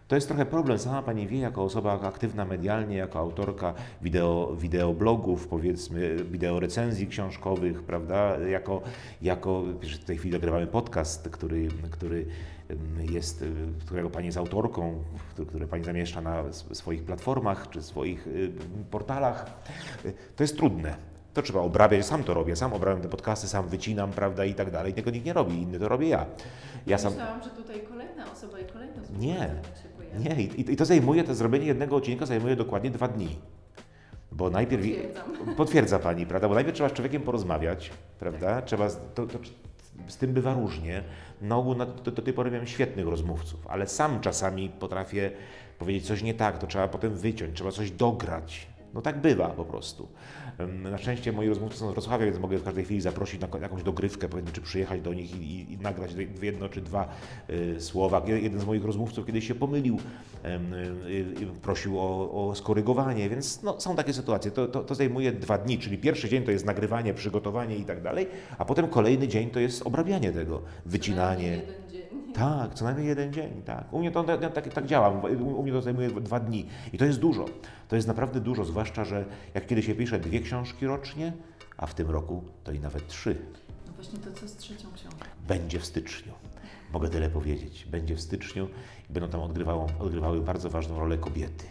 Mm, 0.04 0.08
To 0.08 0.14
jest 0.14 0.28
trochę 0.28 0.46
problem. 0.46 0.78
Sama 0.78 1.02
Pani 1.02 1.26
wie, 1.26 1.38
jako 1.38 1.62
osoba 1.62 2.00
aktywna 2.00 2.44
medialnie, 2.44 2.96
jako 2.96 3.18
autorka 3.18 3.74
wideo, 4.02 4.56
wideoblogów, 4.56 5.48
powiedzmy, 5.48 6.16
wideorecenzji 6.16 7.06
książkowych, 7.06 7.82
prawda? 7.82 8.38
Jako, 8.38 8.82
jako 9.22 9.62
w 10.02 10.04
tej 10.04 10.18
chwili 10.18 10.32
nagrywamy 10.32 10.66
podcast, 10.66 11.28
który, 11.28 11.68
który 11.90 12.26
em, 12.68 13.12
jest, 13.12 13.44
którego 13.86 14.10
Pani 14.10 14.26
jest 14.26 14.38
autorką, 14.38 15.02
który, 15.46 15.66
Pani 15.66 15.84
zamieszcza 15.84 16.20
na 16.20 16.52
swoich 16.52 17.04
platformach 17.04 17.70
czy 17.70 17.82
swoich 17.82 18.26
y, 18.26 18.52
portalach. 18.90 19.46
To 20.36 20.44
jest 20.44 20.56
trudne. 20.56 20.96
To 21.34 21.42
trzeba 21.42 21.60
obrabiać, 21.60 22.06
sam 22.06 22.24
to 22.24 22.34
robię, 22.34 22.56
sam 22.56 22.72
obrabiam 22.72 23.02
te 23.02 23.08
podcasty, 23.08 23.48
sam 23.48 23.68
wycinam, 23.68 24.10
prawda, 24.10 24.44
i 24.44 24.54
tak 24.54 24.70
dalej. 24.70 24.94
Tego 24.94 25.10
nikt 25.10 25.26
nie 25.26 25.32
robi, 25.32 25.62
inny 25.62 25.78
to 25.78 25.88
robię 25.88 26.08
ja. 26.08 26.26
Ja 26.86 26.98
sam, 26.98 27.12
Myślałam, 27.12 27.42
że 27.42 27.50
tutaj 27.50 27.80
kolejna 27.80 28.32
osoba 28.32 28.58
i 28.58 28.64
kolejna 28.64 29.02
osoba 29.02 29.18
Nie. 29.18 29.50
Nie, 30.18 30.42
i, 30.42 30.72
i 30.72 30.76
to 30.76 30.84
zajmuje, 30.84 31.24
to 31.24 31.34
zrobienie 31.34 31.66
jednego 31.66 31.96
odcinka 31.96 32.26
zajmuje 32.26 32.56
dokładnie 32.56 32.90
dwa 32.90 33.08
dni. 33.08 33.36
Bo 34.32 34.50
najpierw. 34.50 34.82
Potwierdzam. 34.86 35.54
Potwierdza 35.56 35.98
pani, 35.98 36.26
prawda? 36.26 36.48
Bo 36.48 36.54
najpierw 36.54 36.74
trzeba 36.76 36.88
z 36.88 36.92
człowiekiem 36.92 37.22
porozmawiać, 37.22 37.90
prawda? 38.18 38.62
Trzeba. 38.62 38.88
z- 38.88 38.98
To, 39.14 39.26
to, 39.26 39.38
z 40.08 40.16
tym 40.16 40.32
bywa 40.32 40.54
różnie. 40.54 41.02
Na 41.40 41.56
ogół 41.56 41.74
na, 41.74 41.86
do, 41.86 42.10
do 42.10 42.22
tej 42.22 42.32
pory 42.34 42.50
miałem 42.50 42.66
świetnych 42.66 43.06
rozmówców, 43.06 43.66
ale 43.66 43.86
sam 43.86 44.20
czasami 44.20 44.68
potrafię 44.68 45.30
powiedzieć 45.78 46.06
coś 46.06 46.22
nie 46.22 46.34
tak, 46.34 46.58
to 46.58 46.66
trzeba 46.66 46.88
potem 46.88 47.14
wyciąć, 47.14 47.54
trzeba 47.56 47.70
coś 47.70 47.90
dograć. 47.90 48.66
No 48.94 49.02
tak 49.02 49.20
bywa 49.20 49.48
po 49.48 49.64
prostu. 49.64 50.08
Na 50.90 50.98
szczęście 50.98 51.32
moi 51.32 51.48
rozmówcy 51.48 51.78
są 51.78 51.90
z 51.90 51.92
Wrocławia, 51.92 52.26
więc 52.26 52.38
mogę 52.38 52.58
w 52.58 52.64
każdej 52.64 52.84
chwili 52.84 53.00
zaprosić 53.00 53.40
na 53.40 53.48
jakąś 53.62 53.82
dogrywkę, 53.82 54.28
powiedzmy, 54.28 54.52
czy 54.52 54.60
przyjechać 54.60 55.00
do 55.00 55.14
nich 55.14 55.34
i, 55.40 55.44
i, 55.44 55.72
i 55.72 55.78
nagrać 55.78 56.10
jedno 56.42 56.68
czy 56.68 56.80
dwa 56.80 57.08
y, 57.50 57.80
słowa. 57.80 58.22
Je- 58.26 58.40
Jeden 58.40 58.60
z 58.60 58.64
moich 58.66 58.84
rozmówców 58.84 59.26
kiedyś 59.26 59.48
się 59.48 59.54
pomylił, 59.54 59.98
y, 60.44 60.48
y, 61.42 61.46
prosił 61.62 61.98
o, 62.00 62.30
o 62.48 62.54
skorygowanie, 62.54 63.28
więc 63.30 63.62
no, 63.62 63.80
są 63.80 63.96
takie 63.96 64.12
sytuacje. 64.12 64.50
To, 64.50 64.66
to, 64.68 64.84
to 64.84 64.94
zajmuje 64.94 65.32
dwa 65.32 65.58
dni, 65.58 65.78
czyli 65.78 65.98
pierwszy 65.98 66.28
dzień 66.28 66.42
to 66.42 66.50
jest 66.50 66.64
nagrywanie, 66.64 67.14
przygotowanie 67.14 67.76
i 67.76 67.84
tak 67.84 68.02
dalej, 68.02 68.26
a 68.58 68.64
potem 68.64 68.88
kolejny 68.88 69.28
dzień 69.28 69.50
to 69.50 69.60
jest 69.60 69.86
obrabianie 69.86 70.32
tego, 70.32 70.62
wycinanie. 70.86 71.60
Tak, 72.34 72.74
co 72.74 72.84
najmniej 72.84 73.06
jeden 73.06 73.32
dzień, 73.32 73.62
tak. 73.64 73.92
U 73.92 73.98
mnie 73.98 74.10
to 74.10 74.24
ja 74.40 74.50
tak, 74.50 74.72
tak 74.72 74.86
działa, 74.86 75.08
u 75.38 75.62
mnie 75.62 75.72
to 75.72 75.82
zajmuje 75.82 76.10
dwa 76.10 76.40
dni 76.40 76.68
i 76.92 76.98
to 76.98 77.04
jest 77.04 77.18
dużo. 77.18 77.44
To 77.88 77.96
jest 77.96 78.08
naprawdę 78.08 78.40
dużo, 78.40 78.64
zwłaszcza, 78.64 79.04
że 79.04 79.24
jak 79.54 79.66
kiedy 79.66 79.82
się 79.82 79.94
pisze 79.94 80.18
dwie 80.18 80.40
książki 80.40 80.86
rocznie, 80.86 81.32
a 81.76 81.86
w 81.86 81.94
tym 81.94 82.10
roku 82.10 82.42
to 82.64 82.72
i 82.72 82.78
nawet 82.80 83.08
trzy. 83.08 83.36
No 83.86 83.92
właśnie 83.92 84.18
to 84.18 84.40
co 84.40 84.48
z 84.48 84.56
trzecią 84.56 84.88
książką? 84.94 85.18
Będzie 85.48 85.78
w 85.78 85.86
styczniu. 85.86 86.32
Mogę 86.92 87.08
tyle 87.08 87.30
powiedzieć. 87.30 87.86
Będzie 87.90 88.14
w 88.14 88.20
styczniu 88.20 88.68
i 89.10 89.12
będą 89.12 89.28
tam 89.28 89.40
odgrywały 90.00 90.40
bardzo 90.40 90.70
ważną 90.70 90.98
rolę 90.98 91.18
kobiety. 91.18 91.64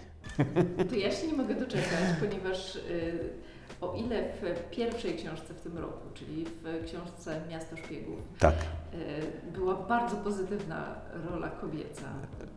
To 0.90 0.96
ja 0.96 1.12
się 1.12 1.28
nie 1.28 1.34
mogę 1.34 1.56
doczekać, 1.56 2.20
ponieważ 2.20 2.76
y, 2.76 3.30
o 3.84 3.96
ile 3.96 4.24
w 4.34 4.70
pierwszej 4.70 5.16
książce 5.16 5.54
w 5.54 5.62
tym 5.62 5.78
roku, 5.78 6.10
czyli 6.14 6.46
w 6.46 6.86
książce 6.86 7.42
Miasto 7.50 7.78
Szpiegów, 7.78 8.20
Tak, 8.40 8.54
y, 8.94 9.52
była 9.52 9.76
bardzo 9.76 10.16
pozytywna 10.16 10.96
rola 11.30 11.50
kobieca. 11.50 12.06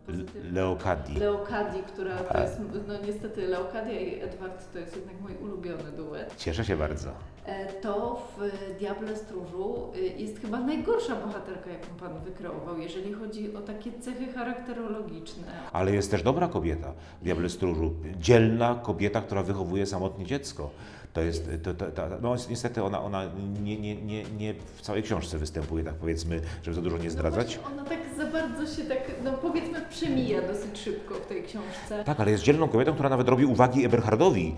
Pozytywna. 0.05 0.51
Leokadii. 0.61 1.17
Leokadii, 1.19 1.83
która 1.83 2.17
to 2.17 2.35
A. 2.35 2.41
jest, 2.41 2.59
no 2.87 2.93
niestety 3.07 3.47
Leokadia 3.47 3.99
i 4.01 4.21
Edward 4.21 4.73
to 4.73 4.79
jest 4.79 4.95
jednak 4.95 5.21
mój 5.21 5.35
ulubiony 5.37 5.91
duet. 5.97 6.33
Cieszę 6.37 6.65
się 6.65 6.77
bardzo. 6.77 7.09
E, 7.45 7.73
To 7.73 8.21
w 8.37 8.77
Diable 8.79 9.15
Stróżu 9.17 9.91
y, 9.95 9.99
jest 10.01 10.39
chyba 10.41 10.59
najgorsza 10.59 11.15
bohaterka, 11.15 11.69
jaką 11.69 11.87
Pan 11.99 12.19
wykreował, 12.19 12.77
jeżeli 12.79 13.13
chodzi 13.13 13.55
o 13.55 13.61
takie 13.61 13.91
cechy 13.99 14.27
charakterologiczne. 14.33 15.43
Ale 15.73 15.91
jest 15.91 16.11
też 16.11 16.23
dobra 16.23 16.47
kobieta, 16.47 16.93
Diable 17.21 17.49
Stróżu. 17.49 17.93
Dzielna 18.19 18.75
kobieta, 18.83 19.21
która 19.21 19.43
wychowuje 19.43 19.85
samotnie 19.85 20.25
dziecko. 20.25 20.69
To 21.13 21.21
jest, 21.21 21.49
to, 21.63 21.73
to, 21.73 21.91
to, 21.91 22.07
no 22.21 22.35
niestety 22.49 22.83
ona, 22.83 23.01
ona 23.01 23.23
nie, 23.63 23.79
nie, 23.79 23.95
nie, 24.01 24.23
nie 24.23 24.53
w 24.75 24.81
całej 24.81 25.03
książce 25.03 25.37
występuje, 25.37 25.83
tak 25.83 25.95
powiedzmy, 25.95 26.41
żeby 26.63 26.75
za 26.75 26.81
dużo 26.81 26.97
nie 26.97 27.09
zdradzać. 27.11 27.59
No 27.63 27.67
ona 27.73 27.85
tak 27.89 27.99
za 28.17 28.25
bardzo 28.25 28.75
się 28.75 28.83
tak, 28.83 28.97
no 29.23 29.33
powiedzmy, 29.33 29.81
przemija 29.89 30.41
dosyć 30.41 30.77
szybko 30.79 31.15
w 31.15 31.25
tej 31.25 31.43
książce. 31.43 32.03
Tak, 32.05 32.19
ale 32.19 32.31
jest 32.31 32.43
dzielną 32.43 32.67
kobietą, 32.69 32.93
która 32.93 33.09
nawet 33.09 33.29
robi 33.29 33.45
uwagi 33.45 33.85
Eberhardowi. 33.85 34.55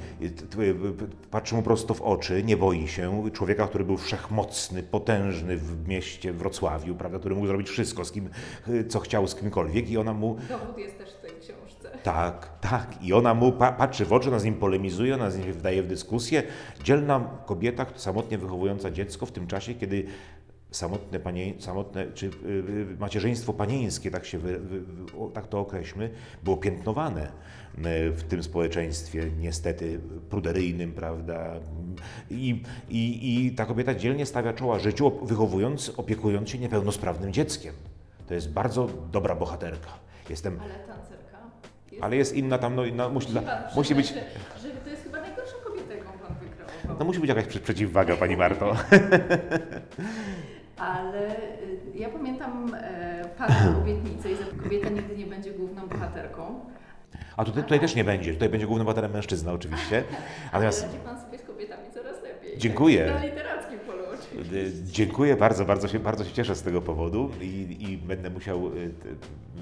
T- 0.50 0.58
Patrzy 1.32 1.56
mu 1.56 1.62
prosto 1.62 1.94
w 1.94 2.02
oczy, 2.02 2.44
nie 2.44 2.58
boi 2.58 2.88
się. 2.88 3.30
Człowieka, 3.34 3.68
który 3.68 3.84
był 3.84 3.98
wszechmocny, 3.98 4.84
potężny 4.84 5.58
w 5.58 5.88
mieście 5.88 6.34
Wrocławiu, 6.34 6.96
prawda, 6.96 7.20
który 7.20 7.36
mógł 7.36 7.48
zrobić 7.48 7.70
wszystko, 7.70 8.06
z 8.06 8.12
kim, 8.12 8.30
co 8.90 9.00
chciał, 9.00 9.28
z 9.28 9.36
kimkolwiek 9.36 9.90
i 9.90 9.98
ona 9.98 10.14
mu 10.14 10.38
Dowód 10.50 10.78
jest 10.78 10.98
też. 10.98 11.10
Tak, 12.04 12.60
tak. 12.62 13.04
I 13.04 13.14
ona 13.14 13.34
mu 13.34 13.52
pa 13.52 13.72
patrzy 13.72 14.06
w 14.06 14.14
oczy, 14.14 14.30
ona 14.30 14.40
z 14.40 14.44
nim 14.44 14.56
polemizuje, 14.56 15.16
ona 15.16 15.32
z 15.32 15.38
nim 15.38 15.54
wdaje 15.54 15.84
w 15.84 15.88
dyskusję. 15.88 16.44
Dzielna 16.84 17.30
kobieta, 17.46 17.86
samotnie 17.96 18.38
wychowująca 18.38 18.92
dziecko 18.92 19.26
w 19.26 19.32
tym 19.32 19.48
czasie, 19.48 19.74
kiedy 19.74 20.06
samotne, 20.72 21.20
panie, 21.20 21.54
samotne 21.60 22.12
czy 22.14 22.26
y, 22.26 22.30
y, 22.92 22.98
macierzyństwo 23.00 23.54
panieńskie, 23.54 24.12
tak, 24.12 24.26
się 24.26 24.40
wy, 24.40 24.60
wy, 24.60 24.84
tak 25.34 25.48
to 25.48 25.60
określmy, 25.60 26.10
było 26.44 26.58
piętnowane 26.58 27.26
y, 27.26 28.12
w 28.12 28.24
tym 28.24 28.44
społeczeństwie 28.44 29.32
niestety 29.40 30.00
pruderyjnym, 30.30 30.94
prawda? 30.94 31.56
I, 32.30 32.64
i, 32.90 33.46
I 33.46 33.52
ta 33.52 33.66
kobieta 33.66 33.96
dzielnie 33.96 34.26
stawia 34.26 34.54
czoła 34.54 34.80
życiu, 34.80 35.12
wychowując, 35.26 35.94
opiekując 35.98 36.50
się 36.50 36.58
niepełnosprawnym 36.58 37.34
dzieckiem. 37.34 37.74
To 38.28 38.34
jest 38.34 38.52
bardzo 38.52 38.90
dobra 39.12 39.36
bohaterka. 39.36 39.90
Jestem 40.30 40.60
Ale 40.60 40.74
tancerka. 40.74 41.19
Ale 42.02 42.16
jest 42.16 42.36
inna 42.36 42.58
tam, 42.58 42.76
no, 42.76 42.86
inna, 42.86 43.10
musi, 43.10 43.34
pan 43.34 43.44
musi 43.76 43.96
być, 43.96 44.08
Że, 44.08 44.14
że 44.62 44.70
to 44.84 44.90
jest 44.90 45.04
chyba 45.04 45.22
najgorsza 45.22 45.56
kobieta, 45.66 45.94
jaką 45.94 46.12
pan 46.12 46.36
wykreował. 46.42 46.98
no 47.00 47.06
musi 47.06 47.20
być 47.20 47.30
jakaś 47.30 47.46
prze- 47.46 47.60
przeciwwaga, 47.60 48.16
Pani 48.18 48.38
Marto. 48.38 48.76
Ale 50.78 51.28
y, 51.32 51.80
ja 51.96 52.10
pamiętam 52.10 52.72
e, 52.82 53.26
pana 53.38 53.78
obietnicę 53.82 54.32
i 54.32 54.36
że 54.36 54.44
kobieta 54.64 54.90
nigdy 54.90 55.18
nie 55.18 55.26
będzie 55.26 55.52
główną 55.52 55.88
bohaterką. 55.88 56.60
A 57.38 57.46
tutaj, 57.46 57.64
tutaj 57.64 57.80
też 57.80 57.96
nie 57.96 58.04
będzie, 58.04 58.34
tutaj 58.34 58.50
będzie 58.50 58.68
głównym 58.68 58.86
bohaterem 58.86 59.12
mężczyzna 59.12 59.52
oczywiście. 59.54 60.04
Natomiast 60.54 60.84
Ale 60.84 60.92
radzi 60.94 61.04
pan 61.06 61.22
sobie 61.22 61.38
z 61.40 61.44
kobietami 61.44 61.84
coraz 61.94 62.24
lepiej. 62.24 62.58
Dziękuję. 62.58 63.12
Na 63.14 63.26
literackim 63.26 63.80
polu 63.80 64.04
oczywiście. 64.14 64.56
y, 64.58 64.72
dziękuję 64.84 65.36
bardzo, 65.36 65.66
bardzo 65.66 65.88
się, 65.88 66.00
bardzo 66.00 66.26
się 66.26 66.32
cieszę 66.34 66.56
z 66.56 66.62
tego 66.62 66.82
powodu 66.82 67.32
i, 67.42 67.78
i 67.90 67.98
będę 67.98 68.30
musiał, 68.30 68.68
y, 68.68 68.92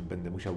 będę 0.10 0.30
musiał 0.30 0.56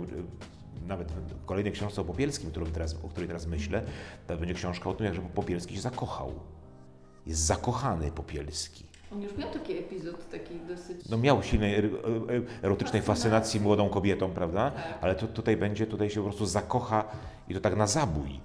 nawet 0.90 1.12
w 1.12 1.44
kolejnej 1.44 1.72
książce 1.72 2.00
o 2.00 2.04
Popielskim, 2.04 2.50
którą 2.50 2.66
teraz, 2.66 2.94
o 3.04 3.08
której 3.08 3.28
teraz 3.28 3.46
myślę, 3.46 3.82
to 4.26 4.36
będzie 4.36 4.54
książka 4.54 4.90
o 4.90 4.94
tym, 4.94 5.06
jak 5.06 5.14
Popielski 5.20 5.74
się 5.74 5.80
zakochał. 5.80 6.32
Jest 7.26 7.40
zakochany 7.40 8.10
Popielski. 8.10 8.84
On 9.12 9.22
już 9.22 9.36
miał 9.36 9.50
taki 9.50 9.78
epizod, 9.78 10.28
taki 10.30 10.60
dosyć... 10.68 11.08
No 11.08 11.18
miał 11.18 11.42
silnej 11.42 11.74
er- 11.74 11.84
er- 12.28 12.42
erotycznej 12.62 13.02
fascynacji 13.02 13.60
młodą 13.60 13.88
kobietą, 13.88 14.30
prawda? 14.30 14.70
Tak. 14.70 14.98
Ale 15.00 15.14
tu, 15.14 15.26
tutaj 15.26 15.56
będzie, 15.56 15.86
tutaj 15.86 16.10
się 16.10 16.20
po 16.20 16.26
prostu 16.26 16.46
zakocha 16.46 17.04
i 17.48 17.54
to 17.54 17.60
tak 17.60 17.76
na 17.76 17.86
zabój 17.86 18.30
e, 18.30 18.40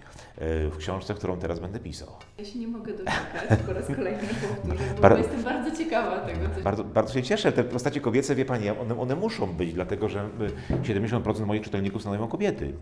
w 0.71 0.75
książce, 0.77 1.13
którą 1.13 1.37
teraz 1.37 1.59
będę 1.59 1.79
pisał. 1.79 2.07
Ja 2.37 2.45
się 2.45 2.59
nie 2.59 2.67
mogę 2.67 2.91
doczekać, 2.91 3.59
po 3.67 3.73
raz 3.73 3.87
kolejny 3.87 4.19
powtórzę, 4.27 4.83
bo 4.95 5.01
Bar- 5.09 5.17
jestem 5.17 5.43
bardzo 5.43 5.77
ciekawa 5.77 6.19
tego, 6.19 6.39
co 6.55 6.61
Bardzo, 6.61 6.83
bardzo 6.83 7.13
się 7.13 7.23
cieszę. 7.23 7.51
Te 7.51 7.63
postacie 7.63 8.01
kobiece, 8.01 8.35
wie 8.35 8.45
Pani, 8.45 8.69
one, 8.69 8.99
one 8.99 9.15
muszą 9.15 9.47
być, 9.53 9.73
dlatego 9.73 10.09
że 10.09 10.29
y, 10.71 10.75
70% 10.93 11.45
moich 11.45 11.61
czytelników 11.63 12.01
stanowią 12.01 12.27
kobiety. 12.27 12.73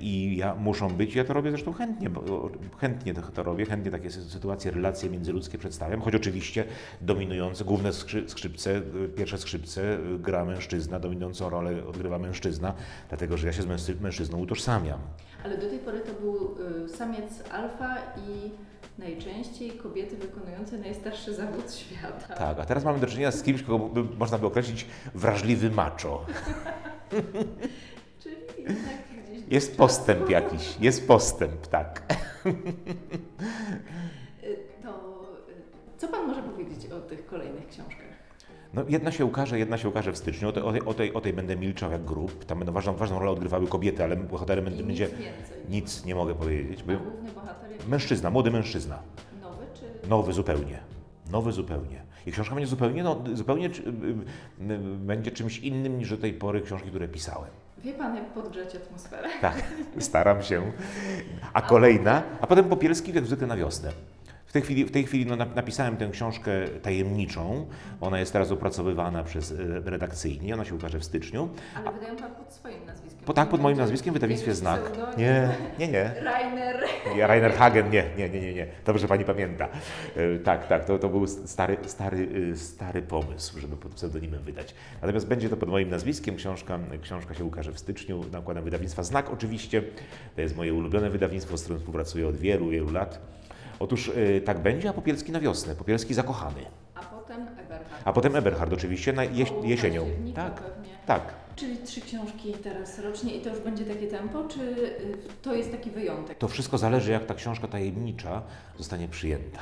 I 0.00 0.36
ja 0.36 0.54
muszą 0.54 0.88
być, 0.88 1.14
ja 1.14 1.24
to 1.24 1.32
robię 1.32 1.50
zresztą 1.50 1.72
chętnie, 1.72 2.10
bo 2.10 2.50
chętnie 2.78 3.14
to, 3.14 3.42
robię, 3.42 3.66
chętnie 3.66 3.90
takie 3.90 4.08
sy- 4.08 4.30
sytuacje, 4.30 4.70
relacje 4.70 5.10
międzyludzkie 5.10 5.58
przedstawiam, 5.58 6.00
choć 6.00 6.14
oczywiście 6.14 6.64
dominujące, 7.00 7.64
główne 7.64 7.92
skrzy, 7.92 8.24
skrzypce, 8.28 8.76
y, 8.76 9.08
pierwsze 9.16 9.38
skrzypce 9.38 9.82
y, 10.14 10.18
gra 10.18 10.44
mężczyzna, 10.44 11.00
dominującą 11.00 11.50
rolę 11.50 11.86
odgrywa 11.86 12.18
mężczyzna, 12.18 12.74
dlatego 13.08 13.36
że 13.36 13.46
ja 13.46 13.52
się 13.52 13.62
z 13.62 13.66
mężczy- 13.66 14.00
mężczyzną 14.00 14.38
utożsamiam. 14.38 14.98
Ale 15.44 15.58
do 15.58 15.68
tej 15.68 15.78
pory 15.78 16.00
to 16.00 16.12
był 16.20 16.34
y, 16.51 16.51
samiec 16.96 17.42
alfa 17.52 17.96
i 18.16 18.50
najczęściej 18.98 19.70
kobiety 19.70 20.16
wykonujące 20.16 20.78
najstarszy 20.78 21.34
zawód 21.34 21.74
świata. 21.74 22.34
Tak, 22.34 22.58
a 22.58 22.64
teraz 22.64 22.84
mamy 22.84 22.98
do 22.98 23.06
czynienia 23.06 23.30
z 23.30 23.42
kimś, 23.42 23.62
kogo 23.62 23.78
by, 23.88 24.16
można 24.16 24.38
by 24.38 24.46
określić 24.46 24.86
wrażliwy 25.14 25.70
macho. 25.70 26.26
Czyli 28.22 28.36
jednak 28.58 29.26
gdzieś... 29.26 29.42
Jest 29.48 29.76
postęp 29.76 30.30
jakiś, 30.30 30.76
jest 30.80 31.08
postęp, 31.08 31.66
tak. 31.66 32.02
Y, 34.44 34.56
To 34.82 34.90
y, 35.48 35.98
co 35.98 36.08
Pan 36.08 36.26
może 36.26 36.42
powiedzieć 36.42 36.86
o 36.92 37.00
tych 37.00 37.26
kolejnych 37.26 37.68
książkach? 37.68 38.01
No, 38.74 38.84
jedna 38.88 39.12
się 39.12 39.24
ukaże, 39.24 39.58
jedna 39.58 39.78
się 39.78 39.88
ukaże 39.88 40.12
w 40.12 40.18
styczniu. 40.18 40.48
O 40.48 40.52
tej, 40.52 40.62
o 40.62 40.94
tej, 40.94 41.14
o 41.14 41.20
tej, 41.20 41.32
będę 41.32 41.56
milczał 41.56 41.90
jak 41.90 42.04
grób. 42.04 42.44
Tam 42.44 42.58
będą 42.58 42.72
ważną, 42.72 42.94
ważną 42.94 43.18
rolę 43.18 43.30
odgrywały 43.30 43.66
kobiety, 43.66 44.04
ale 44.04 44.16
bohaterem 44.16 44.66
I 44.66 44.82
będzie, 44.82 45.08
nic 45.08 45.10
nic 45.68 46.04
nie 46.04 46.14
mogę 46.14 46.34
powiedzieć. 46.34 46.84
Jest 46.88 47.88
mężczyzna, 47.88 48.30
młody 48.30 48.50
mężczyzna. 48.50 48.98
nowy 49.42 49.66
czy... 49.74 50.08
Nowy 50.08 50.32
zupełnie. 50.32 50.78
Nowy 51.30 51.52
zupełnie. 51.52 52.02
I 52.26 52.32
książka 52.32 52.54
będzie 52.54 52.70
zupełnie, 52.70 53.02
no, 53.02 53.24
zupełnie 53.34 53.66
y, 53.66 53.70
y, 53.70 54.72
y, 54.72 54.78
będzie 54.98 55.30
czymś 55.30 55.58
innym 55.58 55.98
niż 55.98 56.10
do 56.10 56.16
tej 56.16 56.34
pory 56.34 56.60
książki, 56.60 56.88
które 56.88 57.08
pisałem. 57.08 57.50
Wie 57.78 57.92
Pan, 57.92 58.16
jak 58.16 58.24
podgrzać 58.24 58.76
atmosferę? 58.76 59.28
Tak, 59.40 59.62
staram 59.98 60.42
się. 60.42 60.72
A 61.52 61.62
kolejna, 61.72 62.22
a 62.40 62.46
potem 62.46 62.64
Popielski 62.64 63.12
jak 63.14 63.26
zwykle 63.26 63.46
na 63.46 63.56
wiosnę. 63.56 63.92
W 64.52 64.54
tej 64.54 64.62
chwili, 64.62 64.84
w 64.84 64.90
tej 64.90 65.04
chwili 65.04 65.26
no, 65.26 65.36
nap- 65.36 65.56
napisałem 65.56 65.96
tę 65.96 66.08
książkę 66.12 66.50
tajemniczą. 66.82 67.66
Ona 68.00 68.18
jest 68.20 68.32
teraz 68.32 68.50
opracowywana 68.52 69.22
przez 69.24 69.52
e, 69.52 69.56
redakcyjnie. 69.84 70.54
Ona 70.54 70.64
się 70.64 70.74
ukaże 70.74 70.98
w 70.98 71.04
styczniu. 71.04 71.48
Ale 71.76 71.92
wydają 71.92 72.16
Pan 72.16 72.34
pod 72.34 72.52
swoim 72.52 72.86
nazwiskiem. 72.86 73.24
Po, 73.24 73.32
tak, 73.32 73.48
pod 73.48 73.60
moim 73.60 73.78
nazwiskiem 73.78 74.12
w 74.12 74.14
wydawnictwie 74.14 74.54
Znak. 74.54 74.82
pseudonim? 74.82 75.18
Nie, 75.18 75.48
nie, 75.78 75.88
nie. 75.88 76.10
Rainer. 76.22 76.76
Ja, 77.16 77.26
Rainer 77.26 77.52
Hagen, 77.54 77.90
nie, 77.90 78.04
nie, 78.18 78.28
nie, 78.28 78.40
nie, 78.40 78.54
nie. 78.54 78.66
Dobrze 78.86 79.08
pani 79.08 79.24
pamięta. 79.24 79.68
E, 80.16 80.38
Tak, 80.38 80.66
tak, 80.68 80.84
to, 80.84 80.98
to 80.98 81.08
był 81.08 81.26
stary, 81.26 81.76
stary, 81.86 82.28
e, 82.52 82.56
stary 82.56 83.02
pomysł, 83.02 83.60
żeby 83.60 83.76
pod 83.76 83.94
pseudonimem 83.94 84.42
wydać. 84.42 84.74
Natomiast 85.02 85.26
będzie 85.26 85.48
to 85.48 85.56
pod 85.56 85.68
moim 85.68 85.88
nazwiskiem. 85.90 86.36
Książka, 86.36 86.78
książka 87.02 87.34
się 87.34 87.44
ukaże 87.44 87.72
w 87.72 87.78
styczniu 87.78 88.24
nakładem 88.32 88.64
wydawnictwa 88.64 89.02
Znak 89.02 89.30
oczywiście. 89.32 89.82
To 90.36 90.40
jest 90.40 90.56
moje 90.56 90.74
ulubione 90.74 91.10
wydawnictwo, 91.10 91.56
z 91.58 91.62
którym 91.62 91.78
współpracuję 91.78 92.28
od 92.28 92.36
wielu, 92.36 92.68
wielu 92.68 92.90
lat. 92.90 93.20
Otóż 93.78 94.10
e, 94.36 94.40
tak 94.40 94.58
będzie, 94.58 94.88
a 94.88 94.92
Popielski 94.92 95.32
na 95.32 95.40
wiosnę. 95.40 95.74
Popielski 95.74 96.14
zakochany. 96.14 96.60
A 96.94 97.00
potem 97.00 97.42
Eberhard. 97.48 98.02
A 98.04 98.12
potem 98.12 98.36
Eberhard 98.36 98.72
oczywiście 98.72 99.12
na 99.12 99.22
Połowa 99.26 99.66
jesienią. 99.68 100.00
października 100.02 100.42
Tak, 100.50 100.54
Pewnie. 100.62 100.88
tak. 101.06 101.22
Czyli 101.56 101.76
trzy 101.76 102.00
książki 102.00 102.52
teraz 102.62 102.98
rocznie 102.98 103.34
i 103.36 103.40
to 103.40 103.50
już 103.50 103.58
będzie 103.60 103.84
takie 103.84 104.06
tempo, 104.06 104.44
czy 104.48 104.60
y, 104.60 105.18
to 105.42 105.54
jest 105.54 105.70
taki 105.70 105.90
wyjątek? 105.90 106.38
To 106.38 106.48
wszystko 106.48 106.78
zależy, 106.78 107.12
jak 107.12 107.26
ta 107.26 107.34
książka 107.34 107.68
tajemnicza 107.68 108.42
zostanie 108.78 109.08
przyjęta. 109.08 109.58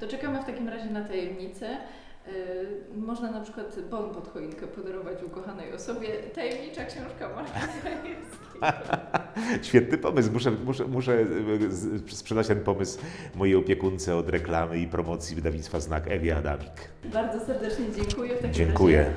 To 0.00 0.08
czekamy 0.08 0.42
w 0.42 0.46
takim 0.46 0.68
razie 0.68 0.90
na 0.90 1.04
tajemnicę. 1.04 1.76
Y, 2.28 2.68
Można 2.96 3.30
na 3.30 3.40
przykład 3.40 3.76
bon 3.90 4.10
pod 4.14 4.28
choinkę 4.28 4.66
podarować 4.66 5.22
ukochanej 5.22 5.72
osobie. 5.72 6.08
Tajemnicza 6.34 6.84
książka 6.84 7.28
Marka. 7.34 7.60
Świetny 9.62 9.98
pomysł. 9.98 10.32
Muszę, 10.32 10.50
muszę, 10.50 10.84
muszę 10.84 11.12
e, 11.12 11.26
z- 11.70 12.16
sprzedać 12.18 12.46
ten 12.48 12.60
pomysł 12.60 12.98
mojej 13.34 13.56
opiekunce 13.56 14.16
od 14.16 14.28
reklamy 14.30 14.78
i 14.78 14.86
promocji 14.86 15.36
wydawnictwa 15.36 15.80
Znak 15.80 16.08
Ewie 16.10 16.36
Adamik. 16.36 16.70
Bardzo 17.04 17.46
serdecznie 17.46 17.84
dziękuję. 17.96 18.30
W 18.34 18.36
takim 18.36 18.52
Dziękuję. 18.52 18.98
Razie 18.98 19.12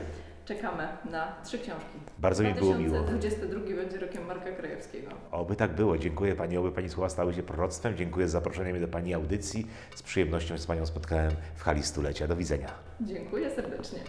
czekamy 0.45 0.87
na 1.11 1.35
trzy 1.45 1.57
książki. 1.59 1.97
Bardzo 2.21 2.43
mi 2.43 2.53
było 2.53 2.77
miło. 2.77 2.99
2022 2.99 3.75
będzie 3.75 3.99
rokiem 3.99 4.25
Marka 4.25 4.51
Krajewskiego. 4.51 5.09
Oby 5.31 5.55
tak 5.55 5.75
było. 5.75 5.97
Dziękuję 5.97 6.35
Pani, 6.35 6.57
oby 6.57 6.71
Pani 6.71 6.89
słowa 6.89 7.09
stały 7.09 7.33
się 7.33 7.43
proroctwem. 7.43 7.97
Dziękuję 7.97 8.27
za 8.27 8.31
zaproszenie 8.31 8.71
mnie 8.71 8.81
do 8.81 8.87
Pani 8.87 9.13
audycji. 9.13 9.67
Z 9.95 10.03
przyjemnością 10.03 10.57
z 10.57 10.65
Panią 10.65 10.85
spotkałem 10.85 11.31
w 11.55 11.63
hali 11.63 11.83
stulecia. 11.83 12.27
Do 12.27 12.35
widzenia. 12.35 12.69
Dziękuję 13.01 13.49
serdecznie. 13.49 13.99